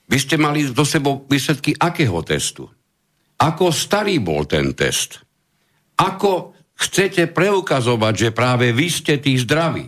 [0.07, 2.71] vy ste mali do sebou výsledky akého testu?
[3.35, 5.19] Ako starý bol ten test?
[5.99, 9.87] Ako chcete preukazovať, že práve vy ste tí zdraví?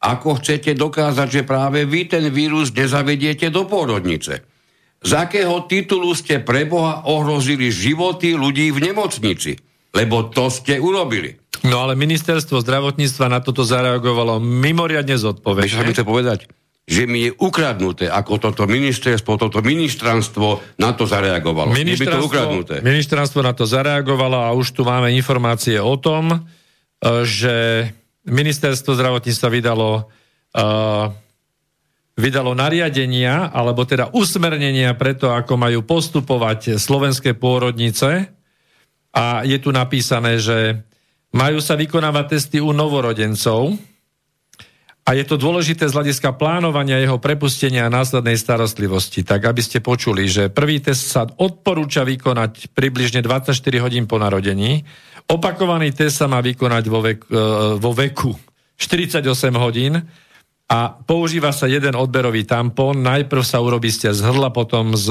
[0.00, 4.44] Ako chcete dokázať, že práve vy ten vírus nezavediete do pôrodnice?
[5.00, 9.56] Z akého titulu ste pre Boha ohrozili životy ľudí v nemocnici?
[9.96, 11.39] Lebo to ste urobili.
[11.64, 15.68] No ale ministerstvo zdravotníctva na toto zareagovalo mimoriadne zodpovedne.
[15.68, 16.38] Vieš, čo mi chce povedať?
[16.90, 21.70] Že mi je ukradnuté, ako toto ministerstvo, toto ministranstvo na to zareagovalo.
[21.70, 22.74] Ministerstvo, to ukradnuté.
[22.82, 26.38] Ministranstvo na to zareagovalo a už tu máme informácie o tom, e,
[27.28, 27.54] že
[28.26, 29.90] ministerstvo zdravotníctva vydalo,
[30.52, 31.08] uh,
[32.20, 38.28] vydalo nariadenia, alebo teda usmernenia preto, ako majú postupovať slovenské pôrodnice.
[39.10, 40.84] A je tu napísané, že
[41.30, 43.78] majú sa vykonávať testy u novorodencov
[45.06, 49.26] a je to dôležité z hľadiska plánovania jeho prepustenia a následnej starostlivosti.
[49.26, 54.86] Tak, aby ste počuli, že prvý test sa odporúča vykonať približne 24 hodín po narodení,
[55.30, 57.38] Opakovaný test sa má vykonať vo, vek, e,
[57.78, 58.34] vo veku
[58.74, 59.22] 48
[59.54, 59.94] hodín
[60.66, 63.06] a používa sa jeden odberový tampón.
[63.06, 65.06] Najprv sa urobí ste z hrdla, potom z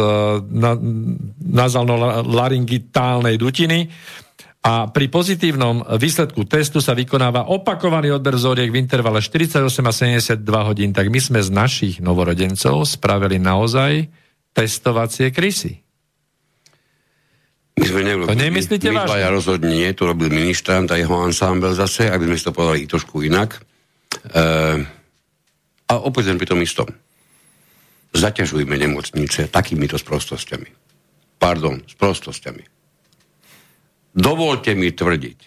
[0.51, 0.75] na,
[1.39, 3.87] nazalno-laryngitálnej dutiny
[4.59, 10.43] a pri pozitívnom výsledku testu sa vykonáva opakovaný odber vzoriek v intervale 48 a 72
[10.67, 10.91] hodín.
[10.91, 14.11] Tak my sme z našich novorodencov spravili naozaj
[14.51, 15.79] testovacie krysy.
[17.79, 18.27] My sme nerobili.
[18.27, 19.23] To nemyslíte my, vážne?
[19.23, 23.23] Ja rozhodne nie, to robil ministrant a jeho ansámbel zase, aby sme to povedali trošku
[23.23, 23.55] inak.
[23.55, 23.59] E,
[25.87, 26.91] a opäť pri tom istom.
[28.11, 30.67] Zaťažujme nemocnice takýmito sprostosťami.
[31.39, 32.78] Pardon, sprostosťami.
[34.13, 35.39] Dovolte mi tvrdiť,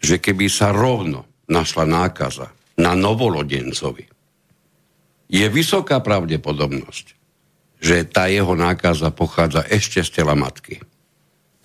[0.00, 4.04] že keby sa rovno našla nákaza na novolodencovi,
[5.26, 7.06] je vysoká pravdepodobnosť,
[7.82, 10.80] že tá jeho nákaza pochádza ešte z tela matky.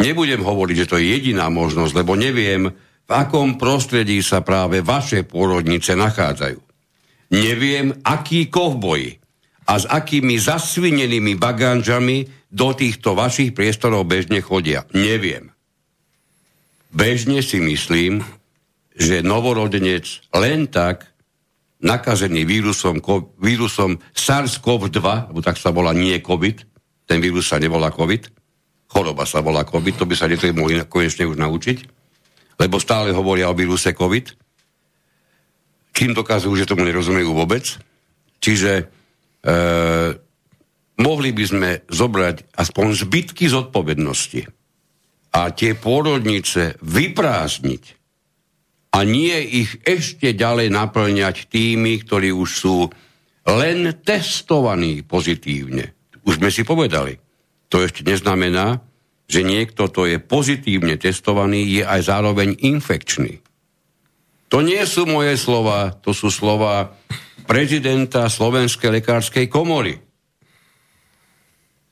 [0.01, 2.73] Nebudem hovoriť, že to je jediná možnosť, lebo neviem,
[3.05, 6.57] v akom prostredí sa práve vaše pôrodnice nachádzajú.
[7.31, 9.21] Neviem, akí kovboji
[9.69, 14.83] a s akými zasvinenými bagánžami do týchto vašich priestorov bežne chodia.
[14.91, 15.50] Neviem.
[16.91, 18.19] Bežne si myslím,
[18.91, 20.03] že novorodenec
[20.35, 21.07] len tak
[21.80, 22.99] nakazený vírusom,
[23.39, 26.68] vírusom SARS-CoV-2, lebo tak sa volá nie COVID,
[27.07, 28.27] ten vírus sa nevolá COVID,
[28.91, 31.77] choroba sa volá COVID, to by sa niektorí mohli konečne už naučiť,
[32.59, 34.35] lebo stále hovoria o víruse COVID,
[35.95, 37.65] kým dokazujú, že tomu nerozumejú vôbec.
[38.43, 38.84] Čiže e,
[40.99, 44.60] mohli by sme zobrať aspoň zbytky zodpovednosti
[45.31, 47.83] a tie pôrodnice vyprázdniť
[48.91, 52.77] a nie ich ešte ďalej naplňať tými, ktorí už sú
[53.47, 55.95] len testovaní pozitívne.
[56.27, 57.15] Už sme si povedali
[57.71, 58.83] to ešte neznamená,
[59.31, 63.39] že niekto, to je pozitívne testovaný, je aj zároveň infekčný.
[64.51, 66.91] To nie sú moje slova, to sú slova
[67.47, 69.95] prezidenta Slovenskej lekárskej komory.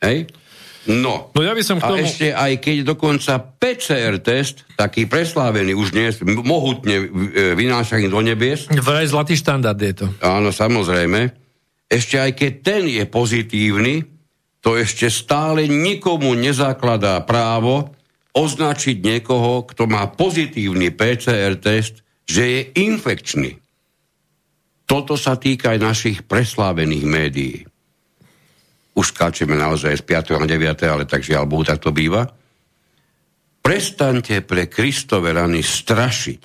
[0.04, 0.28] Hej?
[0.90, 1.30] No.
[1.30, 2.02] no ja by som k tomu...
[2.02, 7.06] A ešte aj keď dokonca PCR test, taký preslávený už dnes, mohutne
[7.54, 8.66] vynášaný do nebies.
[8.74, 10.06] Vraj zlatý štandard je to.
[10.26, 11.30] Áno, samozrejme.
[11.86, 14.02] Ešte aj keď ten je pozitívny,
[14.66, 17.94] to ešte stále nikomu nezakladá právo
[18.34, 23.62] označiť niekoho, kto má pozitívny PCR test, že je infekčný.
[24.90, 27.69] Toto sa týka aj našich preslávených médií.
[29.00, 30.36] Už skáčeme naozaj z 5.
[30.36, 30.60] a 9.
[30.84, 32.28] ale takže alebo tak to býva.
[33.64, 36.42] Prestaňte pre Kristove rany strašiť,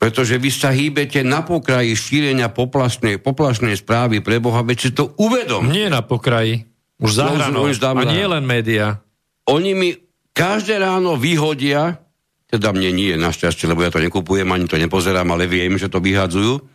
[0.00, 5.12] pretože vy sa hýbete na pokraji šírenia poplašnej, poplašnej správy pre Boha, veď si to
[5.20, 5.68] uvedom.
[5.68, 6.64] Nie na pokraji.
[6.96, 7.68] Už za hranou.
[7.68, 9.02] A nie len média.
[9.44, 9.92] Oni mi
[10.32, 12.00] každé ráno vyhodia,
[12.48, 16.00] teda mne nie, našťastie, lebo ja to nekupujem, ani to nepozerám, ale viem, že to
[16.00, 16.71] vyhadzujú,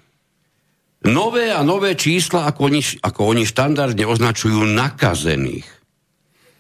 [1.08, 5.68] nové a nové čísla, ako oni, ako oni štandardne označujú nakazených.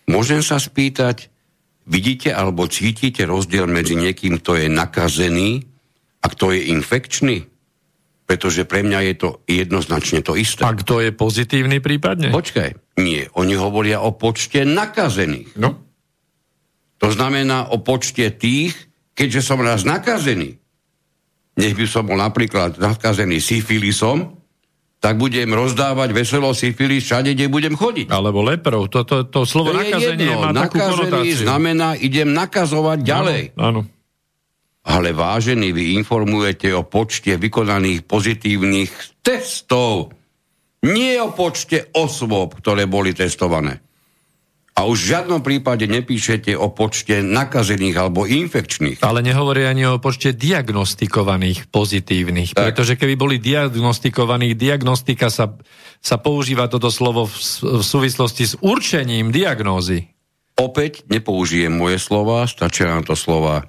[0.07, 1.27] Môžem sa spýtať,
[1.83, 5.67] vidíte alebo cítite rozdiel medzi niekým, kto je nakazený
[6.23, 7.37] a kto je infekčný?
[8.27, 10.63] Pretože pre mňa je to jednoznačne to isté.
[10.63, 12.31] A kto je pozitívny prípadne?
[12.31, 13.23] Počkaj, nie.
[13.39, 15.55] Oni hovoria o počte nakazených.
[15.55, 15.79] No.
[16.99, 18.75] To znamená o počte tých,
[19.15, 20.59] keďže som raz nakazený,
[21.57, 24.36] nech by som bol napríklad nakazený syfilisom,
[24.97, 28.09] tak budem rozdávať veselo syfilis všade, kde budem chodiť.
[28.09, 28.89] Alebo leprov.
[28.89, 30.41] To, to, to slovo to nakazenie jedno.
[30.41, 31.45] má takú konotáciu.
[31.45, 33.43] znamená, idem nakazovať ďalej.
[33.55, 33.81] Áno, áno
[34.87, 40.15] ale vážený, vy informujete o počte vykonaných pozitívnych testov,
[40.87, 43.83] nie o počte osôb, ktoré boli testované.
[44.77, 49.01] A už v žiadnom prípade nepíšete o počte nakazených alebo infekčných.
[49.01, 52.53] Ale nehovorí ani o počte diagnostikovaných pozitívnych.
[52.53, 52.61] Tak.
[52.61, 55.57] Pretože keby boli diagnostikovaní, diagnostika sa,
[55.97, 57.33] sa používa toto slovo v,
[57.81, 60.13] v súvislosti s určením diagnózy.
[60.61, 63.65] Opäť nepoužijem moje slova, stačia nám to slova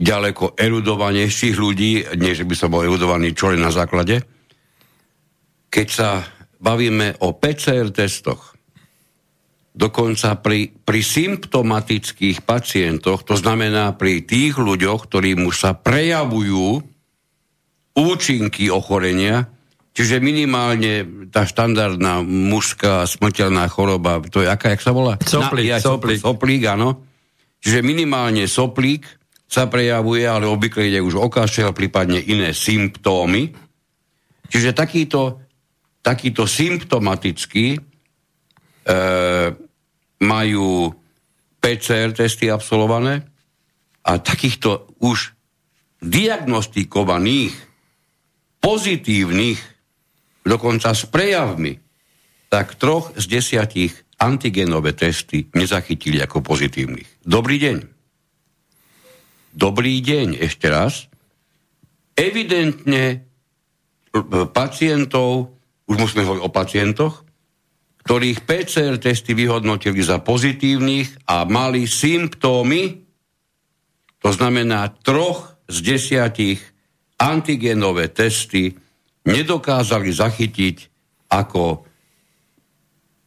[0.00, 4.24] ďaleko erudovanejších ľudí, nie že by som bol erudovaný čo na základe.
[5.68, 6.24] Keď sa
[6.56, 8.57] bavíme o PCR testoch,
[9.78, 16.82] dokonca pri, pri symptomatických pacientoch, to znamená pri tých ľuďoch, ktorým už sa prejavujú
[17.94, 19.46] účinky ochorenia,
[19.94, 25.14] čiže minimálne tá štandardná mužská smrteľná choroba, to je aká, jak sa volá?
[25.22, 26.18] Soplík, Na, ja, soplík.
[26.26, 27.06] soplík, áno.
[27.62, 29.06] Čiže minimálne soplík,
[29.48, 33.48] sa prejavuje, ale obvykle ide už o kašel, prípadne iné symptómy.
[34.44, 35.40] Čiže takýto,
[36.04, 37.80] takýto symptomatický e,
[40.22, 40.94] majú
[41.58, 43.26] PCR testy absolvované
[44.06, 45.34] a takýchto už
[45.98, 47.54] diagnostikovaných,
[48.58, 49.60] pozitívnych,
[50.46, 51.78] dokonca s prejavmi,
[52.48, 57.22] tak troch z desiatich antigenové testy nezachytili ako pozitívnych.
[57.22, 57.76] Dobrý deň.
[59.54, 61.06] Dobrý deň ešte raz.
[62.18, 63.16] Evidentne e,
[64.50, 65.54] pacientov,
[65.86, 67.27] už musíme hovoriť o pacientoch,
[68.08, 73.04] ktorých PCR testy vyhodnotili za pozitívnych a mali symptómy,
[74.24, 76.56] to znamená troch z desiatich
[77.20, 78.72] antigenové testy
[79.28, 80.76] nedokázali zachytiť
[81.28, 81.84] ako,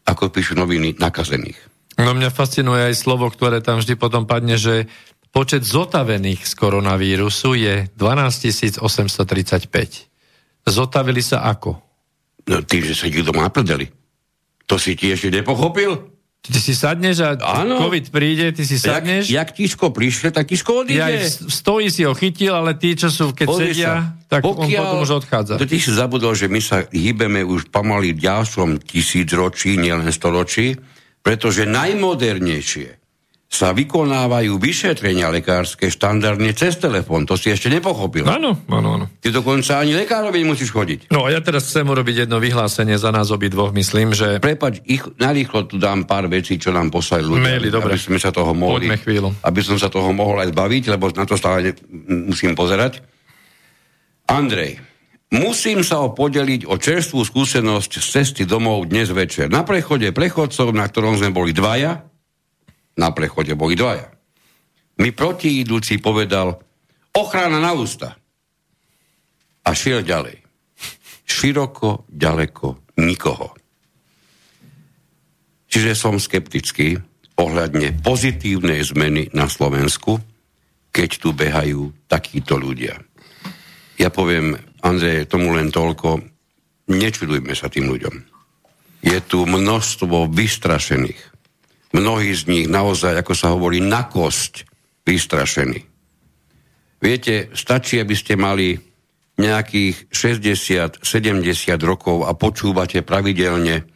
[0.10, 1.62] ako píšu noviny, nakazených.
[2.02, 4.90] No mňa fascinuje aj slovo, ktoré tam vždy potom padne, že
[5.32, 9.72] Počet zotavených z koronavírusu je 12 835.
[10.68, 11.80] Zotavili sa ako?
[12.52, 14.01] No tým, že sa ich doma naprdeli.
[14.72, 16.08] To si ti ešte nepochopil?
[16.42, 17.78] Ty si sadneš a ano.
[17.78, 19.30] COVID príde, ty si sadneš.
[19.30, 20.98] Jak, jak tiško prišle, tak tiško odíde.
[20.98, 23.96] Ja, stojí si ho chytil, ale tí, čo sú, keď Pozri sedia, sa.
[24.26, 25.54] tak Pokiaľ, on potom už odchádza.
[25.62, 30.10] To ty si zabudol, že my sa hýbeme už pomaly v ďalšom tisíc ročí, nielen
[30.10, 30.82] storočí,
[31.22, 33.01] pretože najmodernejšie
[33.52, 37.28] sa vykonávajú vyšetrenia lekárske štandardne cez telefón.
[37.28, 38.24] To si ešte nepochopil.
[38.24, 39.06] Áno, áno, áno.
[39.20, 41.12] Ty dokonca ani lekárovi musíš chodiť.
[41.12, 44.40] No a ja teraz chcem urobiť jedno vyhlásenie za nás obi dvoch, myslím, že...
[44.40, 47.60] Prepač, ich, narýchlo tu dám pár vecí, čo nám poslali ľudia.
[47.60, 48.00] Maily, dobre.
[48.00, 48.88] Aby sme sa toho mohli...
[48.88, 49.30] Poďme chvíľu.
[49.44, 51.76] Aby som sa toho mohol aj zbaviť, lebo na to stále
[52.08, 53.04] musím pozerať.
[54.32, 54.80] Andrej,
[55.28, 59.52] musím sa podeliť o čerstvú skúsenosť z cesty domov dnes večer.
[59.52, 62.08] Na prechode prechodcov, na ktorom sme boli dvaja,
[63.02, 64.14] na prechode boli dvaja.
[65.02, 66.54] Mi protiidúci povedal,
[67.18, 68.14] ochrana na ústa.
[69.66, 70.38] A šiel ďalej.
[71.26, 73.58] Široko, ďaleko, nikoho.
[75.72, 77.00] Čiže som skeptický
[77.40, 80.20] ohľadne pozitívnej zmeny na Slovensku,
[80.92, 83.00] keď tu behajú takíto ľudia.
[83.96, 86.20] Ja poviem, Andrej, tomu len toľko,
[86.92, 88.16] nečudujme sa tým ľuďom.
[89.02, 91.31] Je tu množstvo vystrašených,
[91.96, 94.68] mnohí z nich naozaj, ako sa hovorí, na kosť
[95.04, 95.82] vystrašení.
[97.02, 98.78] Viete, stačí, aby ste mali
[99.42, 101.02] nejakých 60-70
[101.82, 103.90] rokov a počúvate pravidelne,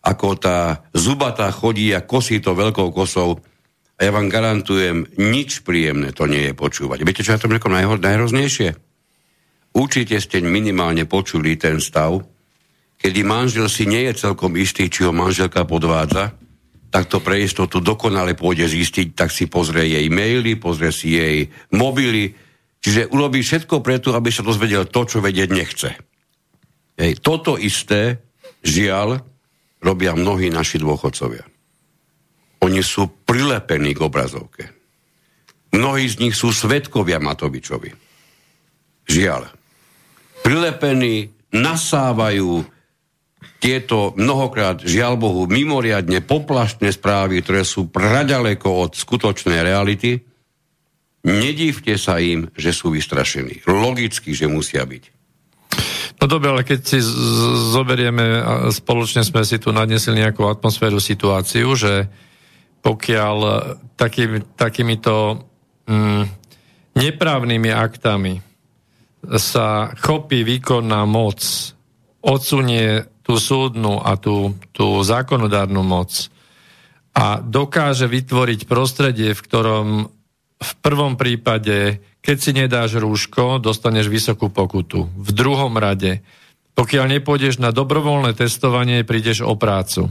[0.00, 3.42] ako tá zubatá chodí a kosí to veľkou kosou.
[3.96, 7.04] A ja vám garantujem, nič príjemné to nie je počúvať.
[7.04, 8.76] Viete, čo ja to řekom najho- najhroznejšie?
[9.76, 12.24] Určite ste minimálne počuli ten stav,
[12.96, 16.32] kedy manžel si nie je celkom istý, či ho manželka podvádza,
[16.96, 21.44] tak to pre istotu dokonale pôjde zistiť, tak si pozrie jej maily, pozrie si jej
[21.76, 22.32] mobily,
[22.80, 25.92] čiže urobí všetko preto, aby sa dozvedel to, čo vedieť nechce.
[26.96, 28.24] Hej, toto isté,
[28.64, 29.20] žiaľ,
[29.84, 31.44] robia mnohí naši dôchodcovia.
[32.64, 34.64] Oni sú prilepení k obrazovke.
[35.76, 37.92] Mnohí z nich sú svetkovia Matovičovi.
[39.04, 39.52] Žiaľ.
[40.40, 42.64] Prilepení nasávajú
[43.56, 50.20] tieto mnohokrát, žiaľ Bohu, mimoriadne poplaštné správy, ktoré sú praďaleko od skutočnej reality,
[51.24, 53.64] nedívte sa im, že sú vystrašení.
[53.66, 55.16] Logicky, že musia byť.
[56.16, 56.98] No dobre, ale keď si
[57.76, 62.08] zoberieme a spoločne sme si tu nadnesli nejakú atmosféru, situáciu, že
[62.80, 63.36] pokiaľ
[63.98, 65.44] taký, takýmito
[65.84, 66.24] mm,
[66.96, 68.40] neprávnymi aktami
[69.36, 71.42] sa chopí výkonná moc,
[72.22, 76.30] odsunie tú súdnu a tú, tú zákonodárnu moc
[77.10, 79.88] a dokáže vytvoriť prostredie, v ktorom
[80.56, 85.06] v prvom prípade keď si nedáš rúško, dostaneš vysokú pokutu.
[85.14, 86.26] V druhom rade,
[86.74, 90.10] pokiaľ nepôjdeš na dobrovoľné testovanie, prídeš o prácu.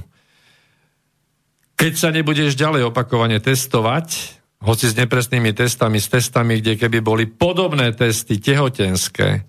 [1.76, 4.32] Keď sa nebudeš ďalej opakovane testovať,
[4.64, 9.44] hoci s nepresnými testami, s testami, kde keby boli podobné testy tehotenské,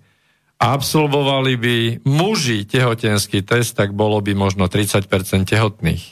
[0.57, 5.05] absolvovali by muži tehotenský test, tak bolo by možno 30%
[5.45, 6.03] tehotných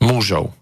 [0.00, 0.56] mužov.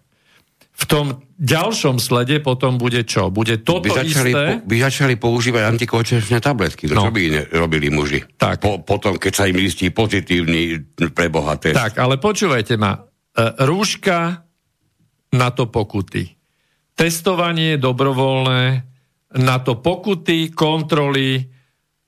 [0.77, 3.33] V tom ďalšom slede potom bude čo?
[3.33, 4.47] Bude toto by začali, isté?
[4.61, 6.85] Po, by začali používať antikoncepčné tabletky.
[6.93, 7.09] No.
[7.09, 8.21] Čo by ne, robili muži?
[8.37, 8.61] Tak.
[8.61, 10.85] Po, potom, keď sa im listí pozitívny
[11.17, 11.81] pre Boha test.
[11.81, 12.93] Tak, ale počúvajte ma.
[12.93, 13.01] E,
[13.65, 14.45] rúška
[15.33, 16.37] na to pokuty.
[16.93, 18.65] Testovanie dobrovoľné,
[19.41, 21.56] na to pokuty, kontroly,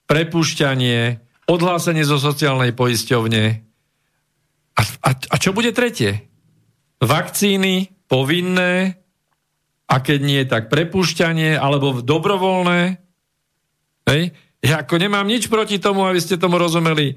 [0.08, 3.44] prepušťanie, odhlásenie zo sociálnej poisťovne.
[4.74, 6.26] A, a, a čo bude tretie?
[6.98, 8.98] Vakcíny povinné,
[9.88, 13.00] a keď nie, tak prepušťanie, alebo dobrovoľné.
[14.04, 14.36] Hej.
[14.60, 17.16] Ja ako nemám nič proti tomu, aby ste tomu rozumeli.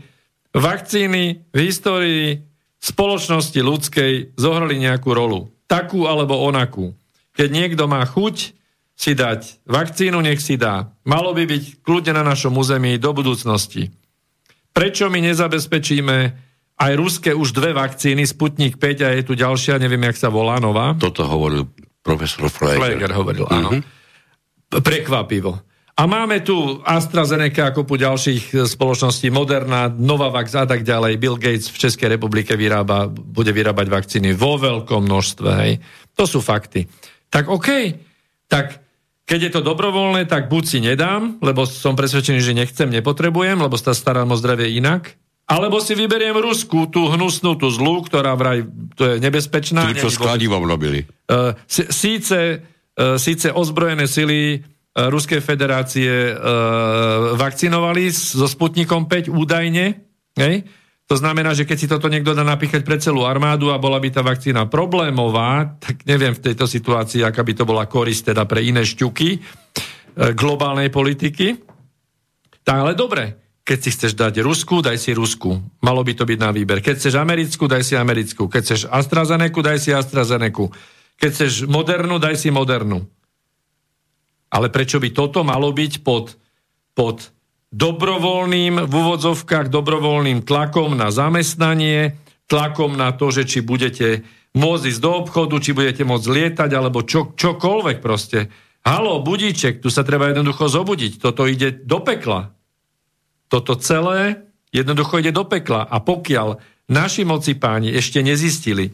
[0.56, 2.48] Vakcíny v histórii
[2.80, 5.52] spoločnosti ľudskej zohrali nejakú rolu.
[5.68, 6.96] Takú alebo onakú.
[7.36, 8.56] Keď niekto má chuť
[9.02, 10.94] si dať vakcínu, nech si dá.
[11.10, 13.90] Malo by byť kľudne na našom území do budúcnosti.
[14.70, 16.18] Prečo my nezabezpečíme
[16.78, 20.62] aj ruské už dve vakcíny, Sputnik 5 a je tu ďalšia, neviem, jak sa volá,
[20.62, 20.94] nová?
[21.02, 21.66] Toto hovoril
[22.06, 22.78] profesor Fleger.
[22.78, 23.70] Fleger hovoril, áno.
[23.74, 24.82] Mm-hmm.
[24.86, 25.52] Prekvapivo.
[25.92, 31.20] A máme tu AstraZeneca ako po ďalších e, spoločností, Moderna, Novavax a tak ďalej.
[31.20, 35.50] Bill Gates v Českej republike vyrába, bude vyrábať vakcíny vo veľkom množstve.
[35.62, 35.84] Hej.
[36.18, 36.88] To sú fakty.
[37.28, 37.70] Tak OK,
[38.48, 38.82] tak
[39.26, 43.80] keď je to dobrovoľné, tak buď si nedám, lebo som presvedčený, že nechcem, nepotrebujem, lebo
[43.80, 45.16] sa starám o zdravie inak,
[45.52, 48.64] alebo si vyberiem Rusku, tú hnusnú, tú zlú, ktorá vraj,
[48.96, 49.84] to je nebezpečná.
[49.92, 51.04] Tí, čo s kladivom robili.
[51.28, 60.00] Uh, síce, uh, síce ozbrojené sily uh, Ruskej federácie uh, vakcinovali so Sputnikom 5 údajne,
[60.40, 60.56] hej?
[61.12, 64.16] To znamená, že keď si toto niekto dá napíchať pre celú armádu a bola by
[64.16, 68.64] tá vakcína problémová, tak neviem v tejto situácii, aká by to bola korist teda pre
[68.64, 69.44] iné šťuky
[70.32, 71.60] globálnej politiky.
[72.64, 75.60] Tak ale dobre, keď si chceš dať Rusku, daj si Rusku.
[75.84, 76.80] Malo by to byť na výber.
[76.80, 78.48] Keď chceš Americkú, daj si Americkú.
[78.48, 80.72] Keď chceš AstraZeneca, daj si AstraZeneca.
[81.20, 83.04] Keď chceš Modernu, daj si Modernu.
[84.48, 86.40] Ale prečo by toto malo byť pod,
[86.96, 87.36] pod
[87.72, 92.20] dobrovoľným, v úvodzovkách dobrovoľným tlakom na zamestnanie,
[92.52, 97.08] tlakom na to, že či budete môcť ísť do obchodu, či budete môcť lietať, alebo
[97.08, 98.52] čo, čokoľvek proste.
[98.84, 101.24] Halo, budíček, tu sa treba jednoducho zobudiť.
[101.24, 102.52] Toto ide do pekla.
[103.48, 104.44] Toto celé
[104.76, 105.88] jednoducho ide do pekla.
[105.88, 106.60] A pokiaľ
[106.92, 108.92] naši moci páni ešte nezistili,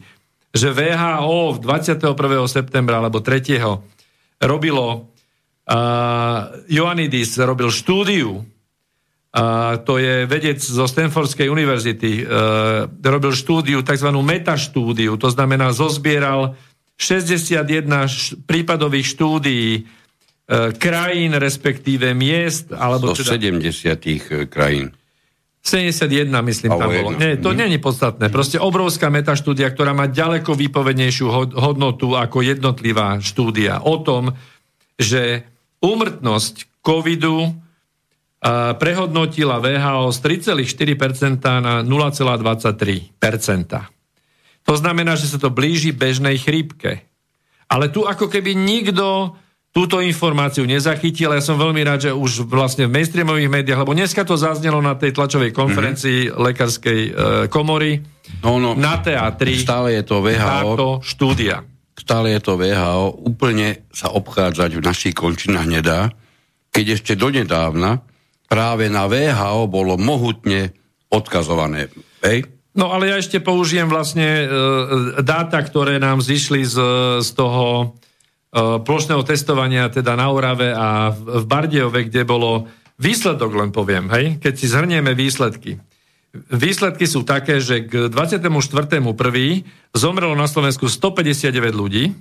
[0.54, 2.14] že VHO 21.
[2.46, 4.46] septembra alebo 3.
[4.46, 4.86] robilo
[5.66, 8.46] uh, Ioannidis robil štúdiu
[9.28, 14.08] a to je vedec zo Stanfordskej univerzity, uh, robil štúdiu, tzv.
[14.08, 16.56] metaštúdiu, to znamená zozbieral
[16.96, 19.84] 61 š- prípadových štúdií
[20.48, 23.36] E, krajín, respektíve miest, alebo Zo teda...
[23.36, 24.96] 70 krajín.
[25.60, 27.12] 71, myslím, tam bolo.
[27.20, 28.32] Nie, to nie je podstatné.
[28.32, 34.32] Proste obrovská metaštúdia, ktorá má ďaleko výpovednejšiu hodnotu ako jednotlivá štúdia o tom,
[34.96, 35.44] že
[35.84, 37.52] úmrtnosť covidu
[38.78, 43.18] prehodnotila VHO z 3,4% na 0,23%.
[44.68, 47.02] To znamená, že sa to blíži bežnej chrípke.
[47.68, 49.34] Ale tu ako keby nikto
[49.72, 51.36] túto informáciu nezachytil.
[51.36, 54.96] Ja som veľmi rád, že už vlastne v mainstreamových médiách, lebo dneska to zaznelo na
[54.96, 56.40] tej tlačovej konferencii mm-hmm.
[56.40, 57.10] lekárskej e,
[57.52, 58.00] komory
[58.42, 59.60] no, no, na teatri.
[59.60, 60.74] Stále je to VHO.
[60.74, 61.62] Táto štúdia.
[61.98, 63.28] Stále je to VHO.
[63.28, 66.08] Úplne sa obchádzať v našich končinách nedá,
[66.72, 68.00] keď ešte donedávna
[68.48, 70.72] práve na VHO bolo mohutne
[71.12, 71.92] odkazované.
[72.24, 72.48] Hej?
[72.72, 74.46] No ale ja ešte použijem vlastne e,
[75.20, 76.76] dáta, ktoré nám zišli z,
[77.20, 77.96] z toho
[78.48, 82.64] E, plošného testovania teda na Orave a v Bardejove, kde bolo
[82.96, 85.76] výsledok, len poviem, hej, keď si zhrnieme výsledky.
[86.32, 89.04] Výsledky sú také, že k 24.1.
[89.92, 92.16] zomrelo na Slovensku 159 ľudí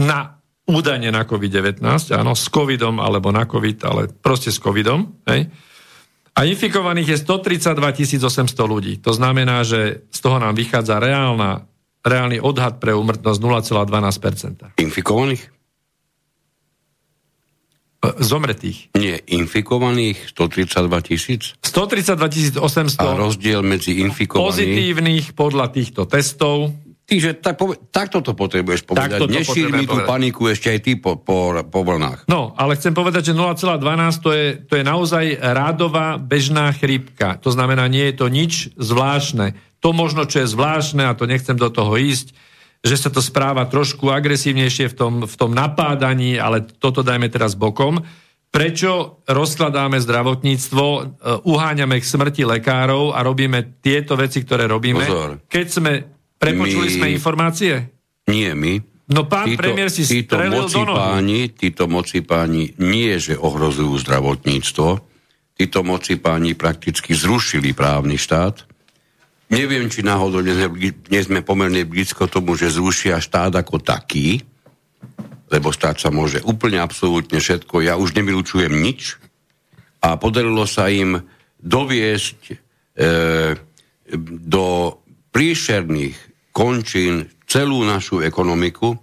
[0.00, 1.80] na údajne na COVID-19,
[2.12, 5.48] áno, s covidom alebo na COVID, ale proste s covidom, hej.
[6.38, 9.02] A infikovaných je 132 800 ľudí.
[9.02, 11.66] To znamená, že z toho nám vychádza reálna,
[12.06, 14.78] reálny odhad pre úmrtnosť 0,12%.
[14.78, 15.42] Infikovaných?
[17.98, 18.94] E, zomretých.
[18.94, 21.58] Nie, infikovaných 132 tisíc?
[21.58, 23.02] 132 800.
[23.02, 24.46] A rozdiel medzi infikovaných...
[24.46, 26.70] Pozitívnych podľa týchto testov
[27.08, 27.56] Tyže tak,
[27.88, 29.16] takto to potrebuješ povedať.
[29.16, 32.28] Takto Nešír mi tú paniku ešte aj ty po, po, po vlnách.
[32.28, 33.80] No, ale chcem povedať, že 0,12
[34.20, 37.40] to je, to je naozaj rádová bežná chrípka.
[37.40, 39.56] To znamená, nie je to nič zvláštne.
[39.80, 42.36] To možno, čo je zvláštne, a to nechcem do toho ísť,
[42.84, 47.56] že sa to správa trošku agresívnejšie v tom, v tom napádaní, ale toto dajme teraz
[47.56, 48.04] bokom.
[48.52, 51.00] Prečo rozkladáme zdravotníctvo, e,
[51.40, 55.30] uháňame k smrti lekárov a robíme tieto veci, ktoré robíme, Pozor.
[55.48, 55.92] keď sme
[56.38, 56.94] Prepočuli my...
[56.94, 57.72] sme informácie?
[58.30, 58.98] Nie my.
[59.08, 63.96] No pán títo, premiér si títo moci do páni, títo moci páni nie, že ohrozujú
[64.04, 64.88] zdravotníctvo,
[65.56, 68.68] títo moci páni prakticky zrušili právny štát.
[69.48, 74.44] Neviem, či náhodou dnes sme pomerne blízko tomu, že zrušia štát ako taký,
[75.48, 77.80] lebo štát sa môže úplne absolútne všetko.
[77.80, 79.16] Ja už nevylučujem nič.
[80.04, 81.24] A podarilo sa im
[81.64, 82.56] doviesť e,
[84.36, 84.66] do
[85.32, 86.27] príšerných
[86.58, 88.98] končín celú našu ekonomiku.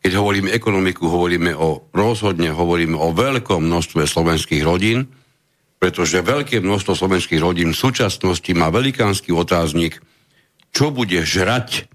[0.00, 5.04] Keď hovoríme ekonomiku, hovoríme o rozhodne, hovoríme o veľkom množstve slovenských rodín,
[5.76, 10.00] pretože veľké množstvo slovenských rodín v súčasnosti má velikánsky otáznik,
[10.72, 11.92] čo bude žrať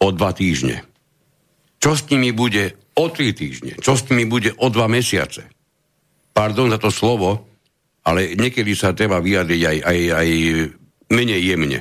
[0.00, 0.80] o dva týždne.
[1.76, 3.76] Čo s nimi bude o tri týždne?
[3.76, 5.44] Čo s nimi bude o dva mesiace?
[6.32, 7.44] Pardon za to slovo,
[8.08, 10.28] ale niekedy sa treba vyjadriť aj, aj, aj
[11.12, 11.78] menej jemne.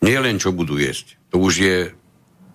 [0.00, 1.21] Nie len čo budú jesť.
[1.32, 1.76] To už je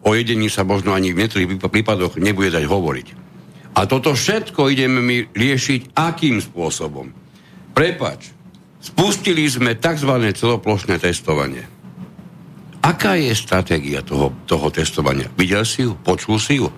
[0.05, 3.07] o jedení sa možno ani v niektorých prípadoch nebude dať hovoriť.
[3.77, 7.13] A toto všetko ideme my riešiť akým spôsobom?
[7.77, 8.33] Prepač,
[8.81, 10.09] spustili sme tzv.
[10.33, 11.65] celoplošné testovanie.
[12.81, 15.29] Aká je stratégia toho, toho testovania?
[15.35, 15.93] Videl si ju?
[15.93, 16.71] Počul si ju?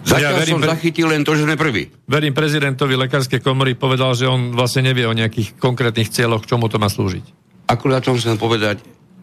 [0.00, 1.92] Zatiaľ ja verím, som zachytil len to, že sme prvý.
[2.08, 6.72] Verím prezidentovi Lekárskej komory, povedal, že on vlastne nevie o nejakých konkrétnych cieľoch, k čomu
[6.72, 7.24] to má slúžiť.
[7.68, 8.80] Akurát som chcem povedať,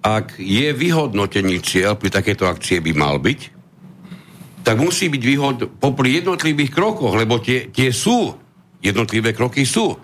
[0.07, 3.39] ak je vyhodnotený cieľ pri takéto akcie by mal byť,
[4.63, 8.31] tak musí byť výhod popri jednotlivých krokoch, lebo tie, tie sú,
[8.79, 9.95] jednotlivé kroky sú.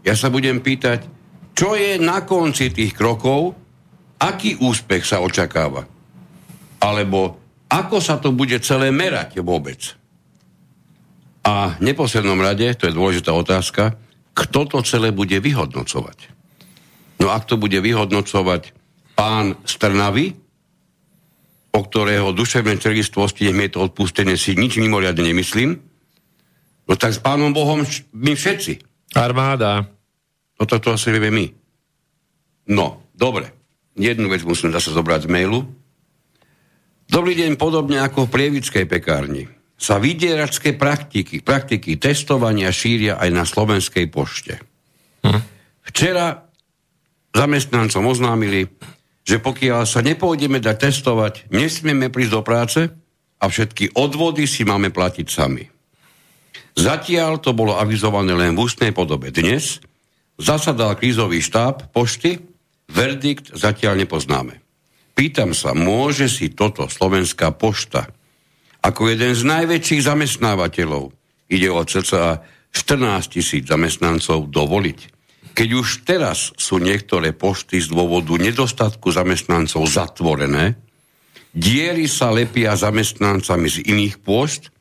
[0.00, 1.04] Ja sa budem pýtať,
[1.52, 3.52] čo je na konci tých krokov,
[4.20, 5.84] aký úspech sa očakáva.
[6.80, 7.36] Alebo
[7.68, 9.96] ako sa to bude celé merať vôbec.
[11.44, 13.96] A v neposlednom rade, to je dôležitá otázka,
[14.32, 16.18] kto to celé bude vyhodnocovať.
[17.20, 18.81] No ak to bude vyhodnocovať
[19.22, 20.34] pán Strnavy,
[21.70, 25.78] o ktorého nech mi je to odpustené, si nič mimoriadne nemyslím,
[26.90, 28.82] no tak s pánom Bohom my všetci.
[29.14, 29.86] Armáda.
[30.58, 31.46] No to asi vieme my.
[32.74, 33.54] No, dobre.
[33.94, 35.70] Jednu vec musím zase zobrať z mailu.
[37.06, 39.46] Dobrý deň, podobne ako v prievickej pekárni.
[39.78, 44.58] Sa vydieračské praktiky, praktiky testovania šíria aj na slovenskej pošte.
[45.22, 45.42] Hm.
[45.86, 46.42] Včera
[47.36, 48.66] zamestnancom oznámili,
[49.22, 52.80] že pokiaľ sa nepôjdeme dať testovať, nesmieme prísť do práce
[53.38, 55.64] a všetky odvody si máme platiť sami.
[56.72, 59.30] Zatiaľ to bolo avizované len v ústnej podobe.
[59.30, 59.78] Dnes
[60.40, 62.40] zasadal krízový štáb pošty,
[62.90, 64.58] verdikt zatiaľ nepoznáme.
[65.12, 68.08] Pýtam sa, môže si toto Slovenská pošta
[68.82, 71.14] ako jeden z najväčších zamestnávateľov,
[71.46, 72.42] ide o cca
[72.74, 74.98] 14 tisíc zamestnancov, dovoliť,
[75.52, 80.80] keď už teraz sú niektoré pošty z dôvodu nedostatku zamestnancov zatvorené,
[81.52, 84.72] diery sa lepia zamestnancami z iných pôšt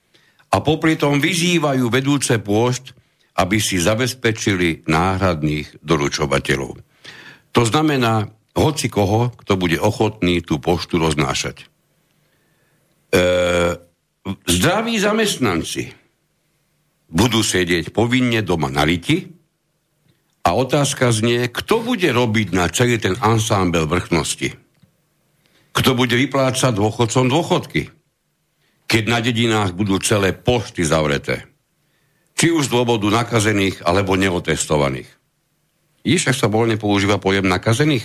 [0.51, 2.95] a popri tom vyzývajú vedúce pôšt,
[3.35, 6.71] aby si zabezpečili náhradných doručovateľov.
[7.51, 11.63] To znamená, hoci koho, kto bude ochotný tú poštu roznášať.
[11.63, 11.65] E,
[14.47, 15.91] zdraví zamestnanci
[17.11, 19.40] budú sedieť povinne doma na liti,
[20.41, 24.57] a otázka znie, kto bude robiť na celý ten ansámbel vrchnosti?
[25.71, 27.93] Kto bude vyplácať dôchodcom dôchodky?
[28.89, 31.47] Keď na dedinách budú celé pošty zavreté.
[32.35, 35.07] Či už z dôvodu nakazených alebo neotestovaných.
[36.03, 38.03] Iš, ak sa voľne používa pojem nakazených?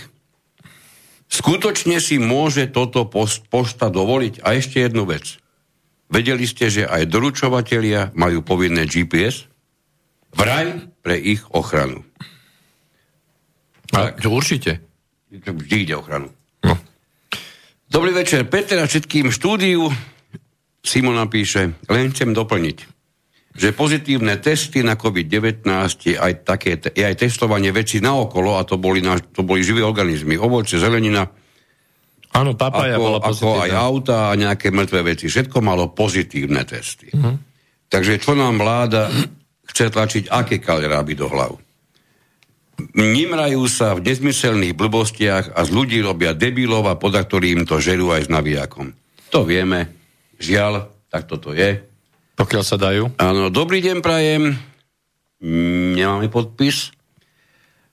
[1.27, 4.45] Skutočne si môže toto post, pošta dovoliť?
[4.47, 5.41] A ešte jednu vec.
[6.07, 9.43] Vedeli ste, že aj doručovatelia majú povinné GPS?
[10.31, 12.06] Vraj pre ich ochranu.
[13.87, 14.19] Tak.
[14.21, 14.83] To určite.
[15.31, 16.31] Vždy ide ochranu.
[16.63, 16.75] No.
[17.87, 19.87] Dobrý večer, Peter a všetkým štúdiu.
[20.83, 22.95] Simona píše, len chcem doplniť.
[23.57, 25.65] že pozitívne testy na COVID-19
[26.05, 29.81] je aj, také, je aj testovanie veci naokolo, a to boli, na, to boli živé
[29.81, 31.25] organizmy, ovoce, zelenina,
[32.37, 35.25] Áno, papaja ako, bola ako aj auta a nejaké mŕtve veci.
[35.25, 37.09] Všetko malo pozitívne testy.
[37.09, 37.33] Uh-huh.
[37.89, 39.09] Takže čo nám vláda
[39.65, 41.57] chce tlačiť, aké kaleráby do hlav?
[42.77, 48.13] Nimrajú sa v nezmyselných blbostiach a z ľudí robia debilov a poda ktorým to žerú
[48.13, 48.93] aj s navijakom.
[49.33, 49.89] To vieme.
[50.37, 51.81] Žiaľ, tak toto je.
[52.37, 53.09] Pokiaľ sa dajú.
[53.17, 54.53] Áno, dobrý deň prajem.
[55.97, 56.93] Nemáme podpis.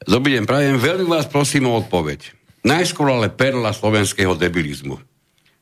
[0.05, 0.77] Dobrý deň prajem.
[0.77, 2.37] Veľmi vás prosím o odpoveď.
[2.65, 5.01] Najskôr ale perla slovenského debilizmu.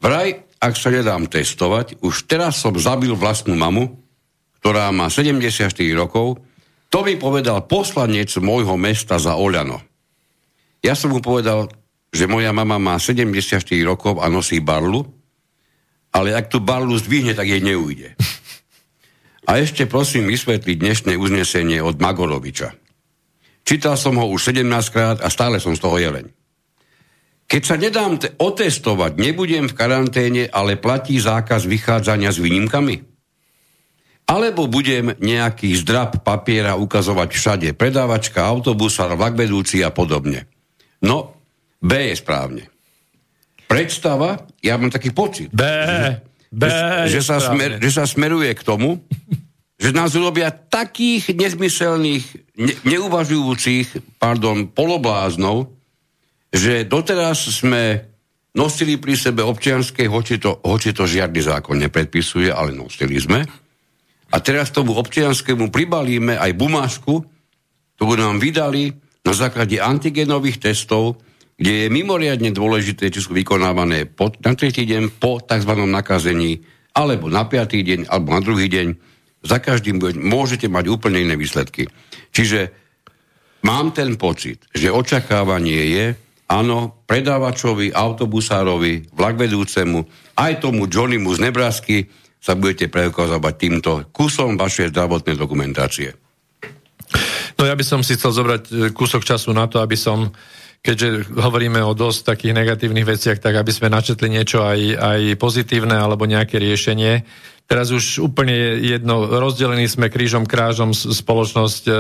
[0.03, 3.99] Vraj, ak sa nedám testovať, už teraz som zabil vlastnú mamu,
[4.59, 6.43] ktorá má 74 rokov,
[6.93, 9.81] to mi povedal poslanec môjho mesta za Oľano.
[10.85, 11.73] Ja som mu povedal,
[12.13, 15.09] že moja mama má 74 rokov a nosí barlu,
[16.13, 18.13] ale ak tú barlu zdvihne, tak jej neujde.
[19.43, 22.79] A ešte prosím vysvetliť dnešné uznesenie od Magoroviča.
[23.67, 26.31] Čítal som ho už 17 krát a stále som z toho jeleň.
[27.51, 33.12] Keď sa nedám te- otestovať, nebudem v karanténe, ale platí zákaz vychádzania s výnimkami?
[34.33, 40.49] Alebo budem nejaký zdrab papiera ukazovať všade, predávačka, autobusa, vlakvedúci a podobne.
[41.05, 41.37] No,
[41.77, 42.65] B je správne.
[43.69, 45.61] Predstava, ja mám taký pocit, B.
[46.49, 49.05] B že, že, sa smer, že sa smeruje k tomu,
[49.77, 52.25] že nás urobia takých nezmyselných,
[52.61, 55.73] ne, neuvažujúcich, pardon, polobláznou,
[56.53, 58.05] že doteraz sme
[58.53, 63.49] nosili pri sebe občianské, hoči to, hoči to žiadny zákon nepredpisuje, ale nosili sme.
[64.33, 67.15] A teraz tomu občianskému pribalíme aj bumášku,
[68.01, 71.21] ktorú nám vydali na základe antigenových testov,
[71.61, 75.73] kde je mimoriadne dôležité, či sú vykonávané po, na tretí deň po tzv.
[75.85, 76.65] nakazení,
[76.97, 78.89] alebo na piatý deň, alebo na druhý deň.
[79.45, 81.87] Za každým môžete mať úplne iné výsledky.
[82.33, 82.73] Čiže
[83.63, 86.07] mám ten pocit, že očakávanie je,
[86.51, 89.99] áno, predávačovi, autobusárovi, vlakvedúcemu,
[90.41, 91.99] aj tomu Johnnymu z Nebrasky
[92.43, 96.19] sa budete preukazovať týmto kusom vašej zdravotnej dokumentácie.
[97.55, 100.35] No ja by som si chcel zobrať e, kúsok času na to, aby som
[100.83, 105.95] keďže hovoríme o dosť takých negatívnych veciach, tak aby sme načetli niečo aj, aj pozitívne
[105.95, 107.23] alebo nejaké riešenie.
[107.71, 111.93] Teraz už úplne jedno, rozdelení sme krížom krážom spoločnosť, e,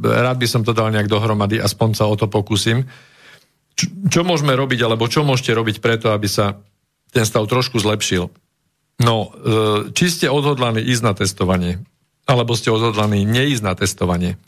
[0.00, 2.88] rád by som to dal nejak dohromady, aspoň sa o to pokúsim.
[3.76, 6.56] Čo, čo môžeme robiť, alebo čo môžete robiť preto, aby sa
[7.12, 8.32] ten stav trošku zlepšil?
[9.02, 11.82] No, e, či ste odhodlaní ísť na testovanie,
[12.30, 14.38] alebo ste odhodlaní neísť na testovanie.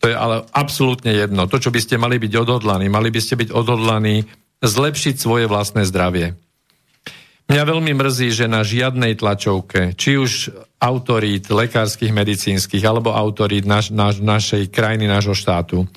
[0.00, 1.44] To je ale absolútne jedno.
[1.50, 4.24] To, čo by ste mali byť odhodlaní, mali by ste byť odhodlaní
[4.64, 6.38] zlepšiť svoje vlastné zdravie.
[7.50, 13.90] Mňa veľmi mrzí, že na žiadnej tlačovke, či už autorít lekárskych, medicínskych, alebo autorít naš,
[13.90, 15.88] naš, našej krajiny, nášho štátu, e,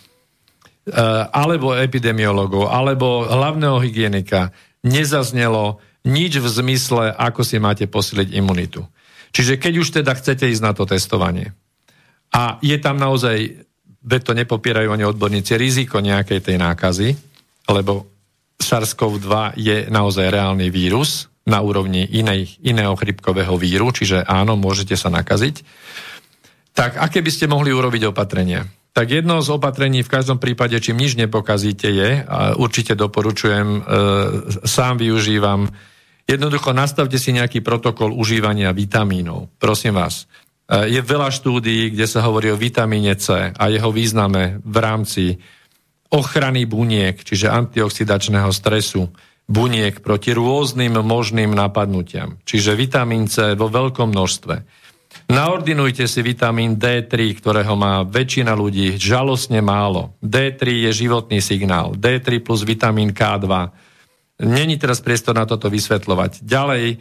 [1.30, 4.50] alebo epidemiologov, alebo hlavného hygienika,
[4.82, 8.84] nezaznelo nič v zmysle, ako si máte posiliť imunitu.
[9.34, 11.56] Čiže keď už teda chcete ísť na to testovanie
[12.30, 13.66] a je tam naozaj
[14.04, 17.16] veď to nepopierajú ani odborníci, riziko nejakej tej nákazy,
[17.72, 18.12] lebo
[18.60, 25.12] SARS-CoV-2 je naozaj reálny vírus na úrovni inej, iného chrypkového víru, čiže áno, môžete sa
[25.12, 25.64] nakaziť.
[26.76, 28.68] Tak aké by ste mohli urobiť opatrenia?
[28.94, 33.82] Tak jedno z opatrení v každom prípade, čím nič nepokazíte je, a určite doporučujem, e,
[34.64, 35.66] sám využívam,
[36.26, 39.52] jednoducho nastavte si nejaký protokol užívania vitamínov.
[39.60, 40.28] Prosím vás,
[40.68, 45.24] je veľa štúdií, kde sa hovorí o vitamíne C a jeho význame v rámci
[46.14, 49.12] ochrany buniek, čiže antioxidačného stresu
[49.44, 52.40] buniek proti rôznym možným napadnutiam.
[52.48, 54.56] Čiže vitamín C vo veľkom množstve.
[55.30, 60.16] Naordinujte si vitamín D3, ktorého má väčšina ľudí žalostne málo.
[60.24, 61.94] D3 je životný signál.
[61.94, 63.46] D3 plus vitamín K2.
[64.44, 66.44] Není teraz priestor na toto vysvetľovať.
[66.44, 67.00] Ďalej,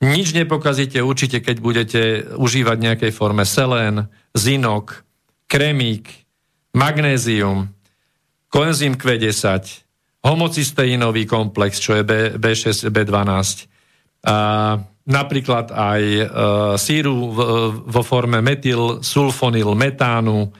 [0.00, 2.02] nič nepokazíte určite, keď budete
[2.34, 5.04] užívať nejakej forme selén, zinok,
[5.50, 6.08] kremík,
[6.72, 7.68] magnézium,
[8.48, 9.84] koenzym Q10,
[10.24, 13.68] homocystéinový komplex, čo je B, B6, B12,
[14.28, 14.74] a
[15.08, 16.24] napríklad aj e,
[16.74, 17.38] síru v,
[17.86, 20.50] vo forme metyl, sulfonyl, metánu,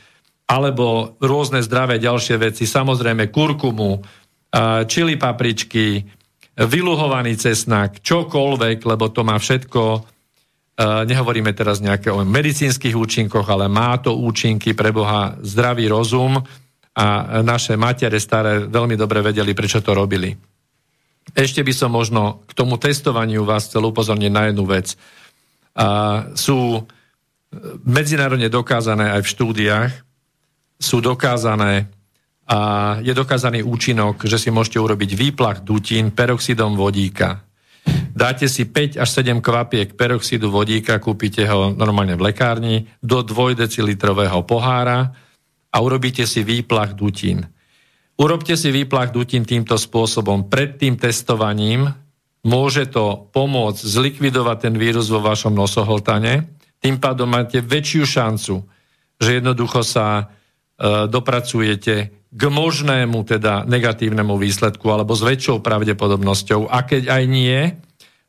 [0.48, 4.00] alebo rôzne zdravé ďalšie veci, samozrejme kurkumu,
[4.88, 6.00] čili papričky,
[6.58, 10.00] vyluhovaný cesnak, čokoľvek, lebo to má všetko, e,
[11.06, 16.42] nehovoríme teraz nejaké o medicínskych účinkoch, ale má to účinky pre Boha zdravý rozum
[16.98, 17.06] a
[17.46, 20.34] naše matere staré veľmi dobre vedeli, prečo to robili.
[21.30, 24.96] Ešte by som možno k tomu testovaniu vás chcel upozorniť na jednu vec.
[25.78, 25.86] A
[26.34, 26.82] sú
[27.86, 29.92] medzinárodne dokázané aj v štúdiách,
[30.78, 31.90] sú dokázané
[32.48, 32.58] a
[33.04, 37.44] je dokázaný účinok, že si môžete urobiť výplach dutín peroxidom vodíka.
[38.16, 43.52] Dáte si 5 až 7 kvapiek peroxidu vodíka, kúpite ho normálne v lekárni, do 2
[43.52, 45.12] decilitrového pohára
[45.68, 47.44] a urobíte si výplach dutín.
[48.18, 50.50] Urobte si výplach dutín týmto spôsobom.
[50.50, 51.86] Pred tým testovaním
[52.42, 56.50] môže to pomôcť zlikvidovať ten vírus vo vašom nosoholtane.
[56.82, 58.66] Tým pádom máte väčšiu šancu,
[59.22, 60.24] že jednoducho sa e,
[61.06, 66.68] dopracujete k možnému teda negatívnemu výsledku alebo s väčšou pravdepodobnosťou.
[66.68, 67.72] A keď aj nie,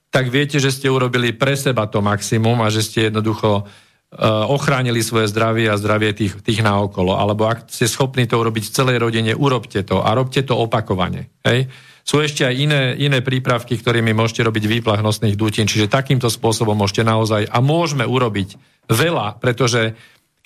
[0.09, 3.67] tak viete, že ste urobili pre seba to maximum a že ste jednoducho
[4.09, 7.13] Eh, ochránili svoje zdravie a zdravie tých, tých naokolo.
[7.13, 11.30] Alebo ak ste schopní to urobiť v celej rodine, urobte to a robte to opakovane.
[11.45, 11.69] Hej?
[12.01, 16.73] Sú ešte aj iné, iné prípravky, ktorými môžete robiť výplach nosných dutín, čiže takýmto spôsobom
[16.73, 18.57] môžete naozaj a môžeme urobiť
[18.89, 19.93] veľa, pretože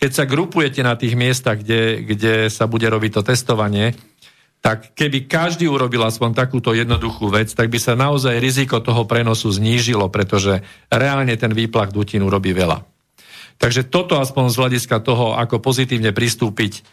[0.04, 3.96] keď sa grupujete na tých miestach, kde, kde sa bude robiť to testovanie,
[4.60, 9.48] tak keby každý urobil aspoň takúto jednoduchú vec, tak by sa naozaj riziko toho prenosu
[9.48, 10.60] znížilo, pretože
[10.92, 12.84] reálne ten výplach dutín urobí veľa.
[13.64, 16.84] Takže toto aspoň z hľadiska toho, ako pozitívne pristúpiť,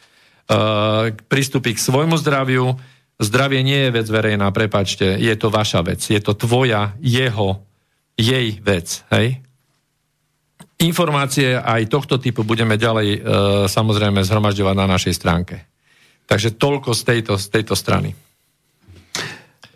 [0.46, 2.78] uh, pristúpiť k svojmu zdraviu.
[3.18, 7.58] Zdravie nie je vec verejná, prepačte, je to vaša vec, je to tvoja, jeho,
[8.14, 9.02] jej vec.
[9.10, 9.42] Hej?
[10.80, 13.20] Informácie aj tohto typu budeme ďalej uh,
[13.68, 15.56] samozrejme zhromažďovať na našej stránke.
[16.24, 18.16] Takže toľko z tejto, z tejto strany.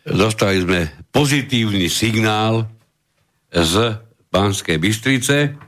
[0.04, 0.80] Dostali sme
[1.12, 2.68] pozitívny signál
[3.52, 4.00] z
[4.32, 5.64] Banskej Bystrice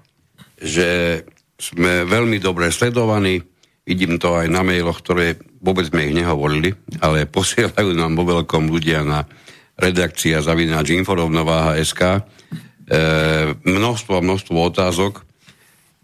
[0.61, 1.21] že
[1.57, 3.41] sme veľmi dobre sledovaní,
[3.85, 8.69] vidím to aj na mailoch, ktoré vôbec sme ich nehovorili, ale posielajú nám vo veľkom
[8.69, 9.25] ľudia na
[9.77, 12.21] redakcia zavináč inforovnováha.sk e,
[13.61, 15.26] množstvo a množstvo otázok.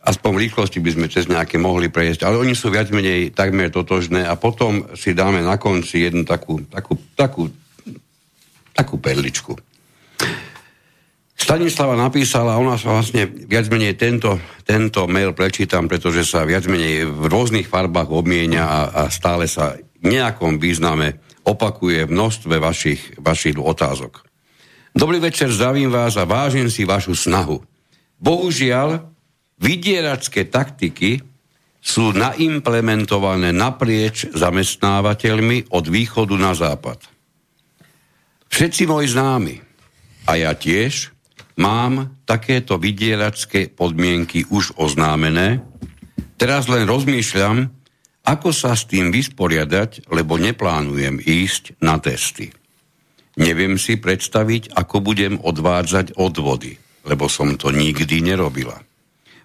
[0.02, 4.26] Aspoň rýchlosti by sme cez nejaké mohli prejsť, ale oni sú viac menej takmer totožné
[4.26, 7.46] a potom si dáme na konci jednu takú, takú, takú,
[8.74, 9.54] takú perličku.
[11.38, 17.06] Stanislava napísala, ona sa vlastne viac menej tento, tento mail prečítam, pretože sa viac menej
[17.06, 23.22] v rôznych farbách obmienia a, a stále sa v nejakom význame opakuje v množstve vašich,
[23.22, 24.22] vašich otázok.
[24.94, 27.62] Dobrý večer, zdravím vás a vážim si vašu snahu.
[28.22, 29.11] Bohužiaľ,
[29.62, 31.22] vydieračské taktiky
[31.82, 36.98] sú naimplementované naprieč zamestnávateľmi od východu na západ.
[38.52, 39.56] Všetci moji známi,
[40.28, 41.12] a ja tiež,
[41.60, 45.60] Mám takéto vydieračské podmienky už oznámené.
[46.40, 47.68] Teraz len rozmýšľam,
[48.24, 52.54] ako sa s tým vysporiadať, lebo neplánujem ísť na testy.
[53.36, 58.80] Neviem si predstaviť, ako budem odvádzať odvody, lebo som to nikdy nerobila.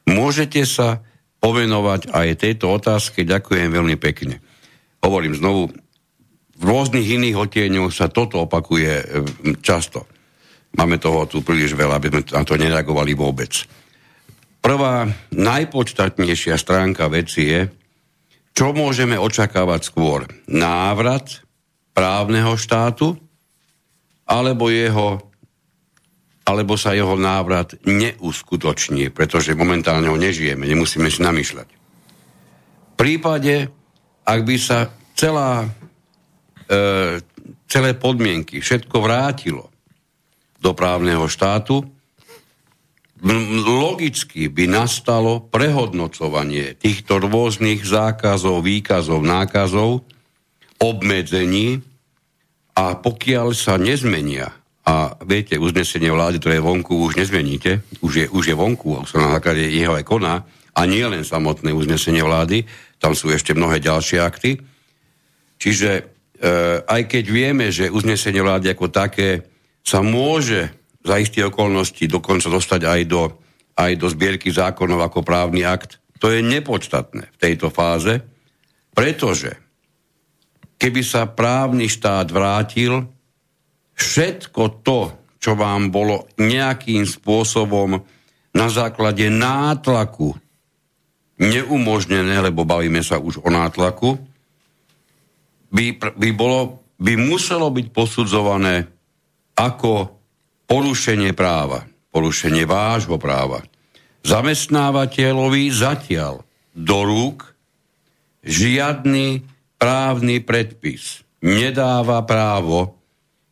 [0.07, 1.03] Môžete sa
[1.43, 4.41] povenovať aj tejto otázke, ďakujem veľmi pekne.
[5.03, 5.69] Hovorím znovu,
[6.57, 9.05] v rôznych iných otieňoch sa toto opakuje e,
[9.61, 10.09] často.
[10.73, 13.53] Máme toho tu príliš veľa, aby sme na to nereagovali vôbec.
[14.57, 17.61] Prvá najpodstatnejšia stránka veci je,
[18.57, 20.25] čo môžeme očakávať skôr.
[20.49, 21.45] Návrat
[21.93, 23.13] právneho štátu
[24.25, 25.26] alebo jeho
[26.47, 31.67] alebo sa jeho návrat neuskutoční, pretože momentálne ho nežijeme, nemusíme si namýšľať.
[31.67, 33.67] V prípade,
[34.23, 35.67] ak by sa celá,
[36.71, 37.19] e,
[37.67, 39.67] celé podmienky, všetko vrátilo,
[40.57, 41.85] do právneho štátu,
[43.65, 50.05] logicky by nastalo prehodnocovanie týchto rôznych zákazov, výkazov, nákazov,
[50.77, 51.81] obmedzení
[52.77, 54.53] a pokiaľ sa nezmenia,
[54.87, 59.11] a viete, uznesenie vlády, ktoré je vonku, už nezmeníte, už je, už je vonku, už
[59.11, 60.47] sa na základe jeho aj koná,
[60.77, 62.63] a nie len samotné uznesenie vlády,
[62.95, 64.61] tam sú ešte mnohé ďalšie akty.
[65.59, 66.03] Čiže e,
[66.87, 69.43] aj keď vieme, že uznesenie vlády ako také
[69.83, 70.71] sa môže
[71.03, 73.21] za isté okolnosti dokonca dostať aj do,
[73.75, 75.99] aj do zbierky zákonov ako právny akt.
[76.23, 78.23] To je nepodstatné v tejto fáze,
[78.93, 79.51] pretože
[80.77, 83.16] keby sa právny štát vrátil,
[83.97, 84.99] všetko to,
[85.41, 87.97] čo vám bolo nejakým spôsobom
[88.53, 90.37] na základe nátlaku
[91.37, 94.17] neumožnené, lebo bavíme sa už o nátlaku,
[95.69, 95.85] by,
[96.17, 98.89] by, bolo, by muselo byť posudzované
[99.53, 100.17] ako
[100.65, 103.61] porušenie práva, porušenie vášho práva.
[104.25, 106.41] Zamestnávateľovi zatiaľ
[106.73, 107.53] do rúk
[108.41, 109.45] žiadny
[109.77, 112.96] právny predpis nedáva právo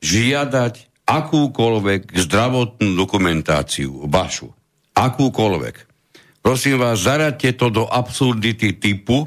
[0.06, 4.54] žiadať akúkoľvek zdravotnú dokumentáciu vašu.
[4.94, 5.76] Akúkoľvek.
[6.46, 9.26] prosím vás, zaradte to do absurdity typu,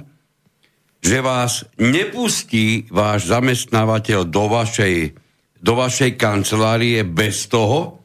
[1.03, 4.97] že vás nepustí váš zamestnávateľ do vašej,
[5.59, 7.99] do vašej kancelárie bez toho,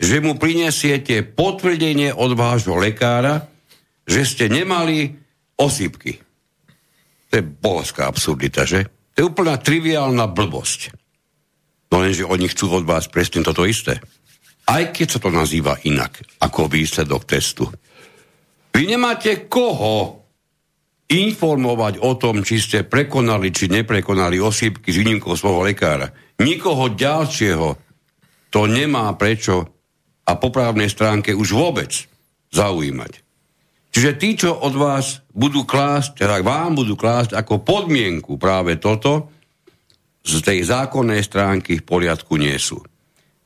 [0.00, 3.48] že mu prinesiete potvrdenie od vášho lekára,
[4.08, 5.12] že ste nemali
[5.60, 6.20] osýpky.
[7.28, 8.88] To je bohovská absurdita, že?
[9.12, 10.99] To je úplná triviálna blbosť.
[11.90, 13.98] No lenže oni chcú od vás presne toto isté.
[14.70, 17.66] Aj keď sa to nazýva inak, ako výsledok testu.
[18.70, 20.22] Vy nemáte koho
[21.10, 26.14] informovať o tom, či ste prekonali, či neprekonali osýpky s výnimkou svojho lekára.
[26.38, 27.68] Nikoho ďalšieho
[28.54, 29.66] to nemá prečo
[30.22, 31.90] a po právnej stránke už vôbec
[32.54, 33.26] zaujímať.
[33.90, 39.34] Čiže tí, čo od vás budú klásť, teda vám budú klásť ako podmienku práve toto,
[40.20, 42.80] z tej zákonnej stránky v poriadku nie sú.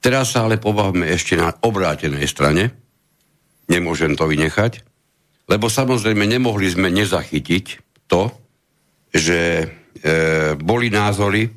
[0.04, 2.74] Teraz sa ale pobavme ešte na obrátenej strane.
[3.70, 4.84] Nemôžem to vynechať.
[5.48, 7.66] Lebo samozrejme nemohli sme nezachytiť
[8.08, 8.32] to,
[9.12, 9.66] že e,
[10.60, 11.48] boli názory,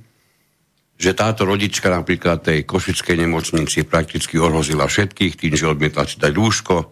[0.98, 6.34] že táto rodička napríklad tej košickej nemocnici prakticky ohrozila všetkých tým, že odmietla si dať
[6.34, 6.90] lúžko,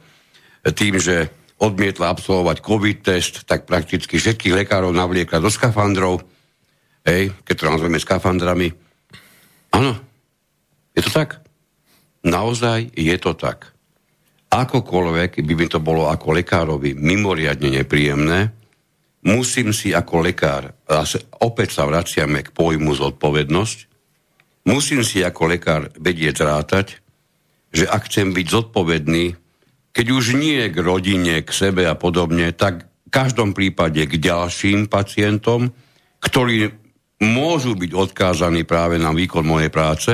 [0.61, 6.21] tým, že odmietla absolvovať COVID test, tak prakticky všetkých lekárov navliekla do skafandrov,
[7.05, 8.73] hej, keď to nazveme skafandrami.
[9.71, 9.93] Áno,
[10.91, 11.39] je to tak.
[12.25, 13.75] Naozaj je to tak
[14.55, 18.55] akokoľvek by mi to bolo ako lekárovi mimoriadne nepríjemné,
[19.27, 23.77] musím si ako lekár, zase opäť sa vraciame k pojmu zodpovednosť,
[24.69, 26.87] musím si ako lekár vedieť zrátať,
[27.75, 29.35] že ak chcem byť zodpovedný,
[29.91, 34.87] keď už nie k rodine, k sebe a podobne, tak v každom prípade k ďalším
[34.91, 35.71] pacientom,
[36.19, 36.84] ktorí
[37.25, 40.11] môžu byť odkázaní práve na výkon mojej práce,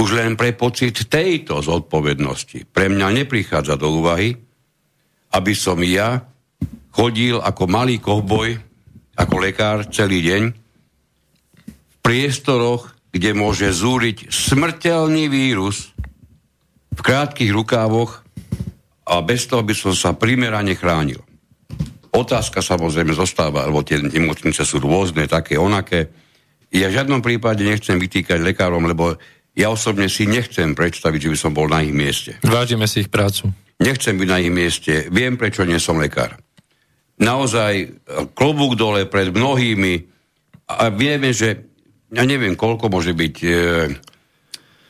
[0.00, 4.34] už len pre pocit tejto zodpovednosti pre mňa neprichádza do úvahy,
[5.32, 6.26] aby som ja
[6.92, 8.58] chodil ako malý kovboj,
[9.16, 10.42] ako lekár celý deň
[11.70, 15.92] v priestoroch, kde môže zúriť smrteľný vírus
[16.92, 18.24] v krátkých rukávoch
[19.06, 21.20] a bez toho by som sa primerane chránil.
[22.12, 26.12] Otázka samozrejme zostáva, lebo tie nemocnice sú rôzne, také, onaké.
[26.68, 29.16] Ja v žiadnom prípade nechcem vytýkať lekárom, lebo
[29.56, 32.36] ja osobne si nechcem predstaviť, že by som bol na ich mieste.
[32.44, 33.48] Vážime si ich prácu.
[33.80, 35.08] Nechcem byť na ich mieste.
[35.08, 36.36] Viem, prečo nie som lekár.
[37.20, 37.86] Naozaj e,
[38.32, 39.94] klobúk dole pred mnohými
[40.68, 41.68] a vieme, že
[42.12, 43.48] ja neviem, koľko môže byť, e,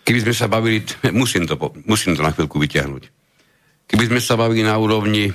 [0.06, 0.82] keby sme sa bavili,
[1.14, 1.54] musím to,
[1.86, 3.02] musím to na chvíľku vyťahnuť.
[3.86, 5.34] Keby sme sa bavili na úrovni e,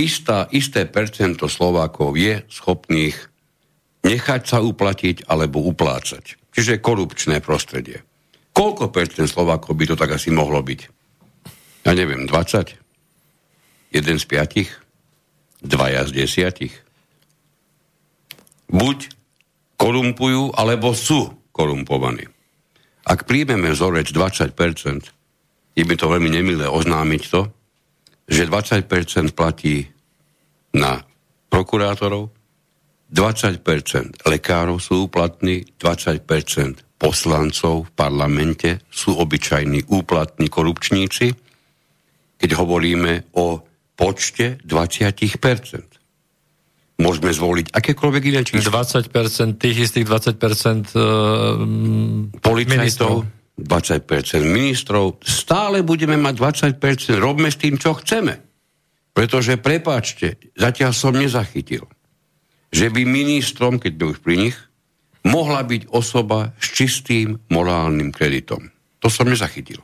[0.00, 3.16] istá, isté percento Slovákov je schopných
[4.00, 6.40] nechať sa uplatiť alebo uplácať.
[6.50, 8.02] Čiže korupčné prostredie.
[8.50, 10.80] Koľko percent Slovákov by to tak asi mohlo byť?
[11.86, 13.94] Ja neviem, 20?
[13.94, 14.70] Jeden z piatich?
[15.60, 16.74] Dvaja z desiatich?
[18.70, 19.12] Buď
[19.76, 22.28] korumpujú, alebo sú korumpovaní.
[23.04, 24.52] Ak príjmeme vzorec 20%,
[25.76, 27.48] je mi to veľmi nemilé oznámiť to,
[28.30, 29.90] že 20% platí
[30.78, 31.02] na
[31.50, 32.30] prokurátorov,
[33.10, 41.34] 20% lekárov sú úplatní, 20% poslancov v parlamente sú obyčajní úplatní korupčníci,
[42.38, 43.66] keď hovoríme o
[43.98, 45.90] počte 20%.
[47.00, 48.78] Môžeme zvoliť akékoľvek iné číslo.
[48.78, 51.56] 20%, tých istých 20% uh,
[52.44, 53.24] policajtov,
[53.62, 55.20] 20% ministrov.
[55.24, 56.34] Stále budeme mať
[56.76, 58.40] 20%, robme s tým, čo chceme.
[59.10, 61.84] Pretože, prepáčte, zatiaľ som nezachytil
[62.70, 64.56] že by ministrom, keď by už pri nich,
[65.26, 68.70] mohla byť osoba s čistým morálnym kreditom.
[69.02, 69.82] To som nezachytil.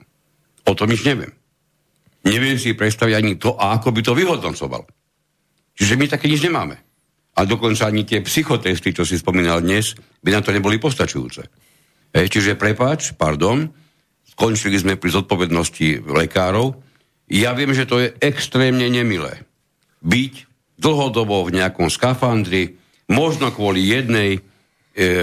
[0.67, 1.35] O tom nič neviem.
[2.27, 4.83] Neviem si predstaviť ani to, ako by to vyhodnocoval.
[5.77, 6.79] Čiže my také nič nemáme.
[7.37, 9.93] A dokonca ani tie psychotesty, čo si spomínal dnes,
[10.25, 11.43] by na to neboli postačujúce.
[12.13, 13.71] E, čiže prepáč, pardon,
[14.37, 16.77] skončili sme pri zodpovednosti lekárov.
[17.27, 19.43] Ja viem, že to je extrémne nemilé.
[20.05, 20.47] Byť
[20.77, 22.77] dlhodobo v nejakom skafandri,
[23.09, 24.41] možno kvôli jednej e,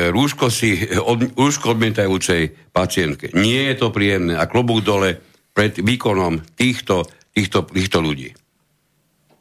[0.09, 0.81] rúško, si,
[1.11, 3.31] od, rúško odmietajúcej pacientke.
[3.37, 5.21] Nie je to príjemné a klobúk dole
[5.53, 8.33] pred výkonom týchto, týchto, týchto ľudí.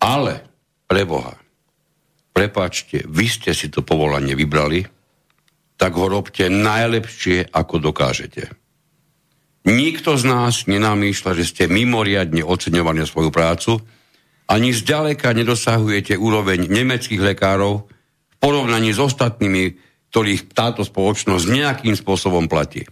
[0.02, 0.44] Ale,
[0.84, 1.32] pre Boha,
[2.36, 4.84] prepáčte, vy ste si to povolanie vybrali,
[5.82, 8.54] tak ho robte najlepšie, ako dokážete.
[9.66, 13.82] Nikto z nás nenamýšľa, že ste mimoriadne oceňovaní svoju prácu,
[14.46, 19.74] ani zďaleka nedosahujete úroveň nemeckých lekárov v porovnaní s ostatnými,
[20.14, 22.86] ktorých táto spoločnosť nejakým spôsobom platí.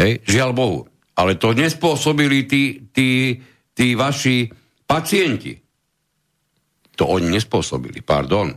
[0.00, 0.24] Hej?
[0.24, 0.80] Žiaľ Bohu.
[1.20, 3.36] Ale to nespôsobili tí, tí,
[3.76, 4.48] tí vaši
[4.88, 5.60] pacienti.
[6.96, 8.56] To oni nespôsobili, pardon.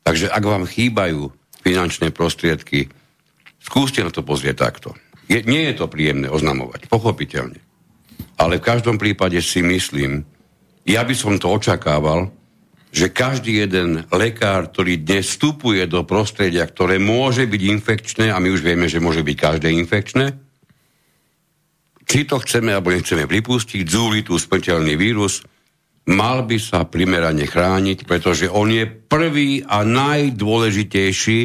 [0.00, 2.90] Takže ak vám chýbajú finančné prostriedky,
[3.62, 4.98] skúste na to pozrieť takto.
[5.30, 7.62] Je, nie je to príjemné oznamovať, pochopiteľne.
[8.36, 10.26] Ale v každom prípade si myslím,
[10.82, 12.34] ja by som to očakával,
[12.92, 18.52] že každý jeden lekár, ktorý dnes vstupuje do prostredia, ktoré môže byť infekčné, a my
[18.52, 20.36] už vieme, že môže byť každé infekčné,
[22.04, 25.40] či to chceme alebo nechceme pripustiť, zúlitú smrteľný vírus,
[26.10, 31.40] mal by sa primerane chrániť, pretože on je prvý a najdôležitejší,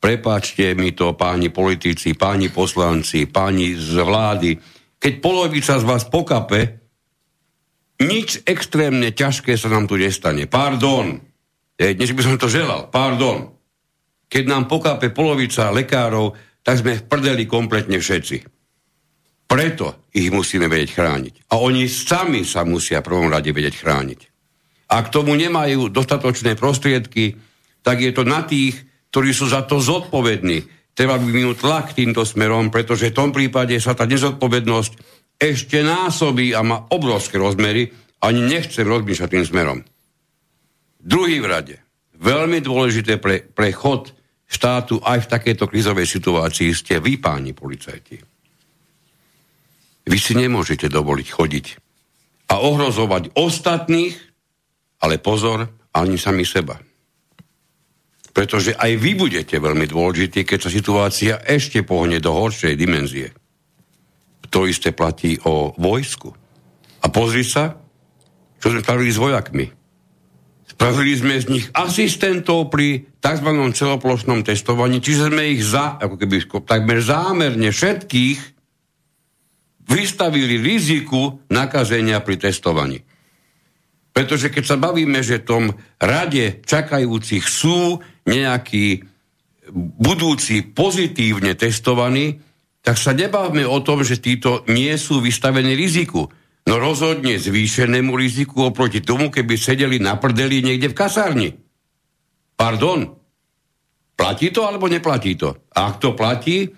[0.00, 4.50] prepáčte mi to páni politici, páni poslanci, páni z vlády,
[4.96, 6.60] keď polovica z vás pokape,
[8.00, 10.48] nič extrémne ťažké sa nám tu nestane.
[10.48, 11.20] Pardon.
[11.76, 12.88] Dnes by som to želal.
[12.88, 13.56] Pardon.
[14.28, 18.55] Keď nám pokápe polovica lekárov, tak sme v prdeli kompletne všetci.
[19.46, 21.34] Preto ich musíme vedieť chrániť.
[21.54, 24.20] A oni sami sa musia v prvom rade vedieť chrániť.
[24.90, 27.38] Ak tomu nemajú dostatočné prostriedky,
[27.82, 28.74] tak je to na tých,
[29.14, 30.66] ktorí sú za to zodpovední.
[30.94, 34.92] Treba vyvinúť tlak týmto smerom, pretože v tom prípade sa tá nezodpovednosť
[35.38, 37.92] ešte násobí a má obrovské rozmery,
[38.24, 39.78] ani nechcem rozmýšľať tým smerom.
[40.98, 41.76] Druhý v rade.
[42.16, 44.10] Veľmi dôležité pre, pre chod
[44.48, 48.35] štátu aj v takejto krizovej situácii ste vy, páni policajti.
[50.06, 51.66] Vy si nemôžete dovoliť chodiť
[52.46, 54.14] a ohrozovať ostatných,
[55.02, 56.78] ale pozor, ani sami seba.
[58.30, 63.32] Pretože aj vy budete veľmi dôležití, keď sa situácia ešte pohne do horšej dimenzie.
[64.52, 66.30] To isté platí o vojsku.
[67.02, 67.74] A pozri sa,
[68.60, 69.66] čo sme spravili s vojakmi.
[70.68, 73.48] Spravili sme z nich asistentov pri tzv.
[73.72, 78.55] celoplošnom testovaní, čiže sme ich za, ako keby takmer zámerne všetkých
[79.86, 82.98] vystavili riziku nakazenia pri testovaní.
[84.10, 85.64] Pretože keď sa bavíme, že v tom
[86.00, 89.04] rade čakajúcich sú nejakí
[89.76, 92.40] budúci pozitívne testovaní,
[92.80, 96.30] tak sa nebavme o tom, že títo nie sú vystavení riziku.
[96.66, 101.50] No rozhodne zvýšenému riziku oproti tomu, keby sedeli na prdeli niekde v kasárni.
[102.58, 103.20] Pardon.
[104.16, 105.68] Platí to alebo neplatí to?
[105.76, 106.72] A ak to platí,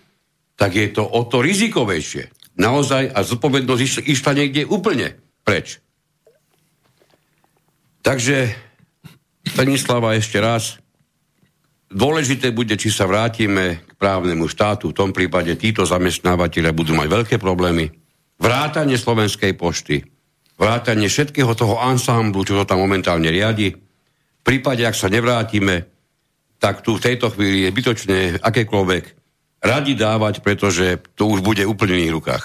[0.58, 5.16] tak je to o to rizikovejšie naozaj a zodpovednosť išla niekde úplne
[5.46, 5.78] preč.
[8.02, 8.52] Takže,
[9.48, 10.76] Stanislava, ešte raz,
[11.88, 14.92] dôležité bude, či sa vrátime k právnemu štátu.
[14.92, 17.88] V tom prípade títo zamestnávateľe budú mať veľké problémy.
[18.38, 20.04] Vrátanie Slovenskej pošty,
[20.60, 23.74] vrátanie všetkého toho ansamblu, čo to tam momentálne riadi.
[23.74, 25.90] V prípade, ak sa nevrátime,
[26.62, 29.17] tak tu v tejto chvíli je bytočné akékoľvek
[29.58, 32.44] radi dávať, pretože to už bude úplne v iných rukách.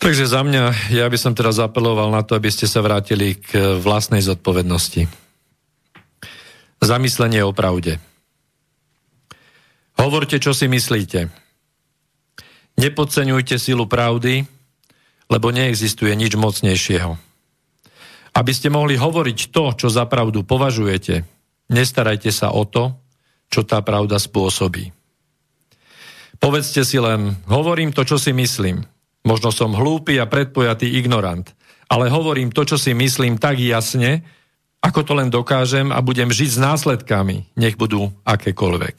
[0.00, 3.76] Takže za mňa, ja by som teraz apeloval na to, aby ste sa vrátili k
[3.76, 5.04] vlastnej zodpovednosti.
[6.80, 8.00] Zamyslenie o pravde.
[10.00, 11.28] Hovorte, čo si myslíte.
[12.80, 14.48] Nepodceňujte silu pravdy,
[15.28, 17.20] lebo neexistuje nič mocnejšieho.
[18.32, 21.28] Aby ste mohli hovoriť to, čo za pravdu považujete,
[21.68, 22.96] nestarajte sa o to,
[23.50, 24.94] čo tá pravda spôsobí.
[26.40, 28.80] Povedzte si len, hovorím to, čo si myslím.
[29.26, 31.52] Možno som hlúpy a predpojatý ignorant,
[31.92, 34.24] ale hovorím to, čo si myslím tak jasne,
[34.80, 38.96] ako to len dokážem a budem žiť s následkami, nech budú akékoľvek.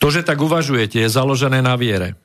[0.00, 2.20] To, že tak uvažujete, je založené na viere.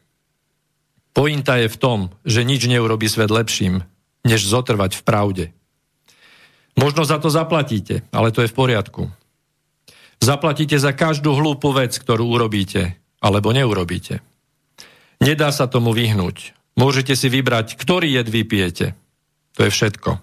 [1.15, 3.87] Pointa je v tom, že nič neurobi svet lepším,
[4.27, 5.45] než zotrvať v pravde.
[6.75, 9.07] Možno za to zaplatíte, ale to je v poriadku.
[10.25, 14.25] Zaplatíte za každú hlúpu vec, ktorú urobíte alebo neurobíte.
[15.21, 16.57] Nedá sa tomu vyhnúť.
[16.73, 18.97] Môžete si vybrať, ktorý jed vypijete.
[19.53, 20.17] To je všetko.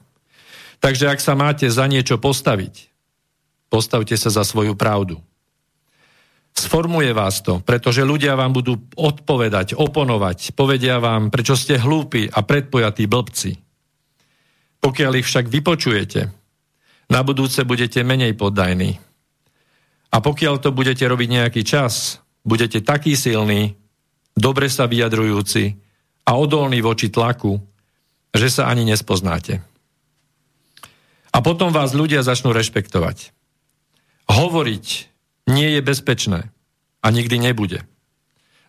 [0.82, 2.90] Takže ak sa máte za niečo postaviť,
[3.70, 5.22] postavte sa za svoju pravdu.
[6.50, 12.42] Sformuje vás to, pretože ľudia vám budú odpovedať, oponovať, povedia vám, prečo ste hlúpi a
[12.42, 13.54] predpojatí blbci.
[14.82, 16.20] Pokiaľ ich však vypočujete,
[17.06, 19.11] na budúce budete menej poddajní,
[20.12, 23.80] a pokiaľ to budete robiť nejaký čas, budete taký silný,
[24.36, 25.80] dobre sa vyjadrujúci
[26.28, 27.56] a odolný voči tlaku,
[28.36, 29.64] že sa ani nespoznáte.
[31.32, 33.32] A potom vás ľudia začnú rešpektovať.
[34.28, 34.86] Hovoriť
[35.48, 36.52] nie je bezpečné
[37.01, 37.82] a nikdy nebude.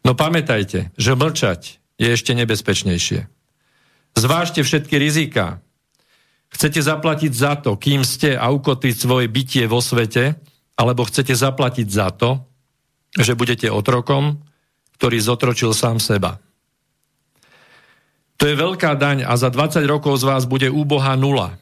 [0.07, 3.27] No pamätajte, že mlčať je ešte nebezpečnejšie.
[4.15, 5.59] Zvážte všetky rizika.
[6.53, 10.37] Chcete zaplatiť za to, kým ste a ukotiť svoje bytie vo svete,
[10.73, 12.41] alebo chcete zaplatiť za to,
[13.13, 14.41] že budete otrokom,
[14.97, 16.41] ktorý zotročil sám seba.
[18.41, 21.55] To je veľká daň a za 20 rokov z vás bude úboha nula.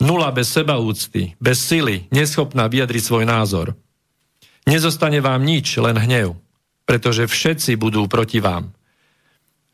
[0.00, 3.76] Nula bez sebaúcty, bez sily, neschopná vyjadriť svoj názor.
[4.64, 6.38] Nezostane vám nič, len hnev,
[6.88, 8.72] pretože všetci budú proti vám.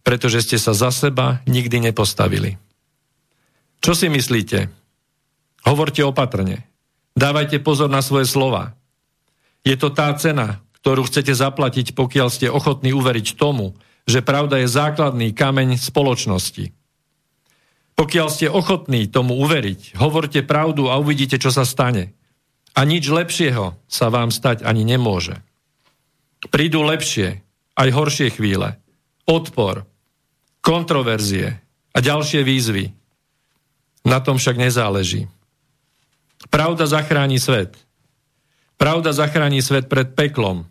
[0.02, 2.58] Pretože ste sa za seba nikdy nepostavili.
[3.78, 4.66] Čo si myslíte?
[5.66, 6.66] Hovorte opatrne.
[7.16, 8.76] Dávajte pozor na svoje slova.
[9.64, 13.74] Je to tá cena, ktorú chcete zaplatiť, pokiaľ ste ochotní uveriť tomu,
[14.06, 16.70] že pravda je základný kameň spoločnosti.
[17.96, 22.12] Pokiaľ ste ochotní tomu uveriť, hovorte pravdu a uvidíte, čo sa stane.
[22.76, 25.40] A nič lepšieho sa vám stať ani nemôže.
[26.52, 27.40] Prídu lepšie,
[27.74, 28.76] aj horšie chvíle.
[29.24, 29.88] Odpor,
[30.60, 31.56] kontroverzie
[31.90, 32.92] a ďalšie výzvy.
[34.04, 35.26] Na tom však nezáleží.
[36.48, 37.76] Pravda zachráni svet.
[38.76, 40.68] Pravda zachráni svet pred peklom.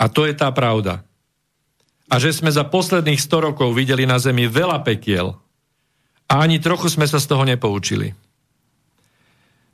[0.00, 1.04] A to je tá pravda
[2.08, 5.34] a že sme za posledných 100 rokov videli na Zemi veľa pekiel
[6.28, 8.12] a ani trochu sme sa z toho nepoučili.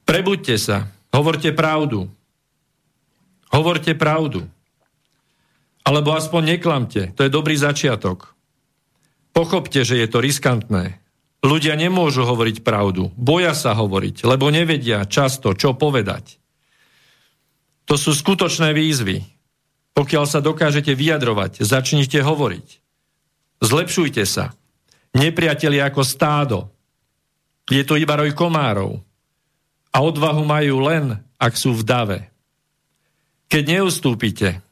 [0.07, 2.11] Prebuďte sa, hovorte pravdu.
[3.51, 4.47] Hovorte pravdu.
[5.83, 8.33] Alebo aspoň neklamte, to je dobrý začiatok.
[9.37, 10.99] Pochopte, že je to riskantné.
[11.41, 16.37] Ľudia nemôžu hovoriť pravdu, boja sa hovoriť, lebo nevedia často, čo povedať.
[17.89, 19.25] To sú skutočné výzvy,
[19.97, 22.67] pokiaľ sa dokážete vyjadrovať, začnite hovoriť.
[23.61, 24.57] Zlepšujte sa.
[25.13, 26.59] Nepriateli ako stádo.
[27.69, 29.05] Je to iba roj komárov.
[29.91, 32.21] A odvahu majú len, ak sú v dave.
[33.51, 34.63] Keď neustúpite,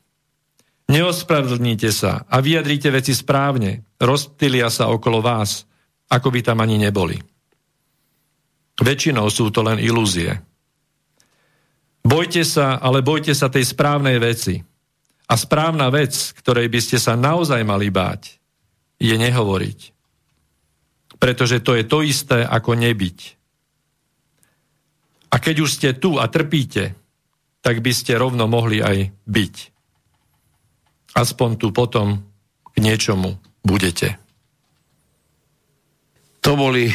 [0.89, 5.68] neospravedlníte sa a vyjadríte veci správne, rozptýlia sa okolo vás,
[6.09, 7.17] ako by tam ani neboli.
[8.79, 10.31] Väčšinou sú to len ilúzie.
[12.05, 14.57] Bojte sa, ale bojte sa tej správnej veci.
[15.29, 18.41] A správna vec, ktorej by ste sa naozaj mali báť,
[18.97, 19.79] je nehovoriť.
[21.21, 23.19] Pretože to je to isté ako nebyť.
[25.29, 26.97] A keď už ste tu a trpíte,
[27.61, 29.55] tak by ste rovno mohli aj byť.
[31.19, 32.25] Aspoň tu potom
[32.73, 34.28] k niečomu budete.
[36.43, 36.91] To boli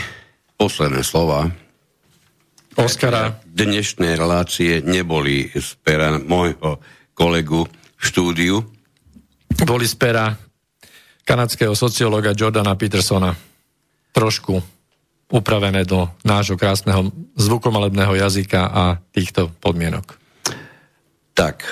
[0.58, 1.52] posledné slova.
[2.74, 3.38] Oskara.
[3.46, 6.82] Dnešné relácie neboli z pera môjho
[7.14, 7.70] kolegu
[8.02, 8.66] štúdiu.
[9.62, 10.34] Boli z pera
[11.22, 13.38] kanadského sociológa Jordana Petersona.
[14.14, 14.58] Trošku
[15.34, 18.84] upravené do nášho krásneho zvukomalebného jazyka a
[19.14, 20.18] týchto podmienok.
[21.34, 21.66] Tak,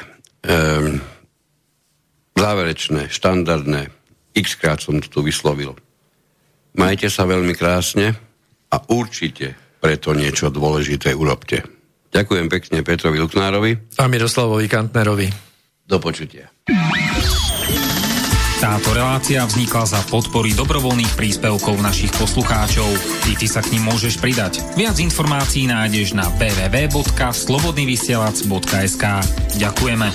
[0.46, 0.98] um,
[2.34, 3.94] záverečné, štandardné,
[4.34, 5.78] x krát som to tu vyslovil.
[6.72, 8.16] Majte sa veľmi krásne
[8.72, 11.66] a určite preto niečo dôležité urobte.
[12.12, 13.72] Ďakujem pekne Petrovi Luknárovi.
[14.00, 15.28] A Miroslavovi Kantnerovi.
[15.88, 16.52] Do počutia.
[18.62, 22.94] Táto relácia vznikla za podpory dobrovoľných príspevkov našich poslucháčov.
[23.26, 24.62] Ty, ty sa k ním môžeš pridať.
[24.78, 29.04] Viac informácií nájdeš na www.slobodnyvysielac.sk
[29.58, 30.08] Ďakujeme.